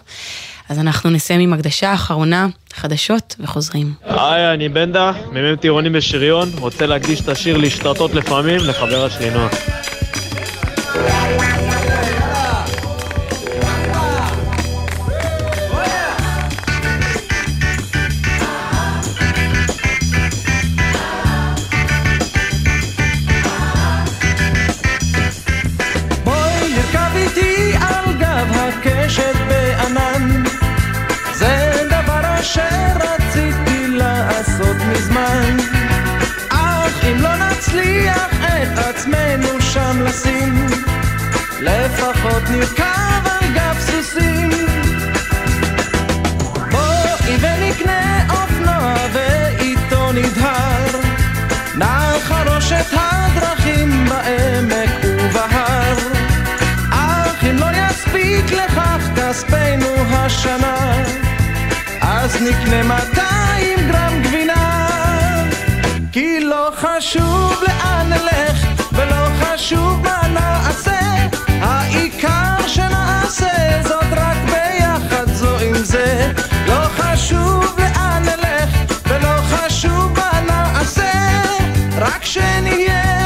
אז 0.70 0.80
אנחנו 0.80 1.10
נסיים 1.10 1.40
עם 1.40 1.54
הקדשה 1.54 1.92
האחרונה, 1.92 2.48
חדשות 2.74 3.36
וחוזרים. 3.40 3.94
היי, 4.04 4.54
אני 4.54 4.70
בנדה, 4.70 5.12
מ"מ 5.32 5.56
טירונים 5.56 5.94
בשריון, 5.94 6.50
רוצה 6.60 6.86
להקדיש 6.86 7.22
את 7.22 7.30
השיר 7.30 7.58
להשתרטות 7.58 8.14
לפעמים 8.14 8.58
לחברה 8.58 9.10
שלי 9.10 9.30
נועה. 9.30 9.50
לשים 40.10 40.68
לפחות 41.62 42.44
נרכב 42.50 43.22
על 43.26 43.54
גב 43.54 43.78
סוסים. 43.80 44.50
בואי 46.72 47.38
ונקנה 47.40 48.24
אופנוע 48.30 48.96
ואיתו 49.14 50.12
נדהר 50.12 51.00
נחרוש 51.76 52.72
את 52.72 52.94
הדרכים 52.94 54.06
בעמק 54.06 54.90
ובהר. 55.04 55.98
אך 56.92 57.44
אם 57.50 57.58
לא 57.58 57.68
יספיק 57.74 58.52
לכך 58.52 59.02
כספנו 59.16 59.88
השנה. 60.12 61.04
אז 62.02 62.42
נקנה 62.42 62.84
200 62.84 63.80
גרם 63.92 64.22
גבינה 64.24 64.96
כי 66.12 66.40
לא 66.40 66.72
חשוב 66.76 67.64
לאן 67.68 68.10
נלך 68.10 68.79
חשוב 69.60 70.02
מה 70.04 70.28
נעשה, 70.34 71.00
העיקר 71.48 72.68
שנעשה 72.68 73.82
זאת 73.84 74.06
רק 74.12 74.38
ביחד 74.46 75.34
זו 75.34 75.60
עם 75.60 75.74
זה. 75.74 76.32
לא 76.68 76.86
חשוב 76.98 77.76
לאן 77.80 78.24
נלך, 78.24 78.70
ולא 79.08 79.42
חשוב 79.42 80.14
מה 80.18 80.42
נעשה, 80.48 81.12
רק 81.98 82.26
שנהיה 82.26 83.19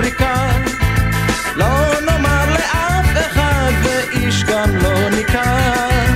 שבאפריקה 0.00 0.48
לא 1.56 2.00
נאמר 2.06 2.50
לאף 2.52 3.26
אחד 3.26 3.72
ואיש 3.82 4.44
גם 4.44 4.76
לא 4.76 5.10
ניקח 5.10 6.10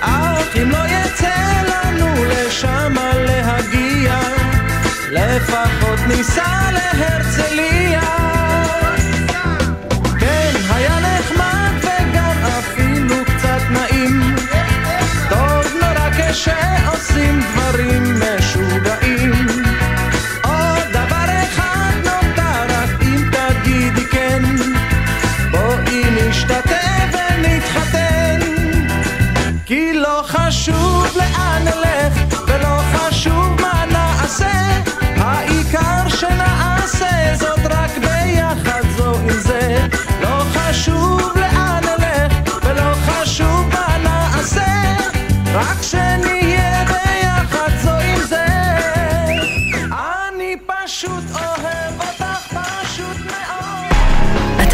אך 0.00 0.56
אם 0.62 0.70
לא 0.70 0.86
יצא 0.88 1.62
לנו 1.62 2.24
לשמה 2.24 3.10
להגיע 3.14 4.18
לפחות 5.10 5.98
ניסע 6.08 6.70
להרצליה 6.72 7.15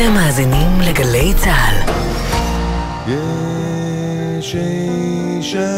אתם 0.04 0.14
מאזינים 0.14 0.68
לגלי 0.88 1.34
צה"ל. 1.34 1.76
יש 4.38 4.56
אישה 4.56 5.68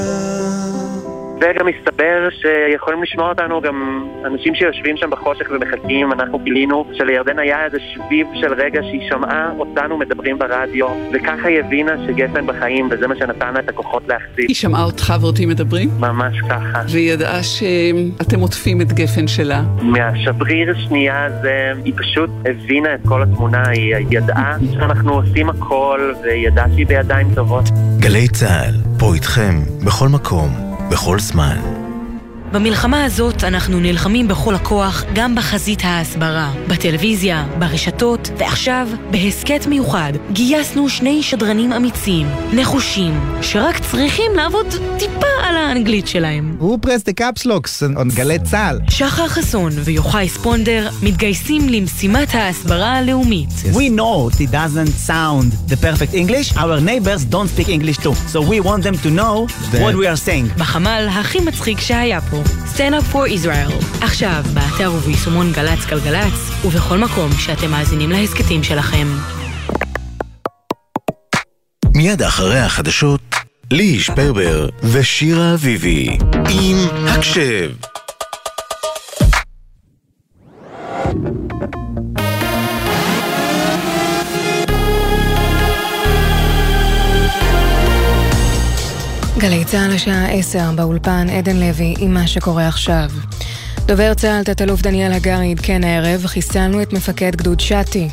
וגם 1.41 1.67
מסתבר 1.67 2.29
שיכולים 2.31 3.03
לשמוע 3.03 3.29
אותנו 3.29 3.61
גם 3.61 3.94
אנשים 4.25 4.55
שיושבים 4.55 4.97
שם 4.97 5.11
בחושך 5.11 5.47
ומחכים, 5.51 6.13
אנחנו 6.13 6.39
גילינו 6.39 6.87
שלירדן 6.93 7.39
היה 7.39 7.65
איזה 7.65 7.79
שביב 7.95 8.27
של 8.41 8.55
רגע 8.55 8.81
שהיא 8.83 9.09
שמעה 9.09 9.51
אותנו 9.59 9.99
מדברים 9.99 10.39
ברדיו, 10.39 10.87
וככה 11.13 11.49
היא 11.49 11.61
הבינה 11.61 11.93
שגפן 12.07 12.47
בחיים, 12.47 12.89
וזה 12.91 13.07
מה 13.07 13.17
שנתן 13.17 13.55
לה 13.55 13.61
את 13.61 13.69
הכוחות 13.69 14.03
להחזיק. 14.09 14.49
היא 14.49 14.57
שמעה 14.57 14.85
אותך 14.85 15.15
ואותי 15.21 15.47
מדברים? 15.47 15.89
ממש 16.01 16.41
ככה. 16.51 16.83
והיא 16.89 17.13
ידעה 17.13 17.43
שאתם 17.43 18.41
עוטפים 18.41 18.81
את 18.81 18.93
גפן 18.93 19.29
שלה. 19.29 19.63
מהשבריר 19.83 20.75
השנייה 20.77 21.25
הזה, 21.25 21.73
היא 21.85 21.93
פשוט 21.97 22.31
הבינה 22.45 22.95
את 22.95 23.01
כל 23.09 23.23
התמונה, 23.23 23.69
היא 23.69 23.95
ידעה 24.11 24.57
שאנחנו 24.73 25.15
עושים 25.15 25.51
הכל, 25.51 26.13
והיא 26.23 26.47
ידעה 26.47 26.67
שהיא 26.75 26.87
בידיים 26.87 27.35
טובות. 27.35 27.65
גלי 27.99 28.29
צה"ל, 28.29 28.75
פה 28.99 29.15
איתכם, 29.15 29.55
בכל 29.87 30.09
מקום, 30.09 30.49
בכל 30.91 31.19
זמן. 31.19 31.74
במלחמה 32.55 33.05
הזאת 33.05 33.45
אנחנו 33.45 33.81
נלחמים 33.81 34.29
בכל 34.29 34.55
הכוח 34.55 35.05
גם 35.15 35.35
בחזית 35.35 35.81
ההסברה, 35.85 36.53
בטלוויזיה, 36.69 37.47
ברשתות, 37.59 38.31
ועכשיו, 38.39 38.89
בהסכת 39.11 39.67
מיוחד, 39.67 40.13
גייסנו 40.33 40.89
שני 40.89 41.23
שדרנים 41.23 41.73
אמיצים, 41.73 42.27
נחושים, 42.53 43.21
שרק 43.43 43.79
צריכים 43.79 44.33
לעבוד 44.37 44.67
טיפה 44.99 45.27
על 45.43 45.57
האנגלית 45.57 46.07
שלהם. 46.07 46.57
Who 46.61 46.87
pressed 46.87 47.07
the 47.09 47.21
caps 47.21 47.47
locks 47.47 47.99
on 47.99 48.15
גלי 48.15 48.39
צה"ל? 48.39 48.79
שחר 48.91 49.29
חסון 49.29 49.73
ויוחאי 49.85 50.29
ספונדר 50.29 50.89
מתגייסים 51.03 51.69
למשימת 51.69 52.35
ההסברה 52.35 52.93
הלאומית. 52.93 53.49
We 53.73 53.99
know 53.99 54.31
it 54.35 54.51
doesn't 54.51 55.09
sound 55.11 55.73
the 55.73 55.77
perfect 55.77 56.15
English. 56.15 56.57
Our 56.57 56.81
neighbors 56.81 57.25
don't 57.31 57.49
speak 57.57 57.69
English 57.69 57.99
too. 57.99 58.15
So 58.33 58.41
we 58.41 58.61
want 58.61 58.83
them 58.83 58.99
to 59.05 59.11
know 59.11 59.47
what 59.73 59.95
we 59.95 60.07
are 60.07 60.29
saying. 60.29 60.59
בחמ"ל 60.59 61.09
הכי 61.11 61.41
מצחיק 61.41 61.81
שהיה 61.81 62.21
פה, 62.21 62.44
Up 62.75 63.15
for 63.15 63.27
Israel. 63.29 64.05
עכשיו, 64.05 64.45
באתר 64.55 64.93
וביישומון 64.93 65.53
גל"צ 65.53 65.87
גלגלצ, 65.87 66.65
ובכל 66.65 66.99
מקום 66.99 67.31
שאתם 67.39 67.71
מאזינים 67.71 68.11
להסכתים 68.11 68.63
שלכם. 68.63 69.07
מיד 71.95 72.23
אחרי 72.23 72.59
החדשות, 72.59 73.21
ליהי 73.71 74.01
שפרבר 74.01 74.69
ושירה 74.83 75.55
אביבי 75.55 76.19
עם 76.51 76.77
הקשב. 77.07 77.71
צה"ל 89.75 89.93
השעה 89.93 90.33
10 90.33 90.59
באולפן 90.75 91.27
עדן 91.31 91.57
לוי 91.57 91.95
עם 91.99 92.15
מה 92.15 92.27
שקורה 92.27 92.69
עכשיו. 92.69 93.11
דובר 93.87 94.15
צה"ל 94.15 94.45
תת-אלוף 94.45 94.83
דניאל 94.83 95.13
הגרי 95.13 95.51
עדכן 95.51 95.85
הערב, 95.85 96.27
חיסלנו 96.27 96.83
את 96.83 96.93
מפקד 96.93 97.37
גדוד 97.37 97.61
שתי. 97.61 98.09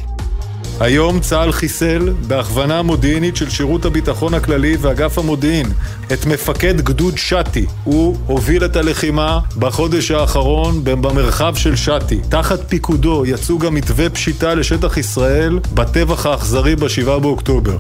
היום 0.80 1.20
צה"ל 1.20 1.52
חיסל, 1.52 2.14
בהכוונה 2.28 2.82
מודיעינית 2.82 3.36
של 3.36 3.50
שירות 3.50 3.86
הביטחון 3.86 4.34
הכללי 4.34 4.78
ואגף 4.80 5.18
המודיעין, 5.18 5.68
את 6.14 6.26
מפקד 6.26 6.82
גדוד 6.82 7.18
שתי. 7.18 7.66
הוא 7.84 8.18
הוביל 8.26 8.66
את 8.66 8.76
הלחימה 8.76 9.40
בחודש 9.58 10.12
האחרון 10.12 10.84
במרחב 10.84 11.56
של 11.56 11.76
שתי. 11.76 12.20
תחת 12.30 12.60
פיקודו 12.70 13.26
יצאו 13.26 13.60
גם 13.60 13.76
מתווה 13.76 14.10
פשיטה 14.10 14.56
לשטח 14.56 14.98
ישראל 14.98 15.60
בטבח 15.74 16.26
האכזרי 16.26 16.76
ב-7 16.76 17.20
באוקטובר. 17.20 17.78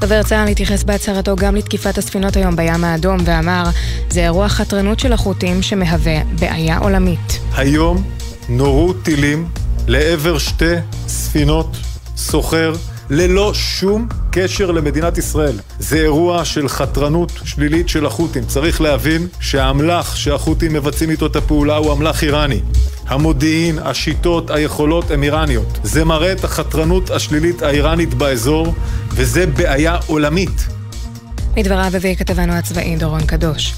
דובר 0.00 0.22
צה"ל 0.22 0.48
התייחס 0.48 0.82
בהצהרתו 0.82 1.36
גם 1.36 1.56
לתקיפת 1.56 1.98
הספינות 1.98 2.36
היום 2.36 2.56
בים 2.56 2.84
האדום 2.84 3.16
ואמר, 3.24 3.64
זה 4.10 4.20
אירוע 4.20 4.48
חתרנות 4.48 5.00
של 5.00 5.12
החות'ים 5.12 5.62
שמהווה 5.62 6.24
בעיה 6.38 6.78
עולמית. 6.78 7.40
היום 7.56 8.02
נורו 8.48 8.92
טילים 8.92 9.48
לעבר 9.86 10.38
שתי 10.38 10.74
ספינות 11.06 11.76
סוחר 12.16 12.72
ללא 13.10 13.54
שום 13.54 14.08
קשר 14.30 14.70
למדינת 14.70 15.18
ישראל. 15.18 15.58
זה 15.78 15.96
אירוע 15.96 16.44
של 16.44 16.68
חתרנות 16.68 17.32
שלילית 17.44 17.88
של 17.88 18.06
החות'ים. 18.06 18.44
צריך 18.44 18.80
להבין 18.80 19.26
שהאמל"ח 19.40 20.14
שהחות'ים 20.14 20.72
מבצעים 20.72 21.10
איתו 21.10 21.26
את 21.26 21.36
הפעולה 21.36 21.76
הוא 21.76 21.92
אמל"ח 21.92 22.22
איראני. 22.22 22.60
המודיעין, 23.10 23.78
השיטות, 23.78 24.50
היכולות 24.50 25.10
הם 25.10 25.22
איראניות. 25.22 25.78
זה 25.82 26.04
מראה 26.04 26.32
את 26.32 26.44
החתרנות 26.44 27.10
השלילית 27.10 27.62
האיראנית 27.62 28.14
באזור, 28.14 28.74
וזה 29.08 29.46
בעיה 29.46 29.96
עולמית. 30.06 30.79
מדבריו 31.56 31.96
הביא 31.96 32.14
כתבנו 32.14 32.52
הצבאי 32.52 32.96
דורון 32.96 33.26
קדוש. 33.26 33.74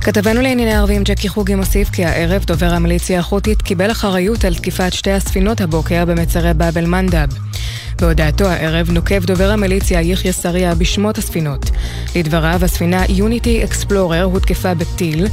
כתבנו 0.00 0.40
לענייני 0.40 0.74
ערבים 0.74 1.02
ג'קי 1.04 1.28
חוגי 1.28 1.54
מוסיף 1.54 1.90
כי 1.90 2.04
הערב 2.04 2.44
דובר 2.44 2.74
המיליציה 2.74 3.18
החות'ית 3.18 3.62
קיבל 3.62 3.90
אחריות 3.90 4.44
על 4.44 4.54
תקיפת 4.54 4.92
שתי 4.92 5.10
הספינות 5.10 5.60
הבוקר 5.60 6.04
במצרי 6.04 6.54
באב 6.54 6.78
אל-מנדב. 6.78 7.28
בהודעתו 8.00 8.46
הערב 8.48 8.90
נוקב 8.90 9.24
דובר 9.24 9.50
המיליציה 9.50 10.00
יחיא 10.00 10.32
סריה 10.32 10.74
בשמות 10.74 11.18
הספינות. 11.18 11.70
לדבריו, 12.16 12.60
הספינה 12.64 13.02
יוניטי 13.08 13.64
אקספלורר 13.64 14.22
הותקפה 14.22 14.74
בטיל, 14.74 15.26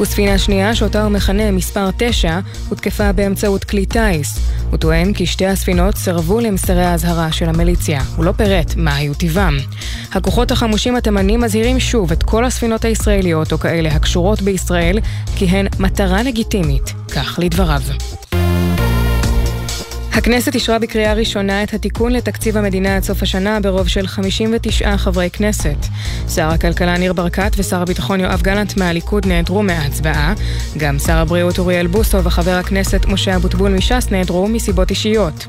וספינה 0.00 0.38
שנייה, 0.38 0.74
שאותה 0.74 1.02
הוא 1.02 1.12
מכנה 1.12 1.50
מספר 1.50 1.90
9, 1.96 2.40
הותקפה 2.68 3.12
באמצעות 3.12 3.64
כלי 3.64 3.86
טיס. 3.86 4.38
הוא 4.70 4.78
טוען 4.78 5.12
כי 5.12 5.26
שתי 5.26 5.46
הספינות 5.46 5.96
סירבו 5.96 6.40
למסרי 6.40 6.84
האזהרה 6.84 7.32
של 7.32 7.48
המיליציה. 7.48 8.02
הוא 8.16 8.24
לא 8.24 8.32
פירט 8.32 8.74
מה 8.76 8.94
היו 8.94 9.14
טיבם. 9.14 9.56
הכוחות 10.12 10.50
החמושים 10.50 10.96
התימנים 10.96 11.19
מזהירים 11.28 11.80
שוב 11.80 12.12
את 12.12 12.22
כל 12.22 12.44
הספינות 12.44 12.84
הישראליות 12.84 13.52
או 13.52 13.58
כאלה 13.58 13.88
הקשורות 13.88 14.42
בישראל 14.42 14.98
כי 15.36 15.44
הן 15.44 15.66
מטרה 15.78 16.22
לגיטימית, 16.22 16.94
כך 17.14 17.38
לדבריו. 17.42 17.82
הכנסת 20.12 20.54
אישרה 20.54 20.78
בקריאה 20.78 21.12
ראשונה 21.12 21.62
את 21.62 21.74
התיקון 21.74 22.12
לתקציב 22.12 22.56
המדינה 22.56 22.96
עד 22.96 23.02
סוף 23.02 23.22
השנה 23.22 23.60
ברוב 23.60 23.88
של 23.88 24.06
59 24.06 24.96
חברי 24.96 25.30
כנסת. 25.32 25.76
שר 26.28 26.48
הכלכלה 26.48 26.98
ניר 26.98 27.12
ברקת 27.12 27.50
ושר 27.56 27.82
הביטחון 27.82 28.20
יואב 28.20 28.42
גלנט 28.42 28.76
מהליכוד 28.76 29.26
נעדרו 29.26 29.62
מההצבעה. 29.62 30.34
גם 30.78 30.98
שר 30.98 31.16
הבריאות 31.16 31.58
אוריאל 31.58 31.86
בוסו 31.86 32.24
וחבר 32.24 32.50
הכנסת 32.50 33.06
משה 33.06 33.36
אבוטבול 33.36 33.74
מש"ס 33.74 34.08
נעדרו 34.10 34.48
מסיבות 34.48 34.90
אישיות. 34.90 35.46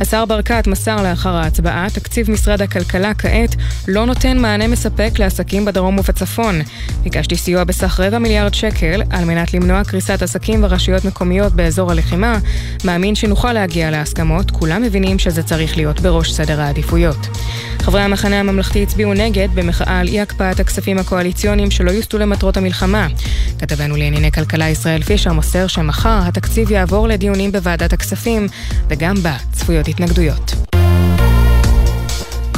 השר 0.00 0.24
ברקת 0.24 0.66
מסר 0.66 1.02
לאחר 1.02 1.36
ההצבעה, 1.36 1.86
תקציב 1.94 2.30
משרד 2.30 2.62
הכלכלה 2.62 3.14
כעת 3.14 3.54
לא 3.88 4.06
נותן 4.06 4.38
מענה 4.38 4.68
מספק 4.68 5.10
לעסקים 5.18 5.64
בדרום 5.64 5.98
ובצפון. 5.98 6.60
ביקשתי 7.02 7.36
סיוע 7.36 7.64
בסך 7.64 8.00
רבע 8.00 8.18
מיליארד 8.18 8.54
שקל 8.54 9.02
על 9.10 9.24
מנת 9.24 9.54
למנוע 9.54 9.84
קריסת 9.84 10.22
עסקים 10.22 10.64
ורשויות 10.64 11.04
מקומיות 11.04 11.52
באזור 11.52 11.90
הלחימה. 11.90 12.38
מאמין 12.84 13.14
שנוכל 13.14 13.52
להגיע 13.52 13.90
להסכמות, 14.02 14.50
כולם 14.50 14.82
מבינים 14.82 15.18
שזה 15.18 15.42
צריך 15.42 15.76
להיות 15.76 16.00
בראש 16.00 16.32
סדר 16.32 16.60
העדיפויות. 16.60 17.16
חברי 17.82 18.00
המחנה 18.00 18.40
הממלכתי 18.40 18.82
הצביעו 18.82 19.14
נגד 19.14 19.48
במחאה 19.54 20.00
על 20.00 20.08
אי 20.08 20.20
הקפאת 20.20 20.60
הכספים 20.60 20.98
הקואליציוניים 20.98 21.70
שלא 21.70 21.90
יוסטו 21.90 22.18
למטרות 22.18 22.56
המלחמה. 22.56 23.06
כתבנו 23.58 23.96
לענייני 23.96 24.32
כלכלה 24.32 24.68
ישראל 24.68 25.02
פישר 25.02 25.32
מוסר 25.32 25.66
שמחר 25.66 26.20
התקציב 26.22 26.70
יעבור 26.70 27.08
לדיונים 27.08 27.52
בוועדת 27.52 27.92
הכספים, 27.92 28.46
וגם 28.88 29.14
בה 29.14 29.36
צפויות 29.52 29.88
התנגדויות. 29.88 30.54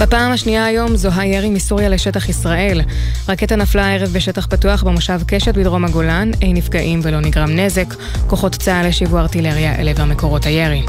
בפעם 0.06 0.32
השנייה 0.32 0.64
היום 0.64 0.96
זוהה 0.96 1.26
ירי 1.26 1.50
מסוריה 1.50 1.88
לשטח 1.88 2.28
ישראל. 2.28 2.80
רקטה 3.28 3.56
נפלה 3.56 3.86
הערב 3.86 4.08
בשטח 4.12 4.46
פתוח 4.46 4.82
במושב 4.82 5.20
קשת 5.26 5.54
בדרום 5.54 5.84
הגולן, 5.84 6.30
אין 6.42 6.56
נפגעים 6.56 7.00
ולא 7.02 7.20
נגרם 7.20 7.50
נזק. 7.50 7.94
כוחות 8.26 8.54
צה"ל 8.54 8.86
השיבו 8.86 9.18
ארטילריה 9.18 9.80
אל 9.80 9.88
עבר 9.88 10.04
מקורות 10.04 10.46
הירי. 10.46 10.82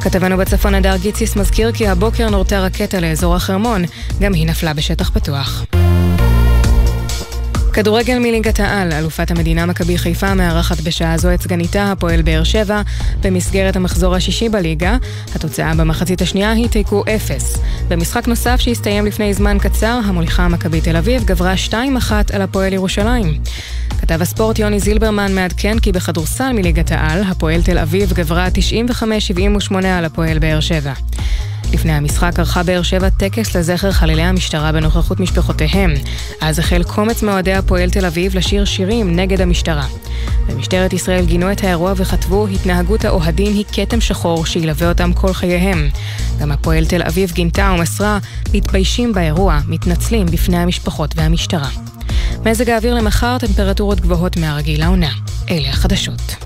כתבנו 0.00 0.36
בצפון 0.36 0.74
הדר 0.74 0.96
גיציס 0.96 1.36
מזכיר 1.36 1.72
כי 1.72 1.88
הבוקר 1.88 2.30
נורתה 2.30 2.60
רקטה 2.60 3.00
לאזור 3.00 3.34
החרמון, 3.34 3.82
גם 4.20 4.32
היא 4.32 4.46
נפלה 4.46 4.74
בשטח 4.74 5.10
פתוח. 5.10 5.64
כדורגל 7.72 8.18
מליגת 8.18 8.60
העל, 8.60 8.92
אלופת 8.92 9.30
המדינה 9.30 9.66
מכבי 9.66 9.98
חיפה 9.98 10.34
מארחת 10.34 10.80
בשעה 10.80 11.18
זו 11.18 11.34
את 11.34 11.42
סגניתה 11.42 11.92
הפועל 11.92 12.22
באר 12.22 12.44
שבע 12.44 12.82
במסגרת 13.20 13.76
המחזור 13.76 14.14
השישי 14.14 14.48
בליגה. 14.48 14.96
התוצאה 15.34 15.74
במחצית 15.74 16.22
השנייה 16.22 16.52
היא 16.52 16.68
תיקו 16.68 17.04
אפס. 17.14 17.58
במשחק 17.88 18.28
נוסף 18.28 18.60
שהסתיים 18.60 19.06
לפני 19.06 19.34
זמן 19.34 19.58
קצר, 19.60 20.00
המוליכה 20.04 20.48
מכבי 20.48 20.80
תל 20.80 20.96
אביב 20.96 21.24
גברה 21.24 21.54
2-1 21.70 21.74
על 22.32 22.42
הפועל 22.42 22.72
ירושלים. 22.72 23.38
כתב 24.00 24.22
הספורט 24.22 24.58
יוני 24.58 24.80
זילברמן 24.80 25.34
מעדכן 25.34 25.78
כי 25.78 25.92
בכדורסל 25.92 26.52
מליגת 26.52 26.92
העל, 26.92 27.22
הפועל 27.22 27.62
תל 27.62 27.78
אביב 27.78 28.12
גברה 28.12 28.48
95-78 29.70 29.86
על 29.86 30.04
הפועל 30.04 30.38
באר 30.38 30.60
שבע. 30.60 30.92
לפני 31.72 31.92
המשחק 31.92 32.38
ערכה 32.38 32.62
באר 32.62 32.82
שבע 32.82 33.08
טקס 33.08 33.56
לזכר 33.56 33.92
חללי 33.92 34.22
המשטרה 34.22 34.72
בנוכחות 34.72 35.20
משפחותיהם. 35.20 35.94
אז 36.40 36.58
החל 36.58 36.82
קומץ 36.82 37.22
מאוהדי 37.22 37.52
הפועל 37.52 37.90
תל 37.90 38.06
אביב 38.06 38.36
לשיר 38.36 38.64
שירים 38.64 39.16
נגד 39.16 39.40
המשטרה. 39.40 39.86
במשטרת 40.48 40.92
ישראל 40.92 41.24
גינו 41.24 41.52
את 41.52 41.64
האירוע 41.64 41.92
וכתבו, 41.96 42.46
התנהגות 42.46 43.04
האוהדים 43.04 43.54
היא 43.54 43.64
כתם 43.72 44.00
שחור 44.00 44.46
שילווה 44.46 44.88
אותם 44.88 45.12
כל 45.12 45.32
חייהם. 45.32 45.88
גם 46.40 46.52
הפועל 46.52 46.86
תל 46.86 47.02
אביב 47.02 47.32
גינתה 47.32 47.74
ומסרה, 47.78 48.18
מתביישים 48.54 49.12
באירוע, 49.12 49.60
מתנצלים 49.68 50.26
בפני 50.26 50.56
המשפחות 50.56 51.14
והמשטרה. 51.16 51.68
מזג 52.44 52.70
האוויר 52.70 52.94
למחר, 52.94 53.38
טמפרטורות 53.38 54.00
גבוהות 54.00 54.36
מהרגיל 54.36 54.80
לעונה. 54.80 55.10
אלה 55.50 55.68
החדשות. 55.68 56.44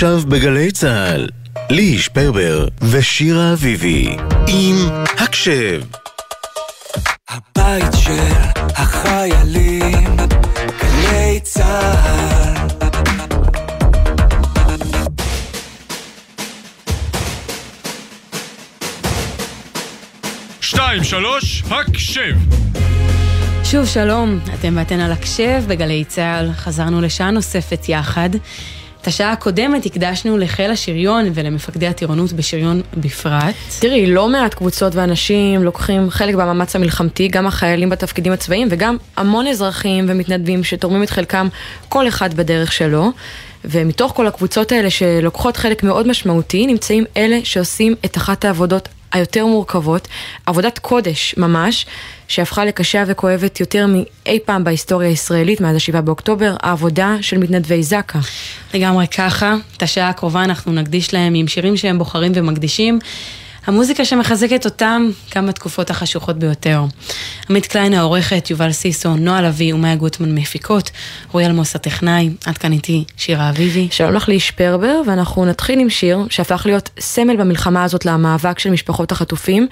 עכשיו 0.00 0.20
בגלי 0.28 0.70
צה"ל, 0.70 1.28
ליהי 1.70 1.98
שפרבר 1.98 2.68
ושירה 2.82 3.52
אביבי 3.52 4.16
עם 4.48 4.76
הקשב. 5.18 5.82
הבית 7.28 7.92
של 8.00 8.32
החיילים, 8.76 10.16
גלי 10.80 11.40
צה"ל 11.42 12.68
שתיים, 20.60 21.04
שלוש, 21.04 21.62
הקשב! 21.70 22.34
שוב 23.64 23.86
שלום, 23.86 24.38
אתם 24.54 24.74
ואתן 24.76 25.00
על 25.00 25.12
הקשב 25.12 25.62
בגלי 25.68 26.04
צה"ל, 26.04 26.52
חזרנו 26.52 27.00
לשעה 27.00 27.30
נוספת 27.30 27.88
יחד. 27.88 28.30
את 29.02 29.06
השעה 29.06 29.32
הקודמת 29.32 29.86
הקדשנו 29.86 30.38
לחיל 30.38 30.70
השריון 30.70 31.30
ולמפקדי 31.34 31.86
הטירונות 31.86 32.32
בשריון 32.32 32.82
בפרט. 32.96 33.54
תראי, 33.78 34.06
לא 34.06 34.28
מעט 34.28 34.54
קבוצות 34.54 34.94
ואנשים 34.94 35.64
לוקחים 35.64 36.10
חלק 36.10 36.34
במאמץ 36.34 36.76
המלחמתי, 36.76 37.28
גם 37.28 37.46
החיילים 37.46 37.90
בתפקידים 37.90 38.32
הצבאיים 38.32 38.68
וגם 38.70 38.96
המון 39.16 39.46
אזרחים 39.46 40.06
ומתנדבים 40.08 40.64
שתורמים 40.64 41.02
את 41.02 41.10
חלקם 41.10 41.48
כל 41.88 42.08
אחד 42.08 42.34
בדרך 42.34 42.72
שלו. 42.72 43.12
ומתוך 43.64 44.12
כל 44.12 44.26
הקבוצות 44.26 44.72
האלה 44.72 44.90
שלוקחות 44.90 45.56
חלק 45.56 45.82
מאוד 45.82 46.08
משמעותי, 46.08 46.66
נמצאים 46.66 47.04
אלה 47.16 47.38
שעושים 47.44 47.94
את 48.04 48.16
אחת 48.16 48.44
העבודות 48.44 48.88
היותר 49.12 49.46
מורכבות, 49.46 50.08
עבודת 50.46 50.78
קודש 50.78 51.34
ממש, 51.38 51.86
שהפכה 52.28 52.64
לקשה 52.64 53.04
וכואבת 53.06 53.60
יותר 53.60 53.86
מאי 53.86 54.38
פעם 54.44 54.64
בהיסטוריה 54.64 55.08
הישראלית 55.08 55.60
מאז 55.60 55.76
השבעה 55.76 56.00
באוקטובר, 56.00 56.56
העבודה 56.60 57.16
של 57.20 57.38
מתנדבי 57.38 57.82
זק"א. 57.82 58.18
לגמרי 58.74 59.06
ככה, 59.06 59.54
את 59.76 59.82
השעה 59.82 60.08
הקרובה 60.08 60.44
אנחנו 60.44 60.72
נקדיש 60.72 61.14
להם 61.14 61.34
עם 61.34 61.48
שירים 61.48 61.76
שהם 61.76 61.98
בוחרים 61.98 62.32
ומקדישים. 62.34 62.98
המוזיקה 63.70 64.04
שמחזקת 64.04 64.64
אותם 64.64 65.10
גם 65.36 65.46
בתקופות 65.46 65.90
החשוכות 65.90 66.38
ביותר. 66.38 66.84
עמית 67.50 67.66
קליין 67.66 67.94
העורכת, 67.94 68.50
יובל 68.50 68.72
סיסו, 68.72 69.16
נועה 69.16 69.42
לביא 69.42 69.74
ומאיה 69.74 69.96
גוטמן 69.96 70.34
מפיקות, 70.34 70.90
רועי 71.32 71.46
אלמוס 71.46 71.76
הטכנאי, 71.76 72.30
עד 72.46 72.58
כאן 72.58 72.72
איתי 72.72 73.04
שירה 73.16 73.50
אביבי. 73.50 73.88
שלום 73.90 74.12
לך 74.12 74.28
ליש 74.28 74.50
פרבר, 74.50 75.00
ואנחנו 75.06 75.44
נתחיל 75.44 75.78
עם 75.78 75.90
שיר 75.90 76.18
שהפך 76.30 76.62
להיות 76.66 76.90
סמל 77.00 77.36
במלחמה 77.36 77.84
הזאת 77.84 78.04
למאבק 78.04 78.58
של 78.58 78.70
משפחות 78.70 79.12
החטופים, 79.12 79.66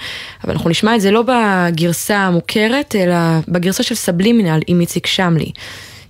אבל 0.45 0.53
אנחנו 0.53 0.71
נשמע 0.71 0.97
את 0.97 1.01
זה 1.01 1.11
לא 1.11 1.23
בגרסה 1.23 2.17
המוכרת, 2.17 2.95
אלא 2.99 3.17
בגרסה 3.49 3.83
של 3.83 3.95
סבלימינל 3.95 4.61
עם 4.67 4.81
איציק 4.81 5.07
שמלי. 5.07 5.53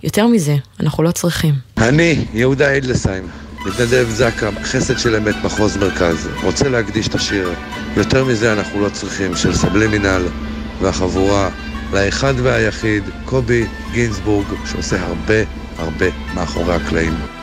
יותר 0.02 0.26
מזה, 0.26 0.56
אנחנו 0.80 1.02
לא 1.02 1.10
צריכים. 1.10 1.54
אני, 1.78 2.24
יהודה 2.34 2.76
אדלסהיים. 2.76 3.47
מתנדב 3.66 4.06
זק"א, 4.10 4.50
חסד 4.62 4.98
של 4.98 5.16
אמת 5.16 5.34
מחוז 5.44 5.76
מרכז. 5.76 6.28
רוצה 6.42 6.68
להקדיש 6.68 7.08
את 7.08 7.14
השיר. 7.14 7.50
יותר 7.96 8.24
מזה 8.24 8.52
אנחנו 8.52 8.80
לא 8.80 8.88
צריכים, 8.88 9.36
של 9.36 9.54
סבלימינל 9.54 10.22
והחבורה, 10.80 11.50
לאחד 11.92 12.34
והיחיד, 12.42 13.04
קובי 13.24 13.66
גינזבורג, 13.92 14.46
שעושה 14.64 15.06
הרבה 15.06 15.42
הרבה 15.78 16.06
מאחורי 16.34 16.74
הקלעים. 16.74 17.37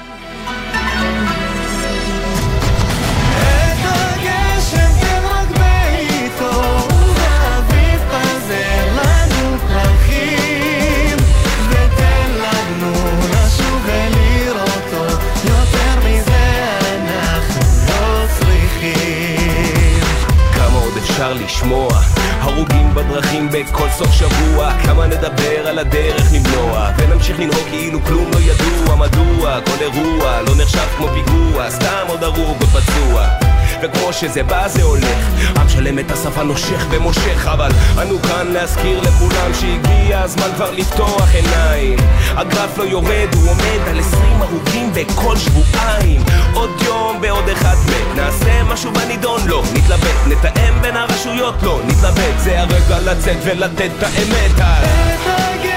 אפשר 21.25 21.45
לשמוע. 21.45 21.89
הרוגים 22.41 22.93
בדרכים 22.95 23.49
בכל 23.51 23.89
סוף 23.89 24.11
שבוע. 24.11 24.71
כמה 24.83 25.07
נדבר 25.07 25.67
על 25.67 25.79
הדרך 25.79 26.33
למנוע? 26.33 26.89
ונמשיך 26.97 27.39
לנהוג 27.39 27.67
כאילו 27.69 28.03
כלום 28.03 28.31
לא 28.31 28.39
ידוע. 28.39 28.95
מדוע? 28.95 29.59
כל 29.61 29.83
אירוע 29.83 30.41
לא 30.41 30.55
נחשב 30.61 30.87
כמו 30.97 31.07
פיגוע. 31.07 31.69
סתם 31.69 32.05
עוד 32.07 32.23
הרוג 32.23 32.57
עוד 32.61 32.69
פצוע 32.69 33.54
וכמו 33.81 34.13
שזה 34.13 34.43
בא 34.43 34.67
זה 34.67 34.83
הולך. 34.83 35.29
עם 35.57 35.69
שלם 35.69 35.99
את 35.99 36.11
השפה 36.11 36.43
נושך 36.43 36.85
ומושך 36.89 37.47
אבל 37.47 37.69
אנו 38.01 38.21
כאן 38.21 38.47
להזכיר 38.47 39.01
לכולם 39.01 39.53
שהגיע 39.53 40.21
הזמן 40.21 40.49
כבר 40.55 40.71
לפתוח 40.71 41.29
עיניים. 41.33 41.99
הגרף 42.35 42.77
לא 42.77 42.83
יורד 42.83 43.35
הוא 43.35 43.49
עומד 43.49 43.87
על 43.89 43.99
עשרים 43.99 44.41
הרוגים 44.41 44.93
בכל 44.93 45.37
שבועיים. 45.37 46.21
עוד 46.53 46.69
יום 46.81 47.21
בעוד 47.21 47.49
אחד 47.49 47.75
מת. 47.87 48.15
נעשה 48.15 48.63
משהו 48.63 48.91
בנידון 48.91 49.47
לא 49.47 49.63
נתלבט. 49.73 50.27
נתאם 50.27 50.81
בין 50.81 50.97
הרשויות 50.97 51.55
לא 51.63 51.79
נתלבט. 51.87 52.33
זה 52.37 52.61
הרגע 52.61 52.99
לצאת 52.99 53.37
ולתת 53.43 53.89
את 53.97 54.03
האמת. 54.03 54.59
על 54.59 55.74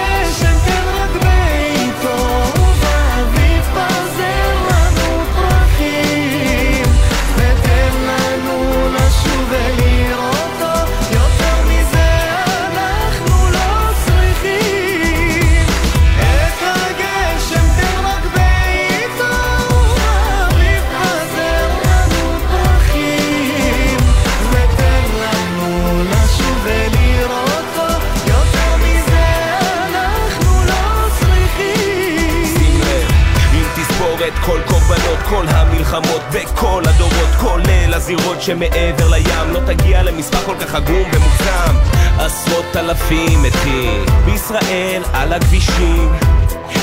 למרות 34.89 35.19
כל 35.29 35.45
המלחמות 35.49 36.23
בכל 36.33 36.83
הדורות 36.87 37.31
כולל 37.41 37.95
הזירות 37.95 38.43
שמעבר 38.43 39.09
לים 39.11 39.53
לא 39.53 39.61
תגיע 39.67 40.03
למספר 40.03 40.39
כל 40.47 40.55
כך 40.61 40.75
עגום 40.75 41.11
ומוגזם 41.13 41.75
עשרות 42.19 42.77
אלפים 42.77 43.43
מתים 43.43 44.05
בישראל 44.25 45.03
על 45.13 45.33
הכבישים 45.33 46.13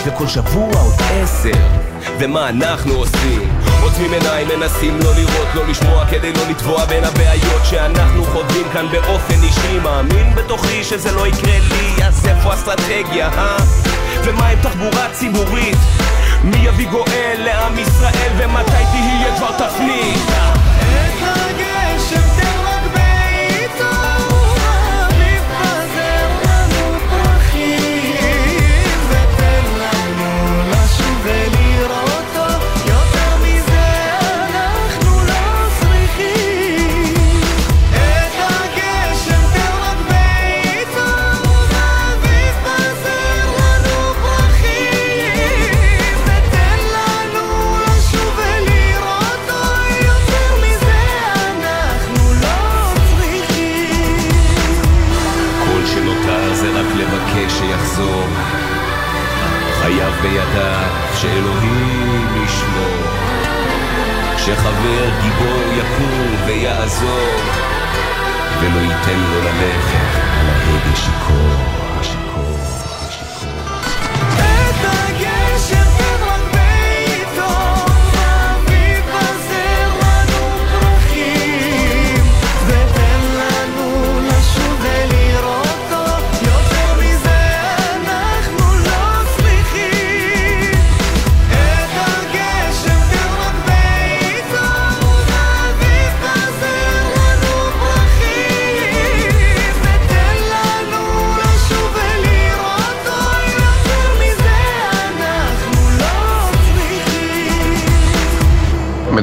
וכל 0.06 0.28
שבוע 0.28 0.82
עוד 0.82 0.94
עשר 1.00 1.86
ומה 2.20 2.50
אנחנו 2.50 2.94
עושים? 2.94 3.50
עוצמים 3.82 4.14
עיניים, 4.14 4.48
מנסים 4.48 5.00
לא 5.04 5.16
לראות, 5.16 5.48
לא 5.56 5.68
לשמוע 5.68 6.06
כדי 6.06 6.34
לא 6.34 6.42
לטבוע 6.50 6.86
בין 6.86 7.04
הבעיות 7.04 7.62
שאנחנו 7.70 8.24
חווים 8.24 8.68
כאן 8.74 8.86
באופן 8.92 9.44
אישי 9.44 9.80
מאמין 9.84 10.36
בתוכי 10.36 10.84
שזה 10.84 11.12
לא 11.12 11.28
יקרה 11.28 11.60
לי, 11.60 12.04
אז 12.06 12.26
איפה 12.28 12.52
האסטרטגיה, 12.52 13.28
אה? 13.28 13.58
ומה 14.24 14.48
עם 14.48 14.62
תחבורה 14.62 15.08
ציבורית? 15.14 15.78
מי 16.44 16.58
יביא 16.58 16.90
גואל 16.90 17.36
לעם 17.38 17.80
ישראל 17.80 18.32
ומתי 18.38 18.84
תהיה 18.92 19.36
כבר 19.38 19.52
תפנית? 19.58 21.35
ויעזור 66.46 67.30
ולא 68.62 68.80
ייתן 68.80 69.20
לו 69.20 69.42
ללכת 69.42 70.16
על 70.40 70.46
ההגה 70.50 70.96
שיכור, 70.96 71.75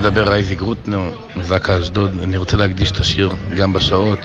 מדבר 0.02 0.32
אייזי 0.32 0.54
גרוטנו, 0.54 1.10
מזק"א 1.36 1.78
אשדוד. 1.80 2.18
אני 2.22 2.36
רוצה 2.36 2.56
להקדיש 2.56 2.90
את 2.90 2.96
השיר 2.96 3.32
גם 3.56 3.72
בשעות 3.72 4.18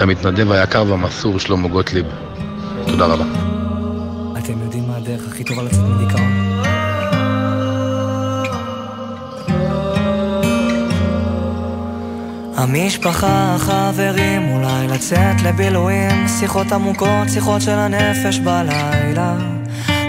למתנדב 0.00 0.52
היקר 0.52 0.84
והמסור 0.88 1.38
שלמה 1.38 1.68
גוטליב. 1.68 2.06
תודה 2.86 3.06
רבה. 3.06 3.24
אתם 4.38 4.52
יודעים 4.62 4.88
מה 4.88 4.96
הדרך 4.96 5.28
הכי 5.28 5.44
טובה 5.44 5.62
לצאת 5.62 5.80
מדיכאון? 5.80 6.32
המשפחה, 12.56 13.54
החברים, 13.54 14.48
אולי 14.48 14.88
לצאת 14.88 15.42
לבילויים, 15.44 16.28
שיחות 16.28 16.72
עמוקות, 16.72 17.28
שיחות 17.28 17.62
של 17.62 17.78
הנפש 17.78 18.38
בלילה. 18.38 19.51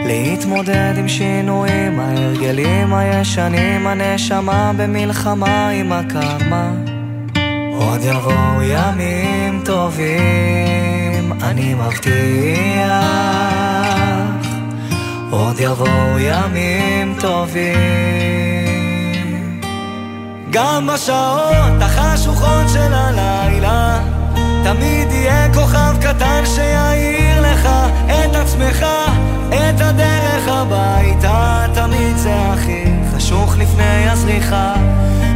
להתמודד 0.06 0.94
עם 0.98 1.08
שינויים, 1.08 2.00
ההרגלים 2.00 2.94
הישנים, 2.94 3.88
הנשמה 3.88 4.72
במלחמה 4.78 5.70
עם 5.70 5.92
הקרמה. 5.92 6.72
עוד 7.78 8.00
יבואו 8.04 8.62
ימים 8.62 9.62
טובים, 9.66 11.34
אני 11.42 11.74
מבטיח. 11.74 12.94
עוד 15.30 15.60
יבואו 15.60 16.20
ימים 16.20 17.16
טובים. 17.20 18.54
גם 20.50 20.88
בשעות 20.94 21.82
החשוכות 21.82 22.70
של 22.74 22.94
הלילה, 22.94 24.00
תמיד 24.64 25.12
יהיה 25.12 25.54
כוכב 25.54 25.96
קטן 26.02 26.44
שיעיר 26.46 27.42
לך 27.42 27.70
את 28.06 28.36
עצמך, 28.36 28.86
את 29.50 29.82
הדרך 29.82 30.48
הביתה. 30.48 31.66
תמיד 31.74 32.18
זה 32.18 32.36
הכי 32.36 32.84
חשוך 33.16 33.58
לפני 33.58 34.10
הזריחה. 34.10 34.74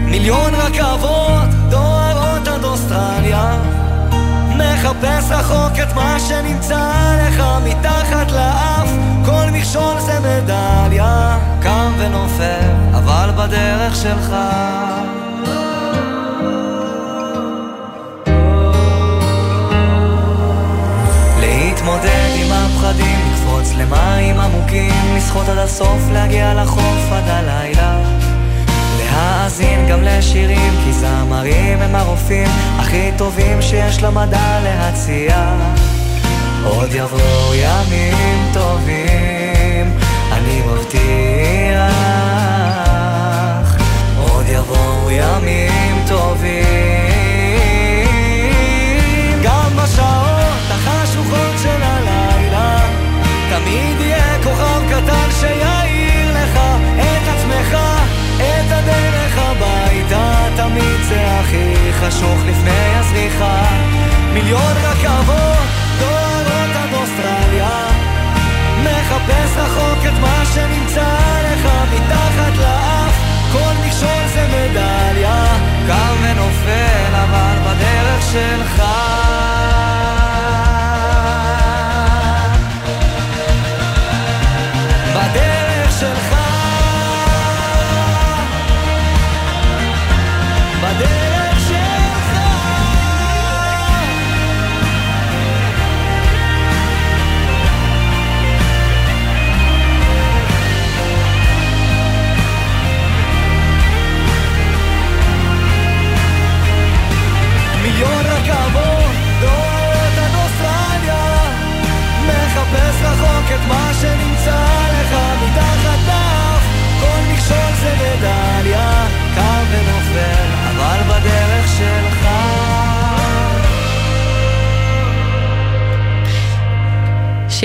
מיליון 0.06 0.56
רכבות 0.56 1.50
דוהרות 1.70 2.48
עד 2.48 2.64
אוסטרליה. 2.64 3.58
מחפש 4.58 5.32
רחוק 5.32 5.80
את 5.84 5.96
מה 5.96 6.20
שנמצא 6.20 6.92
לך 7.28 7.44
מתחת 7.64 8.32
לאף 8.32 8.90
כל 9.26 9.52
מכשול 9.52 10.00
זה 10.00 10.20
מדליה 10.20 11.38
קם 11.62 11.92
ונופל, 11.98 12.72
אבל 12.94 13.30
בדרך 13.38 13.96
שלך 13.96 14.36
להתמודד 21.40 22.30
עם 22.36 22.52
הפחדים, 22.52 23.37
לקפוץ 23.68 23.80
למים 23.80 24.40
עמוקים, 24.40 25.16
לשחות 25.18 25.50
עד 25.50 25.58
הסוף, 25.58 26.10
להגיע 26.14 26.54
לחוף 26.54 27.12
עד 27.12 27.24
הלילה 27.28 28.00
להאזין 28.98 29.88
גם 29.90 30.04
לשירים, 30.04 30.74
כי 30.84 30.94
זמרים 30.94 31.82
הם 31.82 31.96
הרופאים 31.96 32.48
הכי 32.80 33.12
טובים 33.18 33.62
שיש 33.62 34.04
למדע 34.04 34.60
להציע. 34.64 35.56
עוד 36.66 36.90
יבואו 36.92 37.54
ימים 37.54 38.52
טובים, 38.54 39.98
אני 40.32 40.62
מבטיח. 40.62 40.98
עוד 44.18 44.46
יבואו 44.50 45.12
ימים 45.12 46.04
טובים. 46.08 46.68
גם 49.44 49.70
בשעות 49.76 50.27
תמיד 53.68 54.02
יהיה 54.02 54.44
כוכב 54.44 54.82
קטן 54.90 55.30
שיעיר 55.40 56.32
לך 56.32 56.60
את 56.96 57.28
עצמך, 57.28 57.78
את 58.38 58.72
הדרך 58.72 59.38
הביתה. 59.38 60.48
תמיד 60.56 61.04
זה 61.10 61.40
הכי 61.40 61.94
חשוך 61.94 62.40
לפני 62.46 62.96
הזריחה. 62.96 63.66
מיליון 64.34 64.74
רכבות 64.84 65.77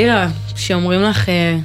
שירה, 0.03 0.29
שאומרים 0.57 1.03
לך 1.03 1.29
אה, 1.29 1.57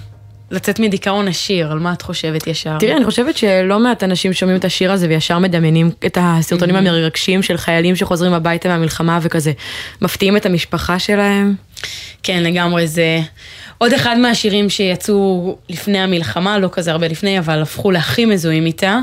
לצאת 0.51 0.79
מדיכאון 0.79 1.27
עשיר, 1.27 1.71
על 1.71 1.79
מה 1.79 1.93
את 1.93 2.01
חושבת 2.01 2.47
ישר? 2.47 2.77
תראי, 2.79 2.97
אני 2.97 3.05
חושבת 3.05 3.37
שלא 3.37 3.79
מעט 3.79 4.03
אנשים 4.03 4.33
שומעים 4.33 4.57
את 4.57 4.65
השיר 4.65 4.91
הזה 4.91 5.07
וישר 5.09 5.39
מדמיינים 5.39 5.91
את 6.05 6.17
הסרטונים 6.21 6.75
Mhm. 6.75 6.79
המרגשים 6.79 7.43
של 7.43 7.57
חיילים 7.57 7.95
שחוזרים 7.95 8.33
הביתה 8.33 8.69
מהמלחמה 8.69 9.19
וכזה 9.21 9.51
מפתיעים 10.01 10.37
את 10.37 10.45
המשפחה 10.45 10.99
שלהם. 10.99 11.55
כן, 12.23 12.43
לגמרי, 12.43 12.87
זה 12.87 13.19
עוד 13.77 13.93
אחד 13.93 14.17
מהשירים 14.17 14.69
שיצאו 14.69 15.57
לפני 15.69 15.99
המלחמה, 15.99 16.59
לא 16.59 16.69
כזה 16.71 16.91
הרבה 16.91 17.07
לפני, 17.07 17.39
אבל 17.39 17.61
הפכו 17.61 17.91
להכי 17.91 18.25
מזוהים 18.25 18.65
איתה. 18.65 18.99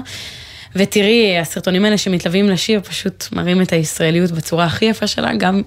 ותראי, 0.77 1.39
הסרטונים 1.39 1.85
האלה 1.85 1.99
שמתלווים 1.99 2.49
לשיר 2.51 2.81
פשוט 2.81 3.25
מראים 3.33 3.63
את 3.63 3.73
הישראליות 3.73 4.31
בצורה 4.31 4.65
הכי 4.65 4.85
יפה 4.85 5.07
שלה, 5.07 5.35
גם 5.35 5.63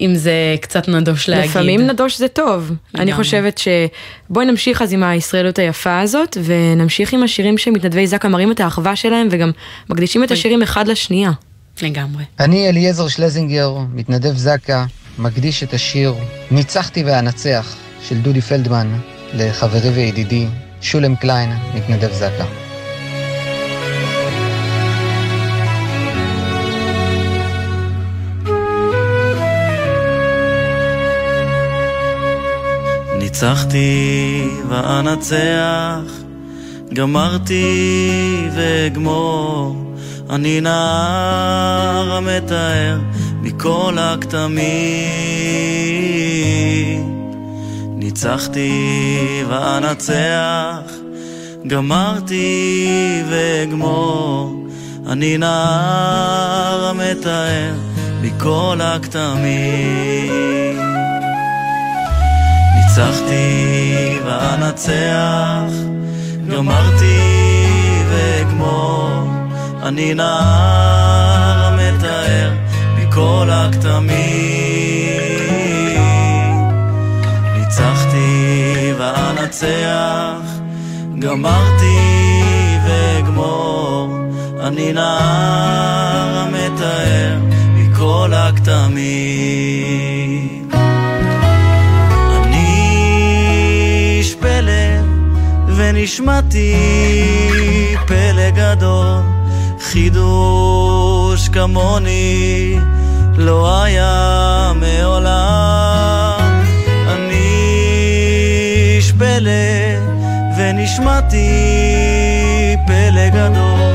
אם 0.00 0.14
זה 0.14 0.56
קצת 0.60 0.88
נדוש 0.88 1.28
להגיד. 1.28 1.50
לפעמים 1.50 1.80
נדוש 1.80 2.18
זה 2.18 2.28
טוב. 2.28 2.72
אני 2.94 3.04
לגמרי. 3.04 3.24
חושבת 3.24 3.58
שבואי 3.58 4.46
נמשיך 4.46 4.82
אז 4.82 4.92
עם 4.92 5.02
הישראליות 5.02 5.58
היפה 5.58 6.00
הזאת, 6.00 6.36
ונמשיך 6.44 7.12
עם 7.12 7.22
השירים 7.22 7.58
שמתנדבי 7.58 8.06
זק"א 8.06 8.28
מראים 8.28 8.52
את 8.52 8.60
האחווה 8.60 8.96
שלהם, 8.96 9.28
וגם 9.30 9.50
מקדישים 9.90 10.24
את 10.24 10.30
השירים 10.30 10.62
אחד 10.62 10.88
לשנייה. 10.88 11.30
לגמרי. 11.82 12.24
אני 12.40 12.68
אליעזר 12.68 13.08
שלזינגר, 13.08 13.74
מתנדב 13.94 14.36
זק"א, 14.36 14.84
מקדיש 15.18 15.62
את 15.62 15.74
השיר 15.74 16.14
"ניצחתי 16.50 17.04
ואנצח" 17.04 17.76
של 18.08 18.18
דודי 18.18 18.40
פלדמן 18.40 18.98
לחברי 19.34 19.90
וידידי 19.90 20.46
שולם 20.80 21.16
קליין, 21.16 21.50
מתנדב 21.74 22.12
זק"א. 22.12 22.67
ניצחתי 33.28 34.48
ואנצח, 34.68 36.12
גמרתי 36.94 38.48
ואגמור, 38.54 39.94
אני 40.30 40.60
נער 40.60 42.12
המתאר 42.12 42.98
מכל 43.42 43.96
הכתמים. 43.98 44.68
ניצחתי 47.96 48.72
ואנצח, 49.48 50.92
גמרתי 51.66 53.22
ואגמור, 53.30 54.66
אני 55.06 55.38
נער 55.38 56.84
המתאר 56.84 57.72
מכל 58.22 58.78
הכתמים. 58.82 60.67
ניצחתי 62.98 64.18
ואנצח, 64.24 65.72
גמרתי 66.50 67.20
ואגמור, 68.10 69.10
אני 69.82 70.14
נער 70.14 71.64
המתאר 71.64 72.52
מכל 72.96 73.48
הכתמים. 73.50 74.08
ניצחתי 77.56 78.92
ואנצח, 78.98 80.42
גמרתי 81.18 81.98
ואגמור, 82.86 84.16
אני 84.60 84.92
נער 84.92 86.38
המתאר 86.38 87.38
מכל 87.74 88.32
הכתמים. 88.34 89.78
ונשמעתי 95.78 96.74
פלא 98.06 98.50
גדול, 98.50 99.20
חידוש 99.80 101.48
כמוני 101.48 102.78
לא 103.36 103.82
היה 103.82 104.72
מעולם. 104.74 106.62
אני 107.08 107.56
איש 108.96 109.12
פלא 109.12 109.50
ונשמעתי 110.58 111.48
פלא 112.86 113.28
גדול, 113.28 113.94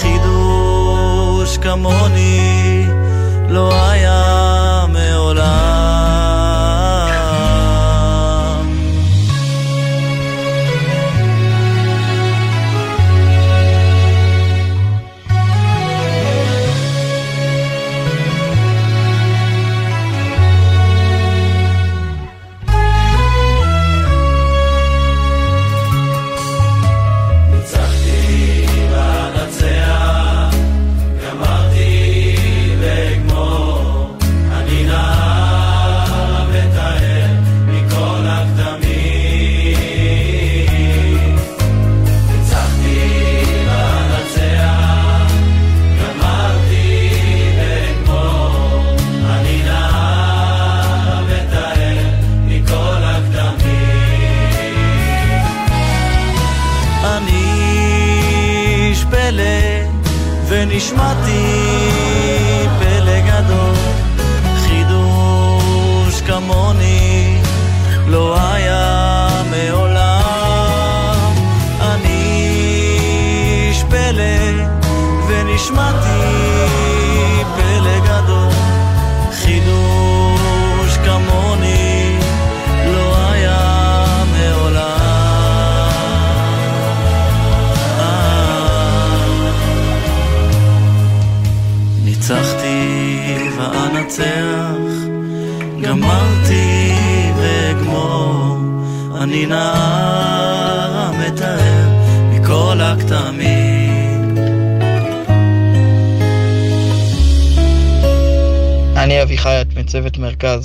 חידוש 0.00 1.58
כמוני 1.58 2.84
לא 3.48 3.90
היה 3.90 4.84
מעולם. 4.88 5.99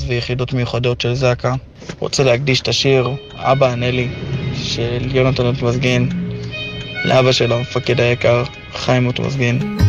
ויחידות 0.08 0.54
מיוחדות 0.54 1.02
של 1.02 1.14
זק"א. 1.14 1.54
רוצה 2.00 2.24
להקדיש 2.24 2.62
את 2.62 2.68
השיר 2.68 3.10
"אבא 3.36 3.72
ענה 3.72 3.92
לי" 3.92 4.08
של 4.64 5.08
יונתן 5.16 5.46
אוטמזגין 5.46 6.10
לאבא 7.06 7.32
שלו, 7.32 7.56
המפקד 7.56 8.02
היקר, 8.02 8.44
חיים 8.74 9.08
אוטמזגין. 9.08 9.85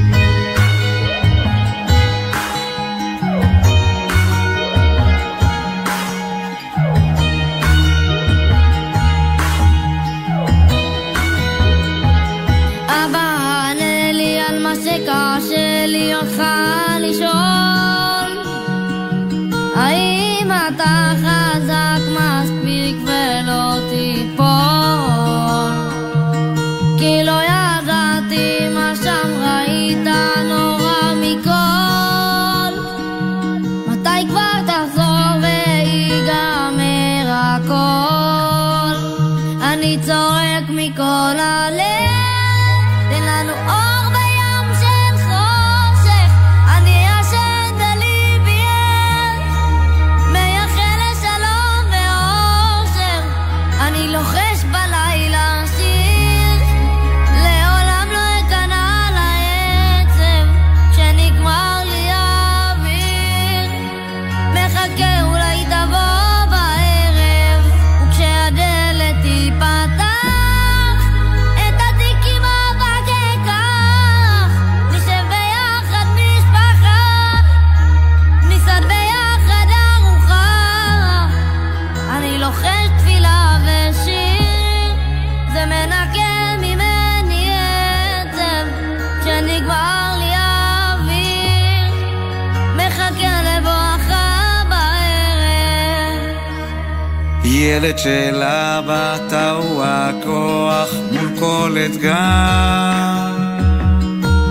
אבא 98.86 99.16
טעו 99.28 99.82
הכוח 99.84 100.88
מול 101.12 101.28
כל 101.38 101.76
אתגר. 101.86 102.14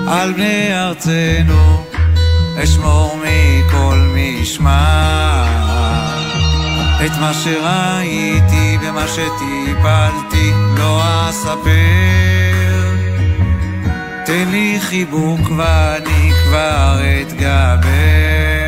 על 0.08 0.34
בני 0.34 0.74
ארצנו 0.74 1.84
אשמור 2.64 3.18
מכל 3.18 3.98
משמר. 4.16 5.46
את 7.06 7.12
מה 7.22 7.34
שראיתי 7.34 8.78
ומה 8.82 9.08
שטיפלתי 9.08 10.52
לא 10.78 11.02
אספר. 11.30 12.96
תן 14.26 14.48
לי 14.52 14.78
חיבוק 14.82 15.42
ואני 15.58 16.32
כבר 16.44 17.00
אתגבר. 17.22 18.66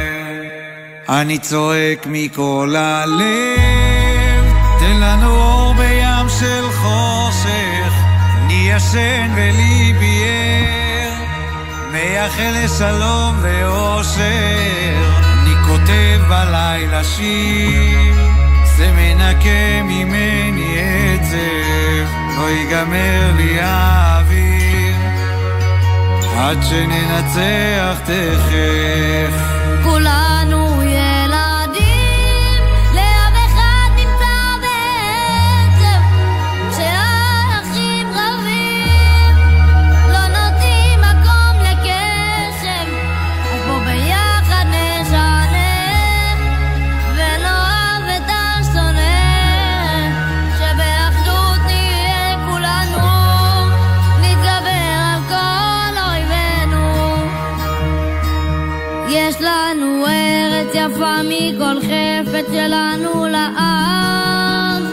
אני 1.09 1.37
צועק 1.37 2.07
מכל 2.09 2.75
הלב, 2.77 4.45
תן 4.79 4.99
לנו 4.99 5.46
בים 6.27 6.39
של 6.39 6.71
חושך, 6.71 7.93
אני 8.37 8.69
ישן 8.71 9.31
וליבי 9.35 10.23
ער, 10.23 11.13
מייחל 11.91 12.53
לשלום 12.63 13.35
ואושר, 13.41 14.21
אני 15.33 15.53
כותב 15.65 16.21
בלילה 16.29 17.03
שיר, 17.03 18.15
זה 18.77 18.91
מנקה 18.91 19.83
ממני 19.83 20.75
עצב, 20.79 22.13
לא 22.37 22.49
ייגמר 22.49 23.31
לי 23.35 23.59
האוויר, 23.61 24.95
עד 26.37 26.57
שננצח 26.63 27.99
תכף. 28.03 29.56
מכל 61.53 61.81
חפץ 61.81 62.45
שלנו 62.51 63.25
לעם 63.25 64.83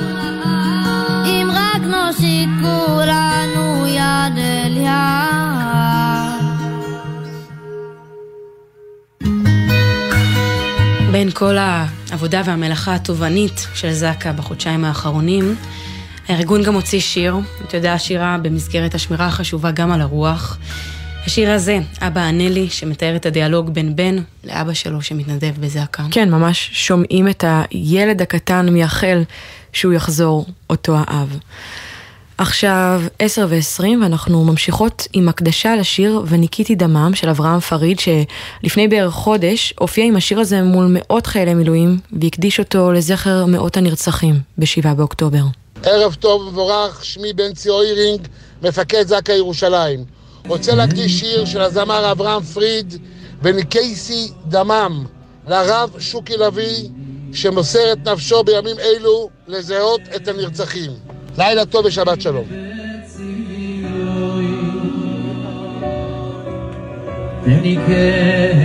אם 1.26 1.48
רק 1.52 1.82
נושיט 1.82 2.48
כולנו 2.62 3.86
יד 3.86 4.38
אל 4.38 4.76
יד. 4.76 4.94
בין 11.12 11.30
כל 11.30 11.56
העבודה 11.58 12.42
והמלאכה 12.44 12.94
התובענית 12.94 13.66
של 13.74 13.92
זק"א 13.92 14.32
בחודשיים 14.32 14.84
האחרונים, 14.84 15.54
הארגון 16.28 16.62
גם 16.62 16.74
הוציא 16.74 17.00
שיר, 17.00 17.36
אתה 17.68 17.76
יודע, 17.76 17.98
שירה 17.98 18.38
במסגרת 18.42 18.94
השמירה 18.94 19.26
החשובה 19.26 19.70
גם 19.70 19.92
על 19.92 20.00
הרוח. 20.00 20.58
השיר 21.26 21.50
הזה, 21.50 21.78
אבא 22.00 22.20
ענה 22.20 22.48
לי, 22.48 22.70
שמתאר 22.70 23.16
את 23.16 23.26
הדיאלוג 23.26 23.70
בין 23.70 23.96
בן 23.96 24.16
לאבא 24.44 24.74
שלו 24.74 25.02
שמתנדב 25.02 25.52
בזק"א. 25.60 26.02
כן, 26.10 26.30
ממש 26.30 26.70
שומעים 26.72 27.28
את 27.28 27.44
הילד 27.46 28.22
הקטן 28.22 28.68
מייחל 28.68 29.22
שהוא 29.72 29.92
יחזור, 29.92 30.46
אותו 30.70 30.96
האב. 30.96 31.38
עכשיו, 32.38 33.02
עשר 33.18 33.46
ועשרים, 33.48 34.02
ואנחנו 34.02 34.44
ממשיכות 34.44 35.06
עם 35.12 35.28
הקדשה 35.28 35.76
לשיר 35.76 36.22
וניקיתי 36.26 36.74
דמם 36.74 37.10
של 37.14 37.28
אברהם 37.28 37.60
פריד, 37.60 37.98
שלפני 37.98 38.88
בערך 38.88 39.14
חודש 39.14 39.74
הופיע 39.78 40.04
עם 40.04 40.16
השיר 40.16 40.40
הזה 40.40 40.62
מול 40.62 40.86
מאות 40.90 41.26
חיילי 41.26 41.54
מילואים, 41.54 41.98
והקדיש 42.20 42.58
אותו 42.58 42.92
לזכר 42.92 43.46
מאות 43.46 43.76
הנרצחים 43.76 44.40
בשבעה 44.58 44.94
באוקטובר. 44.94 45.42
ערב 45.82 46.14
טוב 46.14 46.42
ומבורך, 46.42 47.04
שמי 47.04 47.32
בן 47.32 47.54
ציור 47.54 47.82
אירינג, 47.82 48.20
מפקד 48.62 49.06
זק"א 49.06 49.32
ירושלים. 49.32 50.23
רוצה 50.48 50.74
להקדיש 50.74 51.20
שיר 51.20 51.44
של 51.44 51.60
הזמר 51.60 52.12
אברהם 52.12 52.42
פריד 52.42 52.94
וניקייסי 53.42 54.30
דמם 54.48 55.04
לרב 55.48 55.90
שוקי 55.98 56.36
לביא, 56.36 56.88
שמוסר 57.32 57.92
את 57.92 58.08
נפשו 58.08 58.44
בימים 58.44 58.78
אלו 58.78 59.28
לזהות 59.48 60.00
את 60.16 60.28
הנרצחים. 60.28 60.90
לילה 61.38 61.66
טוב 61.66 61.84
ושבת 61.84 62.20
שלום. 62.20 62.44
וניקייתי 67.44 68.64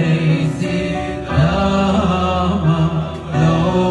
למה 1.29 2.89
לא 3.33 3.89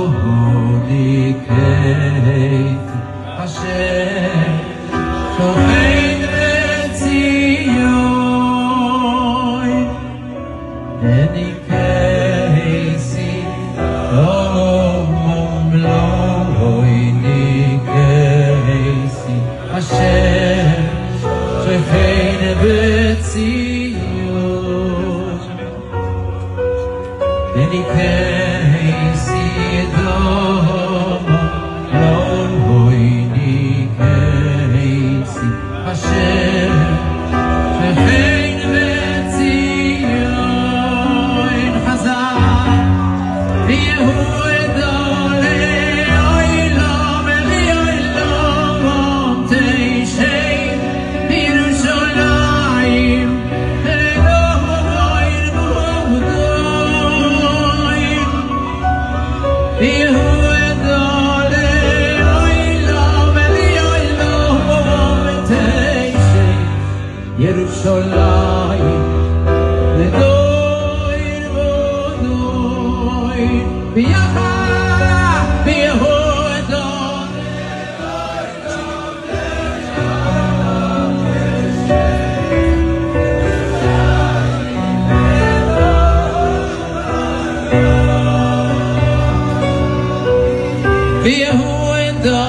ויהודה 91.29 92.49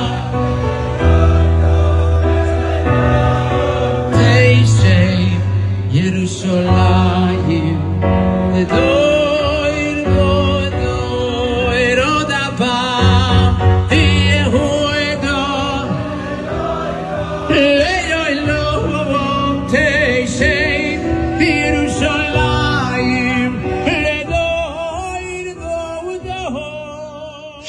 תשע 4.12 5.00
ירושלים 5.92 7.80
דויר 8.70 8.99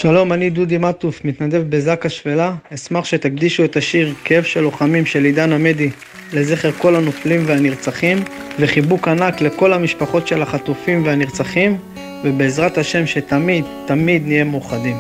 שלום, 0.03 0.33
אני 0.33 0.51
דודי 0.51 0.79
מטוף, 0.79 1.25
מתנדב 1.25 1.63
בזקה 1.69 2.09
שפלה. 2.09 2.55
אשמח 2.75 3.05
שתקדישו 3.05 3.65
את 3.65 3.77
השיר 3.77 4.15
כאב 4.25 4.45
של 4.45 4.61
לוחמים 4.61 5.07
של 5.07 5.25
עידן 5.25 5.53
עמדי 5.53 5.91
לזכר 6.33 6.73
כל 6.73 6.97
הנופלים 6.97 7.43
והנרצחים, 7.47 8.25
וחיבוק 8.59 9.09
ענק 9.09 9.41
לכל 9.41 9.73
המשפחות 9.73 10.27
של 10.27 10.43
החטופים 10.43 11.05
והנרצחים, 11.05 11.79
ובעזרת 12.25 12.79
השם 12.79 13.07
שתמיד, 13.07 13.65
תמיד 13.87 14.27
נהיה 14.27 14.45
מאוחדים. 14.45 14.97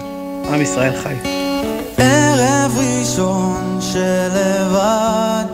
עם 0.52 0.62
ישראל 0.62 0.92
חי. 0.96 1.14
ערב 1.98 2.78
ראשון 2.78 3.78
שלבד 3.80 5.44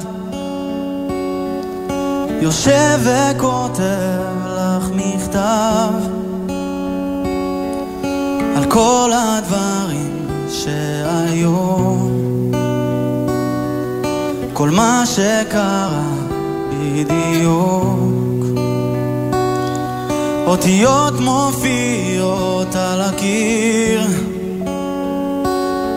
יושב 2.43 2.99
וכותב 3.05 4.47
לך 4.47 4.91
מכתב 4.95 6.26
כל 8.77 9.11
הדברים 9.15 10.29
שהיו 10.49 11.97
כל 14.53 14.71
מה 14.71 15.03
שקרה 15.07 16.03
בדיוק. 16.71 18.45
אותיות 20.47 21.21
מופיעות 21.21 22.75
על 22.75 23.01
הקיר. 23.01 24.07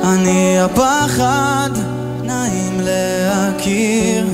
אני 0.04 0.60
הפחד, 0.60 1.70
נעים 2.24 2.80
להכיר. 2.80 4.28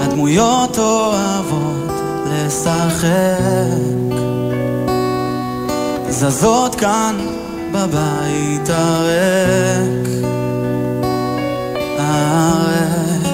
הדמויות 0.00 0.78
אוהבות 0.78 1.92
לשחק, 2.26 3.89
זזות 6.10 6.74
כאן 6.74 7.16
בבית 7.72 8.68
הריק, 8.68 10.08
הריק. 11.98 13.26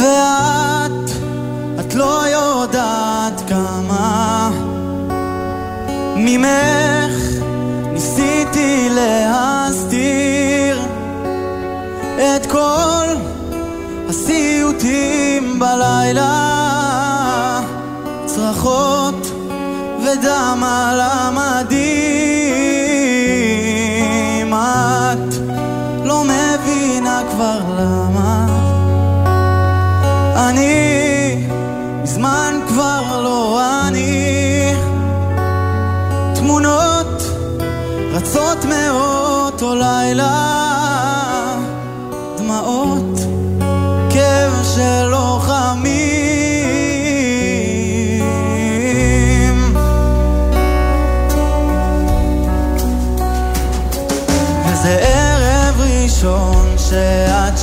ואת, 0.00 1.10
את 1.80 1.94
לא 1.94 2.22
יודעת 2.28 3.42
כמה 3.48 4.50
ממך 6.16 7.14
ניסיתי 7.92 8.88
להסתיר 8.90 10.80
את 12.16 12.46
כל 12.46 13.06
הסיוטים 14.08 15.58
בלילה 15.58 16.40
צרחות 18.26 19.33
ודם 20.04 20.62
על 20.64 21.00
המדים. 21.00 22.54
את 24.54 25.34
לא 26.04 26.24
מבינה 26.24 27.22
כבר 27.30 27.58
למה. 27.78 28.46
אני 30.36 31.46
מזמן 32.02 32.60
כבר 32.68 33.20
לא 33.22 33.60
אני. 33.88 34.74
תמונות 36.34 37.22
רצות 38.12 38.64
מאותו 38.64 39.74
לילה 39.74 40.63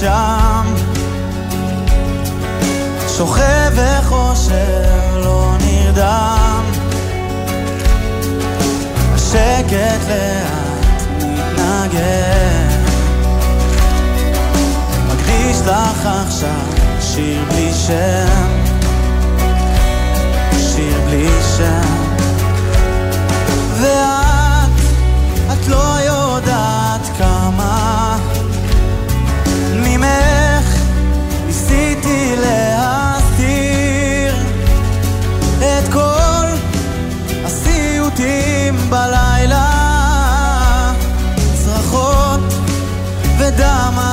שם. 0.01 0.73
שוכב 3.17 3.71
וחושב 3.75 5.15
לא 5.15 5.53
נרדם. 5.65 6.63
השקט 9.13 10.01
לאט 10.09 11.13
מתנגן. 11.17 12.67
מקדיש 15.07 15.57
לך 15.65 16.09
עכשיו 16.25 16.83
שיר 17.01 17.43
בלי 17.49 17.73
שם. 17.73 18.49
שיר 20.59 21.01
בלי 21.05 21.29
שם. 21.57 22.13
ואת, 23.81 24.81
את 25.51 25.67
לא 25.67 25.99
יודעת 25.99 27.09
כמה 27.17 28.00
ניסיתי 32.03 32.35
להסתיר 32.35 34.35
את 35.59 35.93
כל 35.93 36.45
הסיוטים 37.45 38.75
בלילה 38.89 39.71
צרחות 41.65 42.39
ודם 43.37 44.10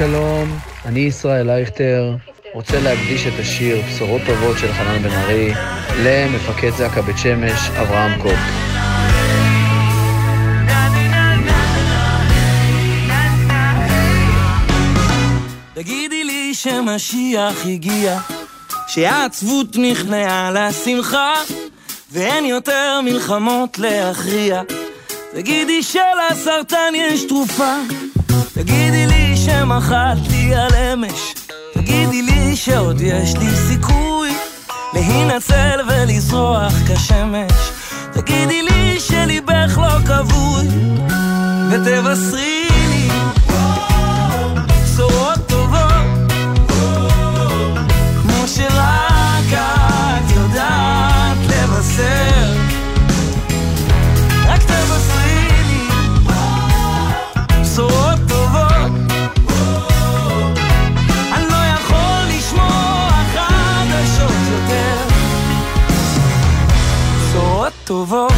שלום, 0.00 0.58
אני 0.84 1.00
ישראל 1.00 1.50
אייכטר, 1.50 2.14
רוצה 2.54 2.80
להקדיש 2.80 3.26
את 3.26 3.32
השיר 3.40 3.82
בשורות 3.88 4.22
טובות 4.26 4.58
של 4.58 4.72
חנן 4.72 5.02
בן 5.02 5.10
ארי 5.10 5.52
למפקד 6.04 6.70
זק"א 6.70 7.00
בית 7.00 7.18
שמש, 7.18 7.70
אברהם 7.70 8.22
קוק. 8.22 8.38
תגידי 15.74 16.24
לי 16.24 16.54
שמשיח 16.54 17.66
הגיע, 17.66 18.18
שהעצבות 18.88 19.76
נכנעה 19.76 20.50
לשמחה, 20.54 21.34
ואין 22.12 22.44
יותר 22.44 23.00
מלחמות 23.04 23.78
להכריע. 23.78 24.62
תגידי 25.32 25.82
שלסרטן 25.82 26.92
יש 26.94 27.24
תרופה, 27.24 27.74
לי 29.70 29.76
שמחלתי 29.76 30.54
על 30.54 30.74
אמש, 30.74 31.34
תגידי 31.74 32.22
לי 32.22 32.56
שעוד 32.56 33.00
יש 33.00 33.34
לי 33.36 33.56
סיכוי 33.56 34.30
להינצל 34.94 35.80
ולזרוח 35.88 36.72
כשמש. 36.88 37.52
תגידי 38.12 38.62
לי 38.62 39.00
שליבך 39.00 39.78
לא 39.78 39.98
כבוי, 40.06 40.66
ותבשרי 41.70 42.49
טובות. 67.90 68.32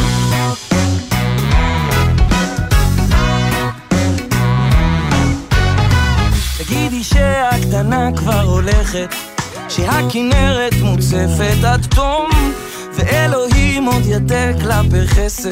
תגידי 6.58 7.04
שהקטנה 7.04 8.10
כבר 8.16 8.40
הולכת, 8.40 9.14
שהכנרת 9.68 10.74
מוצפת 10.82 11.64
עד 11.64 11.86
תום, 11.94 12.30
ואלוהים 12.92 13.84
עוד 13.84 14.02
יתר 14.06 14.52
כלפי 14.60 15.06
חסד. 15.06 15.50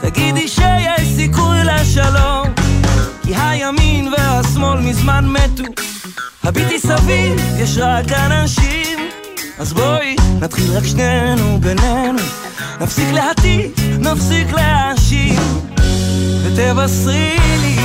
תגידי 0.00 0.48
שיש 0.48 1.08
סיכוי 1.16 1.64
לשלום, 1.64 2.46
כי 3.22 3.34
הימין 3.36 4.12
והשמאל 4.12 4.80
מזמן 4.80 5.26
מתו. 5.26 5.64
הביטי 6.44 6.78
סביב, 6.78 7.40
יש 7.58 7.78
רק 7.78 8.12
אנשים, 8.12 8.87
אז 9.58 9.72
בואי 9.72 10.16
נתחיל 10.40 10.76
רק 10.76 10.84
שנינו 10.86 11.58
בינינו. 11.60 12.22
נפסיק 12.80 13.08
להטיף, 13.12 13.72
נפסיק 13.98 14.52
להאשים, 14.52 15.40
ותבשרי 16.44 17.36
לי 17.60 17.76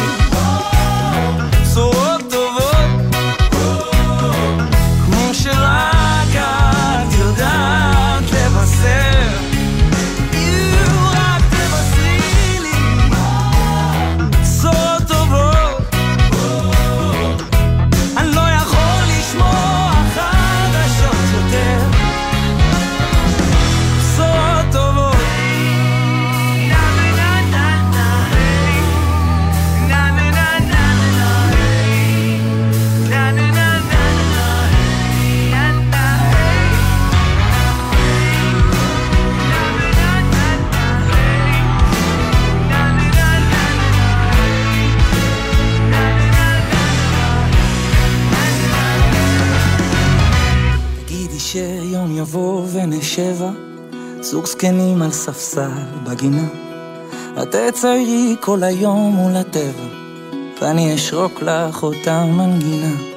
ונשבע, 53.03 53.49
זוג 54.21 54.45
זקנים 54.45 55.01
על 55.01 55.11
ספסל 55.11 55.71
בגינה. 56.03 56.47
את 57.41 57.55
תציירי 57.55 58.35
כל 58.39 58.63
היום 58.63 59.15
מול 59.15 59.35
הטבע, 59.35 59.85
ואני 60.61 60.95
אשרוק 60.95 61.41
לך 61.41 61.84
אותה 61.84 62.25
מנגינה. 62.25 63.12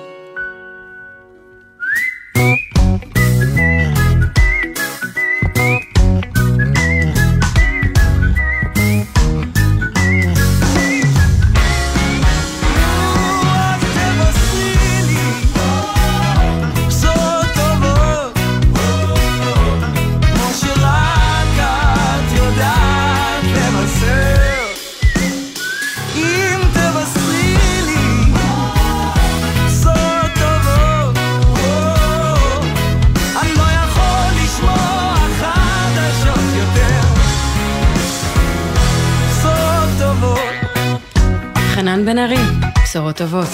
בן 42.07 42.19
ארי, 42.19 42.37
בשורות 42.83 43.17
טובות. 43.17 43.49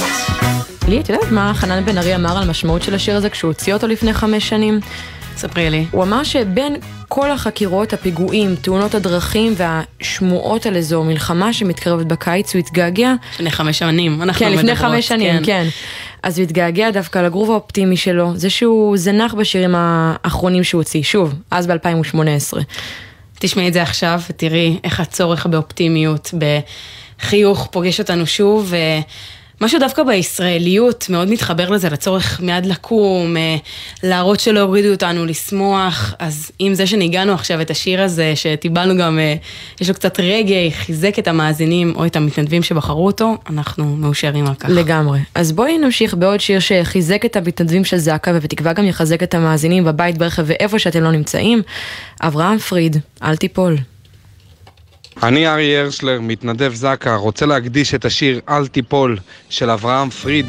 לי, 0.88 1.00
את 1.00 1.08
יודעת 1.08 1.30
מה 1.30 1.52
חנן 1.54 1.84
בן 1.84 1.98
ארי 1.98 2.14
אמר 2.14 2.36
על 2.36 2.42
המשמעות 2.42 2.82
של 2.82 2.94
השיר 2.94 3.16
הזה 3.16 3.30
כשהוא 3.30 3.48
הוציא 3.48 3.74
אותו 3.74 3.86
לפני 3.86 4.12
חמש 4.12 4.48
שנים? 4.48 4.80
ספרי 5.36 5.70
לי. 5.70 5.86
הוא 5.90 6.02
אמר 6.02 6.22
שבין 6.22 6.76
כל 7.08 7.30
החקירות, 7.30 7.92
הפיגועים, 7.92 8.56
תאונות 8.56 8.94
הדרכים 8.94 9.54
והשמועות 9.56 10.66
על 10.66 10.76
איזו 10.76 11.04
מלחמה 11.04 11.52
שמתקרבת 11.52 12.06
בקיץ, 12.06 12.54
הוא 12.54 12.60
התגעגע... 12.60 13.14
לפני 13.32 13.50
חמש 13.50 13.78
שנים, 13.78 14.22
אנחנו 14.22 14.38
כן, 14.46 14.52
לפני 14.52 14.72
מדברות, 14.72 14.92
חמש 14.92 15.08
שנים, 15.08 15.36
כן. 15.36 15.44
כן. 15.44 15.66
אז 16.22 16.38
הוא 16.38 16.42
התגעגע 16.42 16.90
דווקא 16.90 17.18
לגרוב 17.18 17.50
האופטימי 17.50 17.96
שלו, 17.96 18.32
זה 18.34 18.50
שהוא 18.50 18.96
זנח 18.96 19.34
בשירים 19.34 19.74
האחרונים 19.76 20.64
שהוא 20.64 20.80
הוציא, 20.80 21.02
שוב, 21.02 21.34
אז 21.50 21.66
ב-2018. 21.66 22.58
תשמעי 23.38 23.68
את 23.68 23.72
זה 23.72 23.82
עכשיו 23.82 24.20
ותראי 24.30 24.78
איך 24.84 25.00
הצורך 25.00 25.46
באופטימיות, 25.46 26.34
בחיוך 27.22 27.68
פוגש 27.70 28.00
אותנו 28.00 28.26
שוב. 28.26 28.72
משהו 29.62 29.78
דווקא 29.78 30.02
בישראליות 30.02 31.06
מאוד 31.08 31.30
מתחבר 31.30 31.70
לזה, 31.70 31.88
לצורך 31.88 32.40
מיד 32.40 32.66
לקום, 32.66 33.36
אה, 33.36 33.56
להראות 34.02 34.40
שלא 34.40 34.60
הורידו 34.60 34.88
אותנו, 34.88 35.26
לשמוח. 35.26 36.14
אז 36.18 36.50
עם 36.58 36.74
זה 36.74 36.86
שניגענו 36.86 37.32
עכשיו 37.32 37.60
את 37.60 37.70
השיר 37.70 38.02
הזה, 38.02 38.32
שטיבלנו 38.36 38.96
גם, 38.96 39.18
אה, 39.18 39.34
יש 39.80 39.88
לו 39.88 39.94
קצת 39.94 40.20
רגעי, 40.20 40.70
חיזק 40.72 41.18
את 41.18 41.28
המאזינים 41.28 41.92
או 41.96 42.06
את 42.06 42.16
המתנדבים 42.16 42.62
שבחרו 42.62 43.06
אותו, 43.06 43.36
אנחנו 43.50 43.96
מאושרים 43.96 44.46
על 44.46 44.54
כך. 44.54 44.68
לגמרי. 44.68 45.20
אז 45.34 45.52
בואי 45.52 45.78
נמשיך 45.78 46.14
בעוד 46.14 46.40
שיר 46.40 46.60
שחיזק 46.60 47.24
את 47.24 47.36
המתנדבים 47.36 47.84
של 47.84 47.96
זק"א 47.96 48.32
ובתקווה 48.34 48.72
גם 48.72 48.84
יחזק 48.84 49.22
את 49.22 49.34
המאזינים 49.34 49.84
בבית, 49.84 50.18
ברכב 50.18 50.42
ואיפה 50.46 50.78
שאתם 50.78 51.02
לא 51.02 51.10
נמצאים. 51.10 51.62
אברהם 52.20 52.58
פריד, 52.58 52.96
אל 53.22 53.36
תיפול. 53.36 53.76
אני 55.22 55.48
ארי 55.48 55.76
הרשלר, 55.76 56.18
מתנדב 56.20 56.74
זק"א, 56.74 57.14
רוצה 57.14 57.46
להקדיש 57.46 57.94
את 57.94 58.04
השיר 58.04 58.40
"אל 58.48 58.66
תיפול" 58.66 59.18
של 59.50 59.70
אברהם 59.70 60.10
פריד 60.10 60.46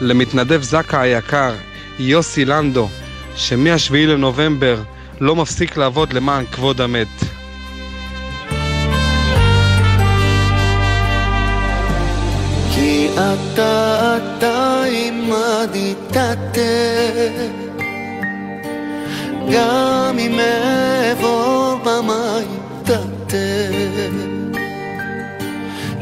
למתנדב 0.00 0.62
זק"א 0.62 0.96
היקר, 0.96 1.54
יוסי 1.98 2.44
לנדו, 2.44 2.88
שמ-7 3.36 3.94
לנובמבר 3.94 4.82
לא 5.20 5.36
מפסיק 5.36 5.76
לעבוד 5.76 6.12
למען 6.12 6.44
כבוד 6.46 6.80
המת. 6.80 7.08
כי 12.74 13.08
אתה 13.14 14.00
אתה 14.40 14.80
תתה 16.10 16.60
גם 19.52 20.18
אם 20.18 20.38
אעבור 20.40 21.78
במים 21.84 23.19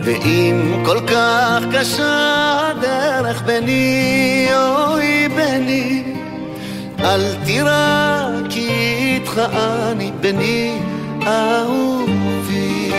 ואם 0.04 0.82
כל 0.84 0.98
כך 1.06 1.62
קשה 1.72 2.60
הדרך 2.70 3.42
ביני 3.42 4.48
אוי 4.54 5.28
ביני 5.28 6.02
אל 7.00 7.34
תירא 7.44 8.28
כי 8.50 8.68
איתך 8.98 9.40
אני 9.52 10.12
בני 10.20 10.78
אהובי. 11.26 12.90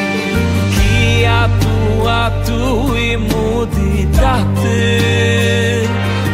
כי 0.76 1.26
אטו 1.27 2.07
אטו 2.10 2.93
עימודי 2.93 4.06
תחתן 4.11 5.93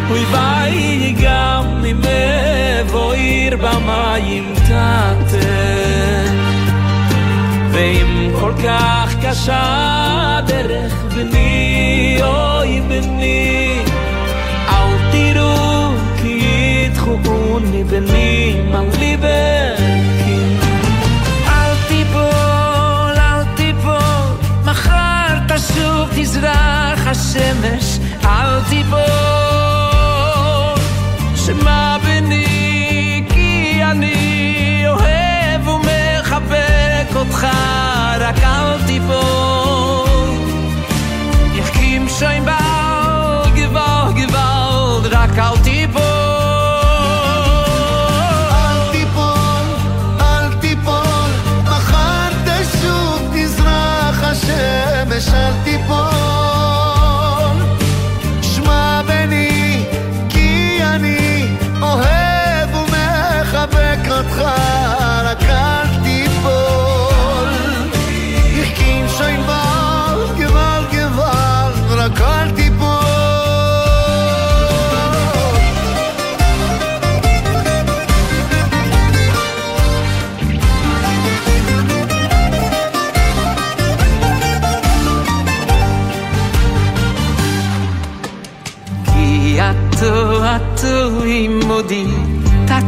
אוי 0.09 0.25
ואי 0.31 1.15
גם 1.23 1.81
ממבוא 1.83 3.13
עיר 3.13 3.57
במים 3.57 4.53
תחתן 4.55 5.84
ואם 7.75 8.31
כל 8.39 8.53
כך 8.63 9.15
קשה 9.21 10.37
הדרך 10.37 10.93
בני 11.15 12.19
אוי 12.23 12.81
בני 12.81 13.79
אל 14.69 15.11
תראו 15.11 15.91
כי 16.21 16.41
ידחוני 16.85 17.83
בני 17.83 18.61
מליבקים 18.71 20.57
אל 21.47 21.75
תיפול, 21.87 23.15
אל 23.17 23.43
תיפול, 23.55 24.49
מחר 24.65 25.37
תשוב 25.47 26.09
תזרח 26.15 27.07
השמש, 27.07 27.99
אל 28.25 28.61
תיפול, 28.69 29.34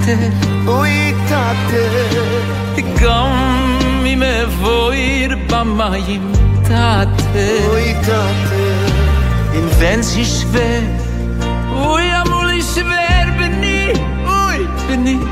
tate 0.07 0.17
Ui 0.79 0.97
tate 1.29 1.85
גם 3.03 3.79
אם 4.07 4.23
אבויר 4.23 5.37
במים 5.51 6.33
tate 6.65 7.23
Ui 7.73 7.89
tate 8.07 8.65
In 9.59 9.67
wenn 9.81 10.01
sie 10.11 10.27
schwer 10.37 10.83
Ui 11.91 12.05
amul 12.21 12.51
ich 12.59 12.67
schwer 12.75 13.27
bin 13.39 13.57
ich 13.81 13.99
Ui 14.41 14.59
bin 14.89 15.07
ich 15.15 15.25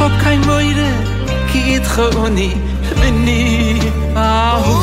Hab 0.00 0.12
kein 0.22 0.40
Meure 0.50 0.90
כי 1.52 1.60
איתך 1.74 2.02
אני 2.26 2.54
bin 3.00 3.28
ich 3.28 3.84
אהובי 4.16 4.75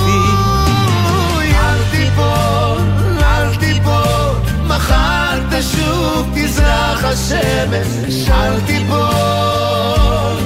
השמש 7.05 8.29
אל 8.31 8.61
תיפול 8.67 10.39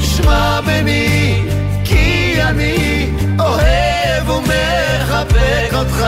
שמע 0.00 0.60
בני 0.60 1.42
כי 1.84 2.34
אני 2.42 3.10
אוהב 3.38 4.28
ומחבק 4.28 5.72
אותך 5.74 6.06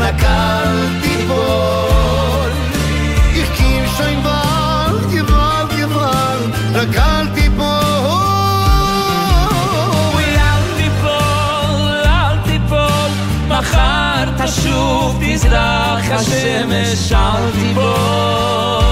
רק 0.00 0.22
אל 0.24 1.00
תיפול 1.02 2.50
schon 3.96 4.16
bald, 4.26 5.02
gewalt, 5.12 5.70
gewalt 5.78 6.50
רק 6.74 6.96
אל 6.96 7.26
תיפול 7.34 7.64
אל 10.36 10.64
תיפול, 10.76 12.02
אל 12.06 12.36
תיפול. 12.44 13.10
מחר 13.48 14.24
תשוב 14.44 15.03
תזרח 15.33 16.11
השמש 16.11 17.11
אל 17.11 17.51
תיפול 17.51 18.82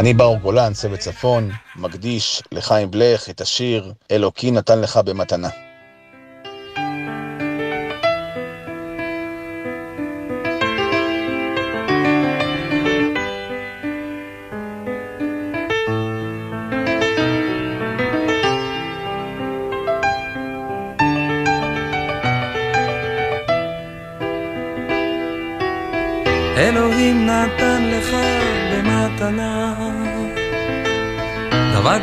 אני 0.00 0.14
באור 0.14 0.38
גולן, 0.38 0.72
צוות 0.72 0.98
צפון, 0.98 1.50
מקדיש 1.76 2.42
לחיים 2.52 2.90
בלך 2.90 3.30
את 3.30 3.40
השיר 3.40 3.92
"אלוקי 4.10 4.50
נתן 4.50 4.80
לך 4.80 4.96
במתנה". 4.96 5.69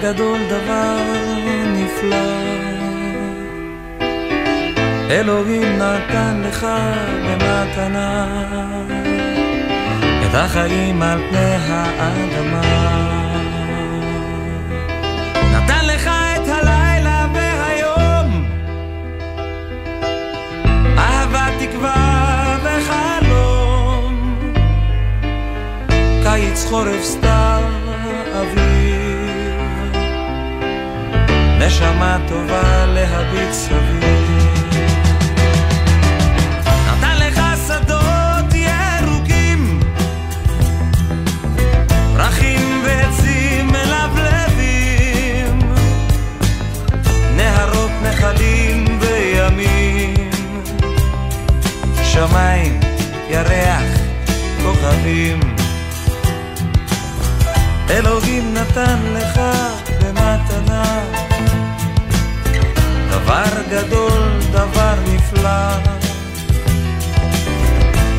גדול, 0.07 0.39
דבר 0.49 0.97
נפלא. 1.67 2.27
אלוהים 5.09 5.77
נתן 5.77 6.41
לך 6.45 6.67
במתנה 7.25 8.27
את 10.25 10.35
החיים 10.35 11.01
על 11.01 11.19
פני 11.29 11.55
האדמה. 11.67 12.61
נתן 15.53 15.85
לך 15.85 16.07
את 16.07 16.47
הלילה 16.47 17.27
והיום, 17.33 18.45
אהבה, 20.97 21.47
תקווה 21.59 22.57
וחלום. 22.63 24.35
קיץ, 26.23 26.65
חורף, 26.69 27.03
סתיו, 27.03 27.46
נשמה 31.67 32.17
טובה 32.27 32.85
להביט 32.85 33.51
סביב. 33.51 34.37
נחלים 48.03 48.99
שמיים, 52.03 52.79
ירח, 53.29 53.83
כוכבים. 54.63 55.39
אלוהים 57.89 58.53
נתן 58.53 58.99
לך 59.13 59.41
במתנה 60.01 61.16
דבר 63.47 63.61
גדול, 63.69 64.39
דבר 64.51 64.95
נפלא. 65.13 65.77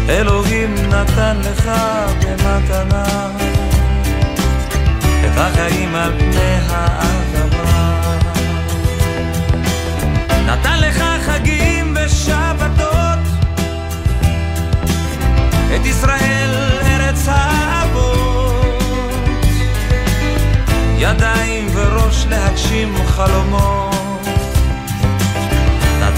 אלוהים 0.08 0.74
נתן 0.74 1.36
לך 1.40 1.70
במתנה 2.20 3.28
את 5.24 5.36
החיים 5.36 5.94
על 5.94 6.12
פני 6.18 6.58
האדמה. 6.68 8.00
נתן 10.46 10.80
לך 10.80 11.04
חגים 11.26 11.96
ושבתות, 11.96 13.18
את 15.76 15.86
ישראל 15.86 16.54
ארץ 16.82 17.24
האבות, 17.28 18.82
ידיים 20.98 21.68
וראש 21.74 22.26
להגשים 22.28 22.94
חלומות, 23.06 23.77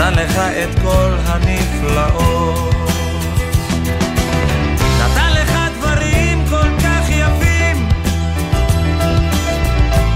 נתן 0.01 0.15
לך 0.15 0.39
את 0.39 0.79
כל 0.83 1.17
הנפלאות. 1.25 2.75
נתן 5.01 5.33
לך 5.33 5.53
דברים 5.79 6.45
כל 6.49 6.69
כך 6.79 7.11
יפים, 7.11 7.89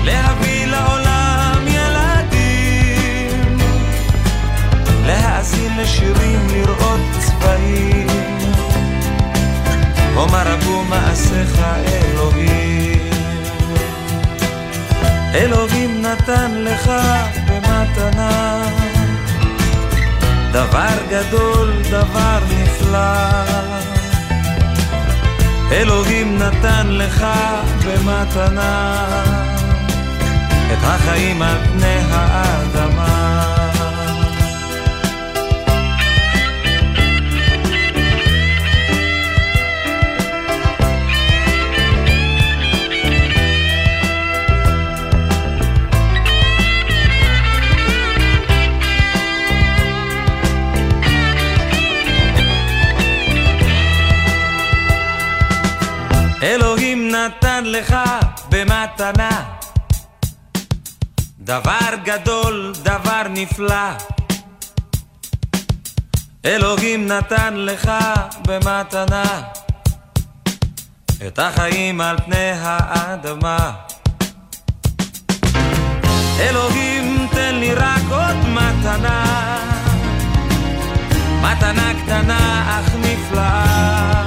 להביא 0.05 0.67
לעולם 0.67 1.65
לראות 6.53 7.01
צבעים, 7.19 8.07
אומר 10.17 10.49
רבו 10.49 10.85
מעשיך 10.85 11.61
אלוהים. 11.87 13.11
אלוהים 15.35 16.03
נתן 16.03 16.51
לך 16.51 16.91
במתנה 17.49 18.84
דבר 20.55 20.97
גדול, 21.09 21.73
דבר 21.91 22.39
נפלא. 22.51 22.99
אלוהים 25.73 26.39
נתן 26.39 26.87
לך 26.91 27.27
במתנה 27.87 29.05
את 30.73 30.79
החיים 30.83 31.43
על 31.43 31.57
פני 31.73 31.99
האדמה. 32.11 33.64
לך 57.79 57.97
במתנה. 58.49 59.45
דבר 61.39 61.89
גדול, 62.05 62.73
דבר 62.83 63.23
נפלא. 63.31 63.91
אלוהים 66.45 67.07
נתן 67.07 67.55
לך 67.57 67.91
במתנה. 68.47 69.43
את 71.27 71.39
החיים 71.39 72.01
על 72.01 72.17
פני 72.25 72.51
האדמה. 72.61 73.73
אלוהים 76.41 77.27
תן 77.31 77.55
לי 77.55 77.75
רק 77.75 78.03
עוד 78.11 78.37
מתנה. 78.49 79.25
מתנה 81.43 81.93
קטנה 82.05 82.81
אך 82.81 82.95
נפלאה 82.95 84.24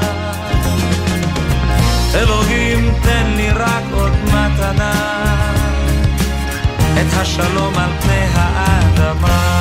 אלוהים 2.18 2.94
תן 3.04 3.34
לי 3.36 3.50
רק 3.50 3.84
עוד 3.94 4.12
מתנה 4.24 4.94
את 6.94 7.14
השלום 7.14 7.74
על 7.76 7.90
פני 8.02 8.26
האדמה 8.34 9.58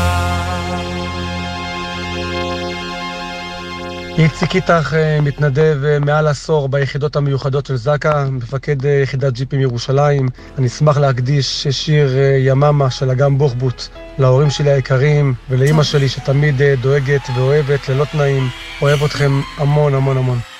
איציק 4.18 4.54
איתך 4.54 4.94
אה, 4.96 5.20
מתנדב 5.20 5.78
אה, 5.84 5.98
מעל 5.98 6.26
עשור 6.26 6.68
ביחידות 6.68 7.16
המיוחדות 7.16 7.66
של 7.66 7.76
זק"א, 7.76 8.24
מפקד 8.30 8.86
אה, 8.86 8.90
יחידת 9.02 9.32
ג'יפים 9.32 9.60
ירושלים. 9.60 10.28
אני 10.58 10.66
אשמח 10.66 10.98
להקדיש 10.98 11.66
שיר 11.68 12.18
יממה 12.38 12.90
של 12.90 13.10
אגם 13.10 13.38
בוחבוט 13.38 13.82
להורים 14.18 14.50
שלי 14.50 14.70
היקרים 14.70 15.34
ולאימא 15.50 15.82
שלי 15.82 16.08
שתמיד 16.08 16.62
דואגת 16.80 17.30
ואוהבת 17.34 17.88
ללא 17.88 18.04
תנאים. 18.04 18.48
אוהב 18.82 19.04
אתכם 19.04 19.40
המון 19.58 19.94
המון 19.94 20.16
המון. 20.16 20.55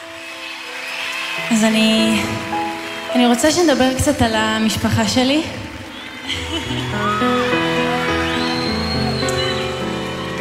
אז 1.50 1.64
אני... 1.64 2.20
אני 3.14 3.26
רוצה 3.26 3.50
שנדבר 3.50 3.94
קצת 3.98 4.22
על 4.22 4.34
המשפחה 4.34 5.08
שלי. 5.08 5.42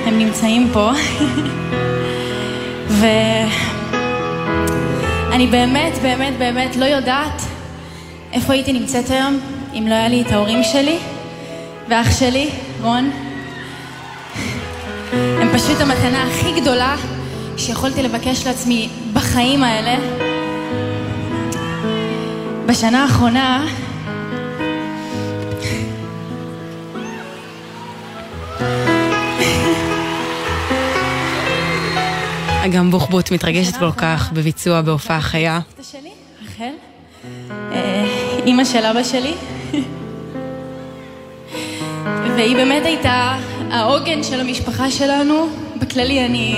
הם 0.06 0.18
נמצאים 0.18 0.69
פה. 0.73 0.91
ואני 5.27 5.48
באמת, 5.48 5.94
באמת, 6.02 6.38
באמת 6.38 6.76
לא 6.76 6.86
יודעת 6.86 7.41
איפה 8.34 8.53
הייתי 8.53 8.73
נמצאת 8.73 9.10
היום 9.10 9.40
אם 9.73 9.88
לא 9.88 9.94
היה 9.94 10.07
לי 10.07 10.22
את 10.22 10.32
ההורים 10.32 10.64
שלי 10.64 10.98
ואח 11.90 12.19
שלי, 12.19 12.49
רון. 12.82 13.11
הם 15.14 15.49
פשוט 15.57 15.82
המתנה 15.82 16.23
הכי 16.23 16.61
גדולה 16.61 16.95
שיכולתי 17.57 18.03
לבקש 18.03 18.48
לעצמי 18.48 18.90
בחיים 19.14 19.64
האלה. 19.64 19.95
בשנה 22.67 23.03
האחרונה 23.03 23.67
אגם 32.65 32.91
בוחבוט 32.91 33.31
מתרגשת 33.31 33.75
כל 33.75 33.91
כך 33.91 34.31
בביצוע 34.33 34.81
בהופעה 34.81 35.21
חיה. 35.21 35.59
רחל, 36.45 36.73
אה, 37.51 38.05
אימא 38.45 38.65
של 38.65 38.85
אבא 38.85 39.03
שלי, 39.03 39.33
והיא 42.35 42.55
באמת 42.55 42.85
הייתה 42.85 43.37
העוגן 43.71 44.23
של 44.23 44.39
המשפחה 44.39 44.91
שלנו. 44.91 45.47
בכללי 45.79 46.25
אני, 46.25 46.55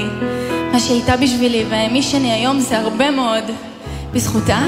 מה 0.71 0.79
שהייתה 0.79 1.17
בשבילי 1.17 1.65
ומי 1.69 2.03
שאני 2.03 2.31
היום 2.31 2.59
זה 2.59 2.79
הרבה 2.79 3.11
מאוד 3.11 3.43
בזכותה. 4.13 4.59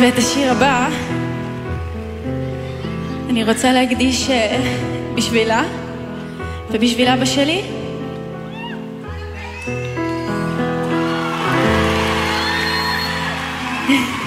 ואת 0.00 0.18
השיר 0.18 0.50
הבא 0.50 0.88
אני 3.30 3.44
רוצה 3.44 3.72
להקדיש 3.72 4.30
אה, 4.30 4.74
בשבילה 5.14 5.62
ובשביל 6.70 7.08
אבא 7.08 7.24
שלי. 7.24 7.62
Yeah. 13.88 14.21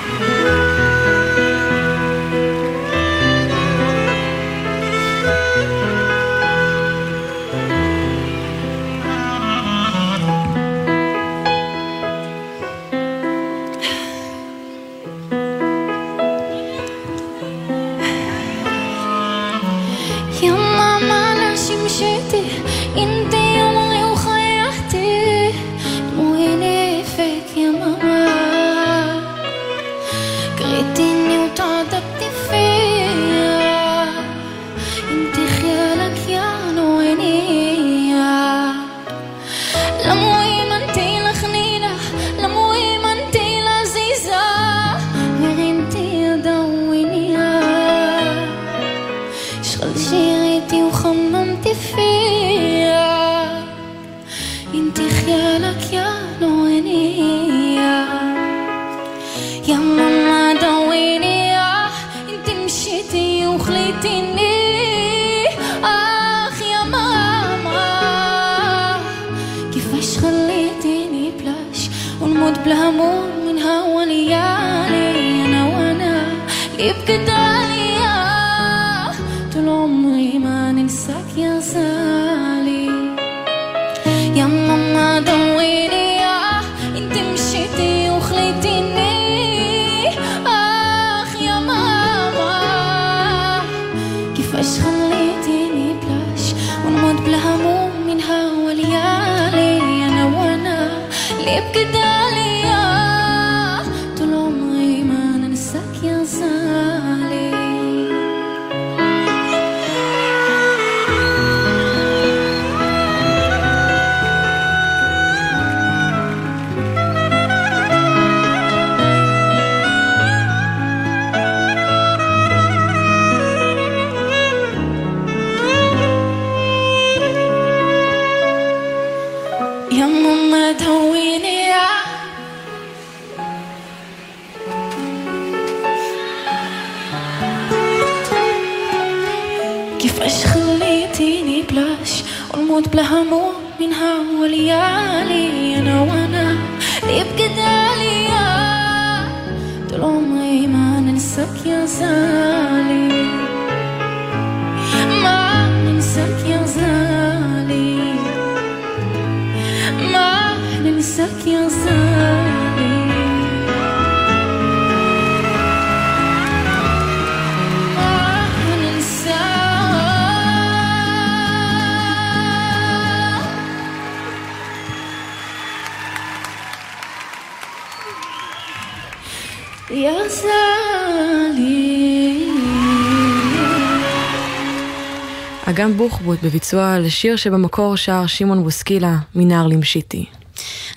אגם 185.86 185.98
בוחבוט 185.98 186.40
בביצוע 186.44 187.00
לשיר 187.00 187.36
שבמקור 187.36 187.96
שר 187.96 188.28
שמעון 188.28 188.64
בוסקילה 188.64 189.18
מנער 189.36 189.68
למשיתי. 189.68 190.26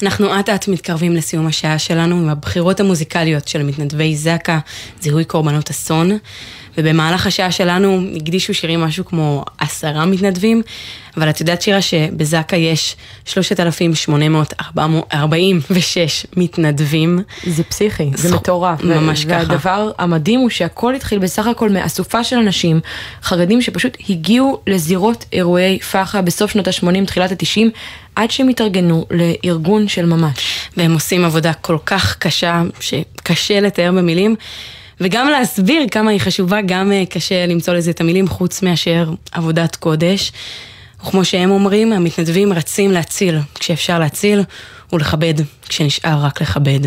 אנחנו 0.03 0.41
אט 0.41 0.49
אט 0.49 0.69
מתקרבים 0.69 1.17
לסיום 1.17 1.47
השעה 1.47 1.79
שלנו 1.79 2.17
עם 2.17 2.29
הבחירות 2.29 2.81
המוזיקליות 2.81 3.49
של 3.49 3.63
מתנדבי 3.63 4.17
זק"א, 4.17 4.59
זיהוי 5.01 5.25
קורבנות 5.25 5.71
אסון. 5.71 6.19
ובמהלך 6.79 7.27
השעה 7.27 7.53
שלנו 7.53 8.01
הקדישו 8.17 8.55
שירים 8.55 8.81
משהו 8.81 9.05
כמו 9.05 9.45
עשרה 9.59 10.07
מתנדבים, 10.07 10.63
אבל 11.17 11.31
את 11.31 11.41
יודעת 11.41 11.63
שירה 11.63 11.83
שבזק"א 11.83 12.57
יש 12.57 12.97
3,846 14.79 16.27
מתנדבים. 16.37 17.19
זה 17.47 17.65
פסיכי, 17.65 18.11
זה 18.15 18.35
מטורף. 18.35 18.83
ממש 18.83 19.25
ככה. 19.25 19.35
והדבר 19.35 19.91
המדהים 19.99 20.41
הוא 20.41 20.51
שהכל 20.51 20.95
התחיל 20.95 21.19
בסך 21.19 21.47
הכל 21.47 21.71
מאסופה 21.71 22.25
של 22.25 22.37
אנשים 22.37 22.81
חרדים 23.23 23.63
שפשוט 23.63 23.97
הגיעו 24.11 24.61
לזירות 24.67 25.25
אירועי 25.33 25.79
פח"ע 25.79 26.21
בסוף 26.21 26.51
שנות 26.51 26.69
ה-80, 26.69 27.07
תחילת 27.07 27.33
ה-90, 27.33 27.61
עד 28.17 28.31
שהם 28.31 28.49
התארגנו 28.49 29.07
לארגון 29.11 29.89
של 29.89 30.07
ממש. 30.07 30.69
והם 30.77 30.93
עושים 30.93 31.25
עבודה 31.25 31.53
כל 31.53 31.77
כך 31.87 32.17
קשה, 32.19 32.63
שקשה 32.81 33.61
לתאר 33.61 33.93
במילים. 33.93 34.37
וגם 35.01 35.29
להסביר 35.29 35.83
כמה 35.91 36.11
היא 36.11 36.21
חשובה, 36.21 36.63
גם 36.67 36.93
אה, 36.93 37.05
קשה 37.11 37.47
למצוא 37.47 37.75
לזה 37.75 37.91
את 37.91 38.01
המילים 38.01 38.29
חוץ 38.29 38.63
מאשר 38.63 39.11
עבודת 39.33 39.77
קודש. 39.77 40.33
וכמו 41.03 41.25
שהם 41.25 41.51
אומרים, 41.51 41.93
המתנדבים 41.93 42.53
רצים 42.53 42.93
להציל 42.93 43.39
כשאפשר 43.55 43.99
להציל, 43.99 44.43
ולכבד 44.93 45.35
כשנשאר 45.69 46.25
רק 46.25 46.43
לכבד. 46.43 46.81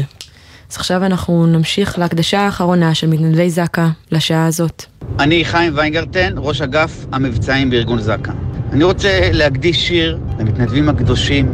אז 0.72 0.78
עכשיו 0.78 1.06
אנחנו 1.06 1.46
נמשיך 1.46 2.00
להקדשה 2.00 2.40
האחרונה 2.40 2.96
של 2.96 3.08
מתנדבי 3.08 3.50
זק"א 3.50 3.88
לשעה 4.12 4.46
הזאת. 4.46 4.86
אני 5.20 5.46
חיים 5.46 5.74
ויינגרטן, 5.76 6.34
ראש 6.38 6.62
אגף 6.62 7.06
המבצעים 7.12 7.70
בארגון 7.70 8.02
זק"א. 8.02 8.32
אני 8.72 8.84
רוצה 8.84 9.30
להקדיש 9.34 9.88
שיר 9.88 10.20
למתנדבים 10.40 10.90
הקדושים 10.90 11.54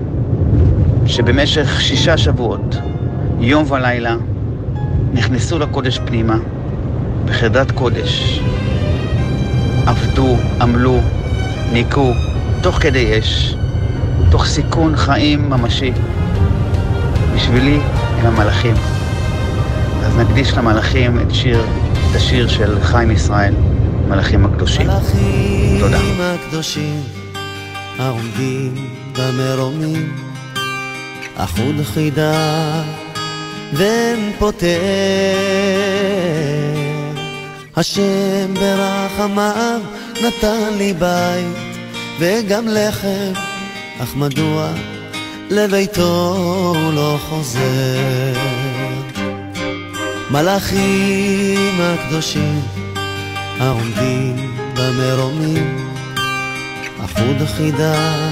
שבמשך 1.05 1.81
שישה 1.81 2.17
שבועות, 2.17 2.75
יום 3.39 3.71
ולילה, 3.71 4.15
נכנסו 5.13 5.59
לקודש 5.59 5.99
פנימה, 6.05 6.37
בחרדת 7.25 7.71
קודש. 7.71 8.39
עבדו, 9.85 10.37
עמלו, 10.61 11.01
ניקו, 11.71 12.13
תוך 12.61 12.75
כדי 12.75 13.19
אש, 13.19 13.55
תוך 14.31 14.45
סיכון 14.45 14.95
חיים 14.95 15.49
ממשי. 15.49 15.91
בשבילי 17.35 17.79
הם 18.17 18.25
המלאכים. 18.25 18.75
אז 20.03 20.17
נקדיש 20.17 20.53
למלאכים 20.53 21.19
את 21.19 21.33
שיר, 21.33 21.65
את 22.11 22.15
השיר 22.15 22.47
של 22.47 22.81
חיים 22.81 23.11
ישראל, 23.11 23.53
מלאכים 24.07 24.45
הקדושים. 24.45 24.87
תודה. 25.79 25.97
המלאכים 25.97 26.21
הקדושים 26.21 27.03
העומדים 27.99 28.75
במרומים, 29.17 30.15
אחוד 31.35 31.75
חידה 31.93 32.83
ואין 33.73 34.31
פותר. 34.39 34.77
השם 37.75 38.53
ברחמיו 38.53 39.79
נתן 40.21 40.73
לי 40.77 40.93
בית 40.93 41.76
וגם 42.19 42.67
לחם, 42.67 43.33
אך 43.99 44.15
מדוע 44.15 44.71
לביתו 45.49 46.35
הוא 46.75 46.93
לא 46.93 47.17
חוזר? 47.29 48.33
מלאכים 50.31 51.81
הקדושים 51.81 52.61
העומדים 53.59 54.35
במרומים, 54.75 55.91
אחוד 57.05 57.47
חידה 57.47 58.29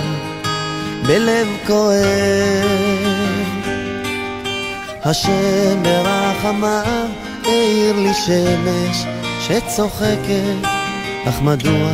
בלב 1.07 1.47
כואב. 1.67 3.05
השם 5.03 5.83
ברחמיו 5.83 7.07
האיר 7.45 7.99
לי 7.99 8.13
שמש 8.13 9.05
שצוחקת, 9.39 10.67
אך 11.29 11.41
מדוע 11.41 11.91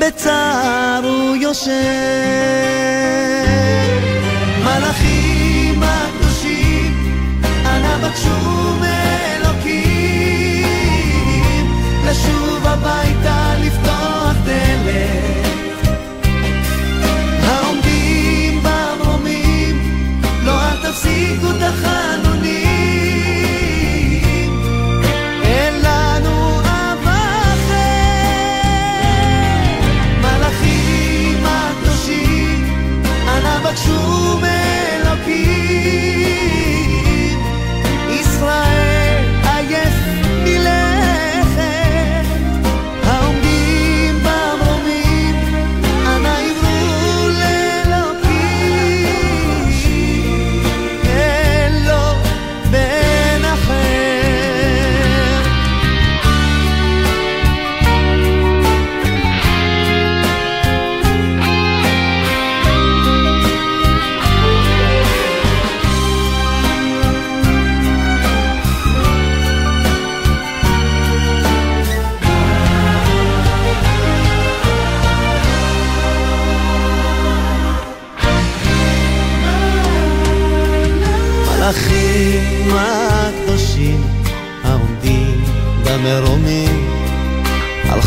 בצער 0.00 1.00
הוא 1.04 1.36
יושב? 1.36 1.70
מלאכים 4.64 5.82
הקדושים, 5.82 6.92
אנא 7.66 7.96
בקשו 8.08 8.76
מאלוקים, 8.80 9.84
לשוב 12.06 12.66
הביתה 12.66 13.54
לפתוח 13.60 14.34
דלת. 14.44 15.86
העומדים 17.42 18.62
במרומים, 18.62 19.76
לא 20.44 20.60
אל 20.62 20.76
תפסיקו 20.82 21.50
את 21.50 21.62
החנונים, 21.62 22.33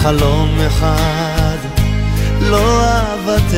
חלום 0.08 0.60
אחד 0.68 1.58
לא 2.42 2.82
אוותר. 3.14 3.58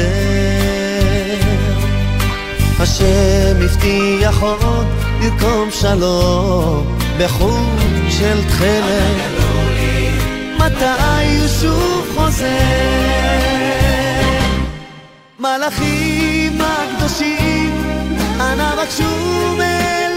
השם 2.79 3.55
הבטיח 3.61 4.41
עוד 4.41 4.87
לרקום 5.21 5.69
שלום 5.71 6.97
בחוט 7.19 8.09
של 8.09 8.43
תכלת. 8.47 9.31
מתי 10.57 11.37
הוא 11.39 11.47
שוב 11.61 12.11
חוזר? 12.15 12.45
מלאכים 15.39 16.61
הקדושים 16.61 17.83
אנא 18.39 18.75
בקשו 18.75 19.55
מאלוקים 19.57 20.08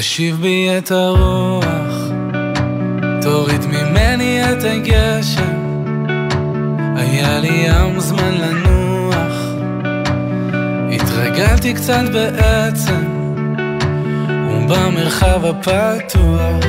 תשיב 0.00 0.40
בי 0.40 0.68
את 0.78 0.90
הרוח, 0.90 2.10
תוריד 3.22 3.66
ממני 3.66 4.52
את 4.52 4.64
הגשם. 4.64 5.76
היה 6.96 7.40
לי 7.40 7.48
ים 7.48 8.00
זמן 8.00 8.34
לנוח, 8.34 9.34
התרגלתי 10.92 11.74
קצת 11.74 12.02
בעצם, 12.12 13.04
ובמרחב 14.50 15.44
הפתוח, 15.44 16.64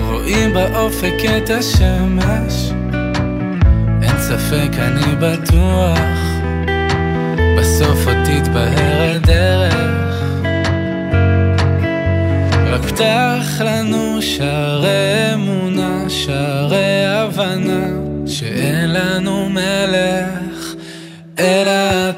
רואים 0.00 0.54
באופק 0.54 1.14
את 1.36 1.50
השמש, 1.50 2.72
אין 4.02 4.18
ספק 4.18 4.70
אני 4.78 5.16
בטוח, 5.20 6.18
בסוף 7.58 8.06
עוד 8.06 8.16
תתבהר 8.24 9.14
הדרך. 9.14 10.03
פתח 12.94 13.60
לנו 13.60 14.22
שערי 14.22 15.34
אמונה, 15.34 16.04
שערי 16.08 17.06
הבנה, 17.06 17.86
שאין 18.26 18.92
לנו 18.92 19.50
מלך, 19.50 20.74
אלא 21.38 22.12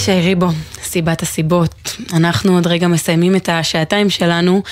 ישי 0.00 0.20
ריבו, 0.20 0.46
סיבת 0.82 1.22
הסיבות. 1.22 1.96
אנחנו 2.12 2.54
עוד 2.54 2.66
רגע 2.66 2.88
מסיימים 2.88 3.36
את 3.36 3.48
השעתיים 3.48 4.10
שלנו, 4.10 4.62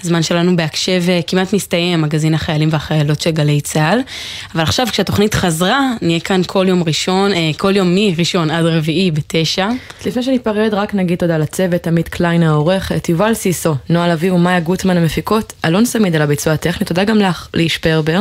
הזמן 0.00 0.22
שלנו 0.22 0.56
בהקשב 0.56 1.02
אה, 1.08 1.20
כמעט 1.26 1.52
מסתיים, 1.52 2.02
מגזין 2.02 2.34
החיילים 2.34 2.68
והחיילות 2.72 3.20
של 3.20 3.30
גלי 3.30 3.60
צה"ל. 3.60 4.00
אבל 4.54 4.62
עכשיו 4.62 4.86
כשהתוכנית 4.90 5.34
חזרה, 5.34 5.80
נהיה 6.02 6.20
כאן 6.20 6.40
כל 6.46 6.66
יום 6.68 6.82
ראשון, 6.86 7.32
אה, 7.32 7.50
כל 7.56 7.76
יום 7.76 7.94
מראשון 7.94 8.50
עד 8.50 8.64
רביעי 8.64 9.10
בתשע. 9.10 9.68
לפני 10.06 10.22
שניפרד, 10.22 10.70
רק 10.72 10.94
נגיד 10.94 11.18
תודה 11.18 11.38
לצוות, 11.38 11.86
עמית 11.86 12.08
קליין 12.08 12.42
העורכת, 12.42 13.08
יובל 13.08 13.34
סיסו, 13.34 13.74
נועה 13.88 14.08
לביא 14.08 14.32
ומאיה 14.32 14.60
גוטמן 14.60 14.96
המפיקות, 14.96 15.52
אלון 15.64 15.84
סמיד 15.84 16.16
על 16.16 16.22
הביצוע 16.22 16.52
הטכני, 16.52 16.86
תודה 16.86 17.04
גם 17.04 17.18
לך, 17.18 17.48
ליש 17.54 17.78
פרבר. 17.78 18.20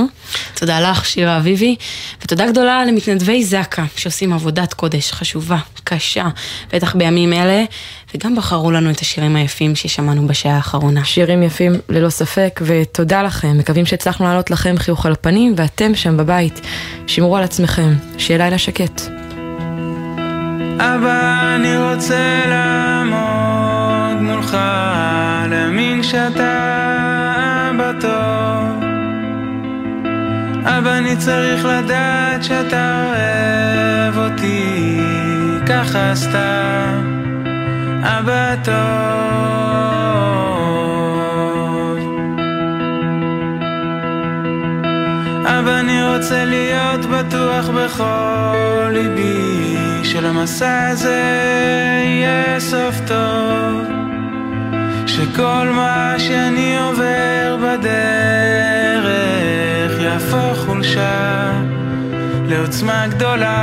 תודה 0.53 0.79
לך, 0.79 1.05
שירה 1.05 1.37
אביבי, 1.37 1.75
ותודה 2.21 2.47
גדולה 2.47 2.85
למתנדבי 2.85 3.43
זק"א, 3.43 3.83
שעושים 3.95 4.33
עבודת 4.33 4.73
קודש 4.73 5.11
חשובה, 5.11 5.57
קשה, 5.83 6.27
בטח 6.73 6.95
בימים 6.95 7.33
אלה, 7.33 7.63
וגם 8.15 8.35
בחרו 8.35 8.71
לנו 8.71 8.91
את 8.91 8.99
השירים 8.99 9.35
היפים 9.35 9.75
ששמענו 9.75 10.27
בשעה 10.27 10.55
האחרונה. 10.55 11.05
שירים 11.05 11.43
יפים 11.43 11.73
ללא 11.89 12.09
ספק, 12.09 12.61
ותודה 12.65 13.23
לכם, 13.23 13.57
מקווים 13.57 13.85
שהצלחנו 13.85 14.25
להעלות 14.25 14.51
לכם 14.51 14.75
חיוך 14.77 15.05
על 15.05 15.11
הפנים, 15.11 15.53
ואתם 15.57 15.95
שם 15.95 16.17
בבית, 16.17 16.61
שמרו 17.07 17.37
על 17.37 17.43
עצמכם, 17.43 17.93
שיהיה 18.17 18.37
לילה 18.37 18.57
שקט. 18.57 19.26
אבא, 20.79 21.55
אני 21.55 21.77
רוצה 21.77 22.41
לעמוד 22.49 24.21
מולך, 24.21 24.57
להאמין 25.49 26.03
שאתה 26.03 26.53
אבא 27.71 27.91
טוב. 28.01 28.83
אבא, 30.63 30.97
אני 30.97 31.15
צריך 31.17 31.65
לדעת 31.65 32.43
שאתה 32.43 33.03
אוהב 33.05 34.17
אותי, 34.17 34.99
ככה 35.67 36.15
סתם. 36.15 37.17
אבא 38.03 38.55
טוב. 38.63 38.77
אבא, 45.45 45.79
אני 45.79 46.15
רוצה 46.15 46.45
להיות 46.45 47.05
בטוח 47.05 47.69
בכל 47.69 48.89
ליבי, 48.91 49.77
שלמסע 50.18 50.88
הזה 50.88 51.23
יהיה 52.03 52.60
סוף 52.60 52.95
טוב. 53.07 53.81
שכל 55.07 55.69
מה 55.76 56.15
שאני 56.18 56.77
עובר 56.80 57.57
בדרך 57.64 59.06
יהפוך 60.02 60.57
חולשה 60.65 61.52
לעוצמה 62.48 63.07
גדולה. 63.07 63.57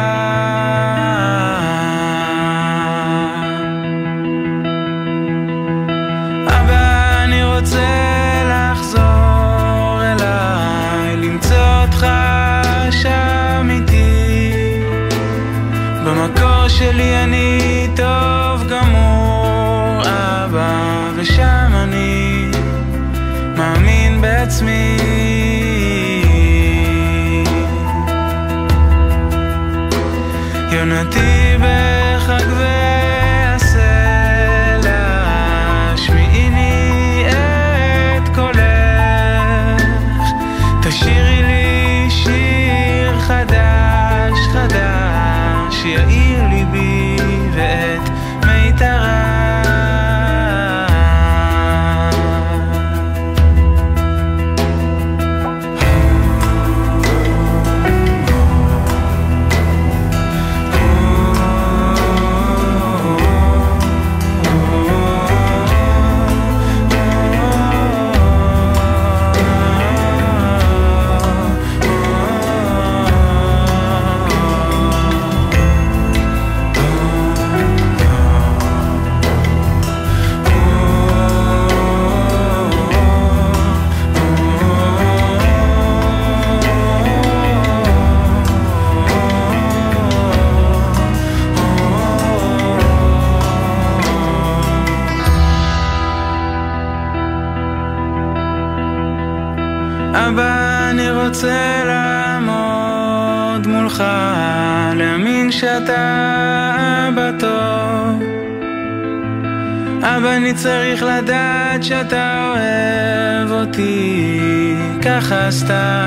שאתה 111.84 112.52
אוהב 112.54 113.50
אותי, 113.50 114.76
ככה 115.02 115.50
סתם. 115.50 116.03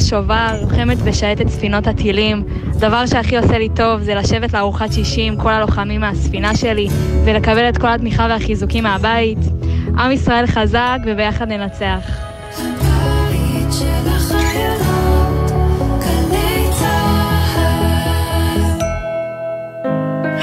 סמל 0.00 0.08
שובר, 0.08 0.52
לוחמת 0.62 0.98
בשייטת 0.98 1.48
ספינות 1.48 1.86
הטילים. 1.86 2.44
הדבר 2.76 3.06
שהכי 3.06 3.36
עושה 3.36 3.58
לי 3.58 3.68
טוב 3.76 4.00
זה 4.00 4.14
לשבת 4.14 4.52
לארוחת 4.52 4.92
שישי 4.92 5.22
עם 5.22 5.36
כל 5.36 5.52
הלוחמים 5.52 6.00
מהספינה 6.00 6.56
שלי 6.56 6.88
ולקבל 7.24 7.68
את 7.68 7.78
כל 7.78 7.86
התמיכה 7.88 8.26
והחיזוקים 8.30 8.84
מהבית. 8.84 9.38
עם 9.98 10.12
ישראל 10.12 10.46
חזק 10.46 10.98
וביחד 11.06 11.48
ננצח. 11.48 12.00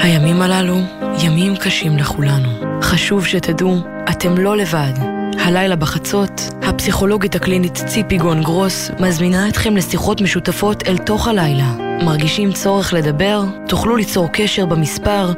הימים 0.02 0.42
הללו 0.42 0.76
ימים 1.24 1.56
קשים 1.56 1.96
לכולנו. 1.96 2.80
חשוב 2.82 3.26
שתדעו, 3.26 3.76
אתם 4.10 4.38
לא 4.38 4.56
לבד. 4.56 4.92
הלילה 5.38 5.76
בחצות, 5.76 6.40
הפסיכולוגית 6.66 7.34
הקלינית 7.34 7.74
ציפי 7.74 8.18
גון 8.18 8.42
גרוס 8.42 8.90
מזמינה 8.98 9.48
אתכם 9.48 9.76
לשיחות 9.76 10.20
משותפות 10.20 10.88
אל 10.88 10.98
תוך 10.98 11.28
הלילה. 11.28 11.72
מרגישים 12.02 12.52
צורך 12.52 12.92
לדבר? 12.92 13.42
תוכלו 13.68 13.96
ליצור 13.96 14.28
קשר 14.32 14.66
במספר 14.66 15.32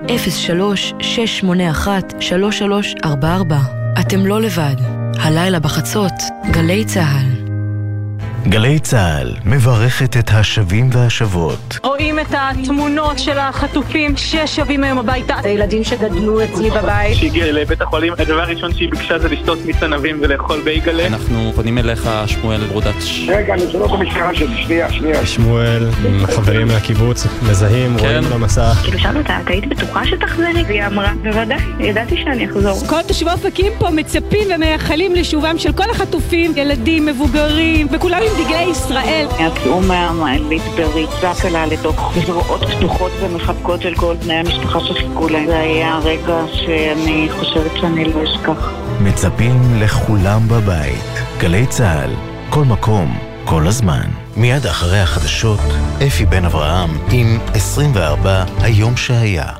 03-681-3344. 3.05 3.07
אתם 4.01 4.27
לא 4.27 4.41
לבד. 4.41 4.77
הלילה 5.19 5.59
בחצות, 5.61 6.13
גלי 6.51 6.85
צהל. 6.85 7.27
גלי 8.47 8.79
צה"ל 8.79 9.37
מברכת 9.45 10.17
את 10.17 10.31
השבים 10.31 10.91
והשבות. 10.93 11.79
רואים 12.19 12.31
את 12.31 12.59
התמונות 12.59 13.19
של 13.19 13.39
החטופים 13.39 14.17
ששבים 14.17 14.85
היום 14.85 14.99
הביתה. 14.99 15.35
זה 15.43 15.49
ילדים 15.49 15.85
שגדלו 15.85 16.45
אצלי 16.45 16.71
בבית. 16.71 17.17
שהגיעה 17.17 17.51
לבית 17.51 17.81
החולים, 17.81 18.13
הדבר 18.19 18.41
הראשון 18.41 18.75
שהיא 18.75 18.91
ביקשה 18.91 19.19
זה 19.19 19.29
לשתות 19.29 19.59
מיץ 19.67 19.83
ענבים 19.83 20.19
ולאכול 20.23 20.61
בייגלה. 20.65 21.07
אנחנו 21.07 21.53
פונים 21.55 21.79
אליך, 21.79 22.11
שמואל 22.27 22.61
ברודץ'. 22.61 23.05
רגע, 23.29 23.55
אני 23.55 23.63
שואל 23.73 23.89
במשטרה 23.89 24.35
שלי, 24.35 24.63
שנייה, 24.63 24.93
שנייה. 24.93 25.27
שמואל, 25.27 25.89
חברים 26.27 26.67
מהקיבוץ, 26.67 27.27
מזהים, 27.51 27.97
רואים 27.99 28.25
על 28.27 28.33
המסך. 28.33 28.79
כאילו 28.83 28.99
שאלנו 28.99 29.19
אותה, 29.19 29.39
את 29.45 29.49
היית 29.49 29.67
בטוחה 29.69 30.07
שתחזרי? 30.07 30.63
והיא 30.67 30.87
אמרה, 30.87 31.13
בוודאי, 31.23 31.59
ידעתי 31.81 32.17
שאני 32.17 32.47
אחזור. 32.47 32.87
כל 32.87 33.03
תושבי 33.09 33.31
אופקים 33.31 33.73
פה 33.79 33.91
מצפים 33.91 34.49
ומייחלים 34.55 35.15
לשובם 35.15 35.59
של 35.59 35.73
כל 35.73 35.91
החטופים, 35.91 36.53
ילדים, 36.57 37.07
מבוגרים, 37.07 37.87
וכולם 37.91 38.19
עם 38.23 38.45
דגלי 38.45 38.71
ישראל. 38.71 39.27
יצאו 39.41 39.81
מהמעלית 39.81 40.63
בריצה 40.77 41.33
קלה 41.43 41.67
לתוך 41.67 42.08
זרועות 42.27 42.61
פתוחות 42.65 43.13
ומחבקות 43.21 43.83
של 43.83 43.95
כל 43.95 44.15
בני 44.25 44.35
המשפחה 44.35 44.81
שחיכו 44.81 45.29
להם. 45.29 45.47
זה 45.47 45.59
היה 45.59 45.99
רגע 46.05 46.43
שאני 46.53 47.29
חושבת 47.39 47.71
שאני 47.81 48.05
לא 48.05 48.25
אשכח. 48.25 48.71
מצפים 49.01 49.61
לכולם 49.81 50.49
בבית. 50.49 51.05
גלי 51.39 51.67
צה"ל, 51.67 52.11
כל 52.51 52.65
מקום, 52.65 53.19
כל 53.45 53.67
הזמן. 53.67 54.07
מיד 54.37 54.67
אחרי 54.67 55.01
החדשות, 55.01 55.61
אפי 56.07 56.27
בן 56.27 56.45
אברהם 56.45 56.91
עם 57.11 57.39
24 57.55 58.45
היום 58.61 58.97
שהיה. 58.97 59.58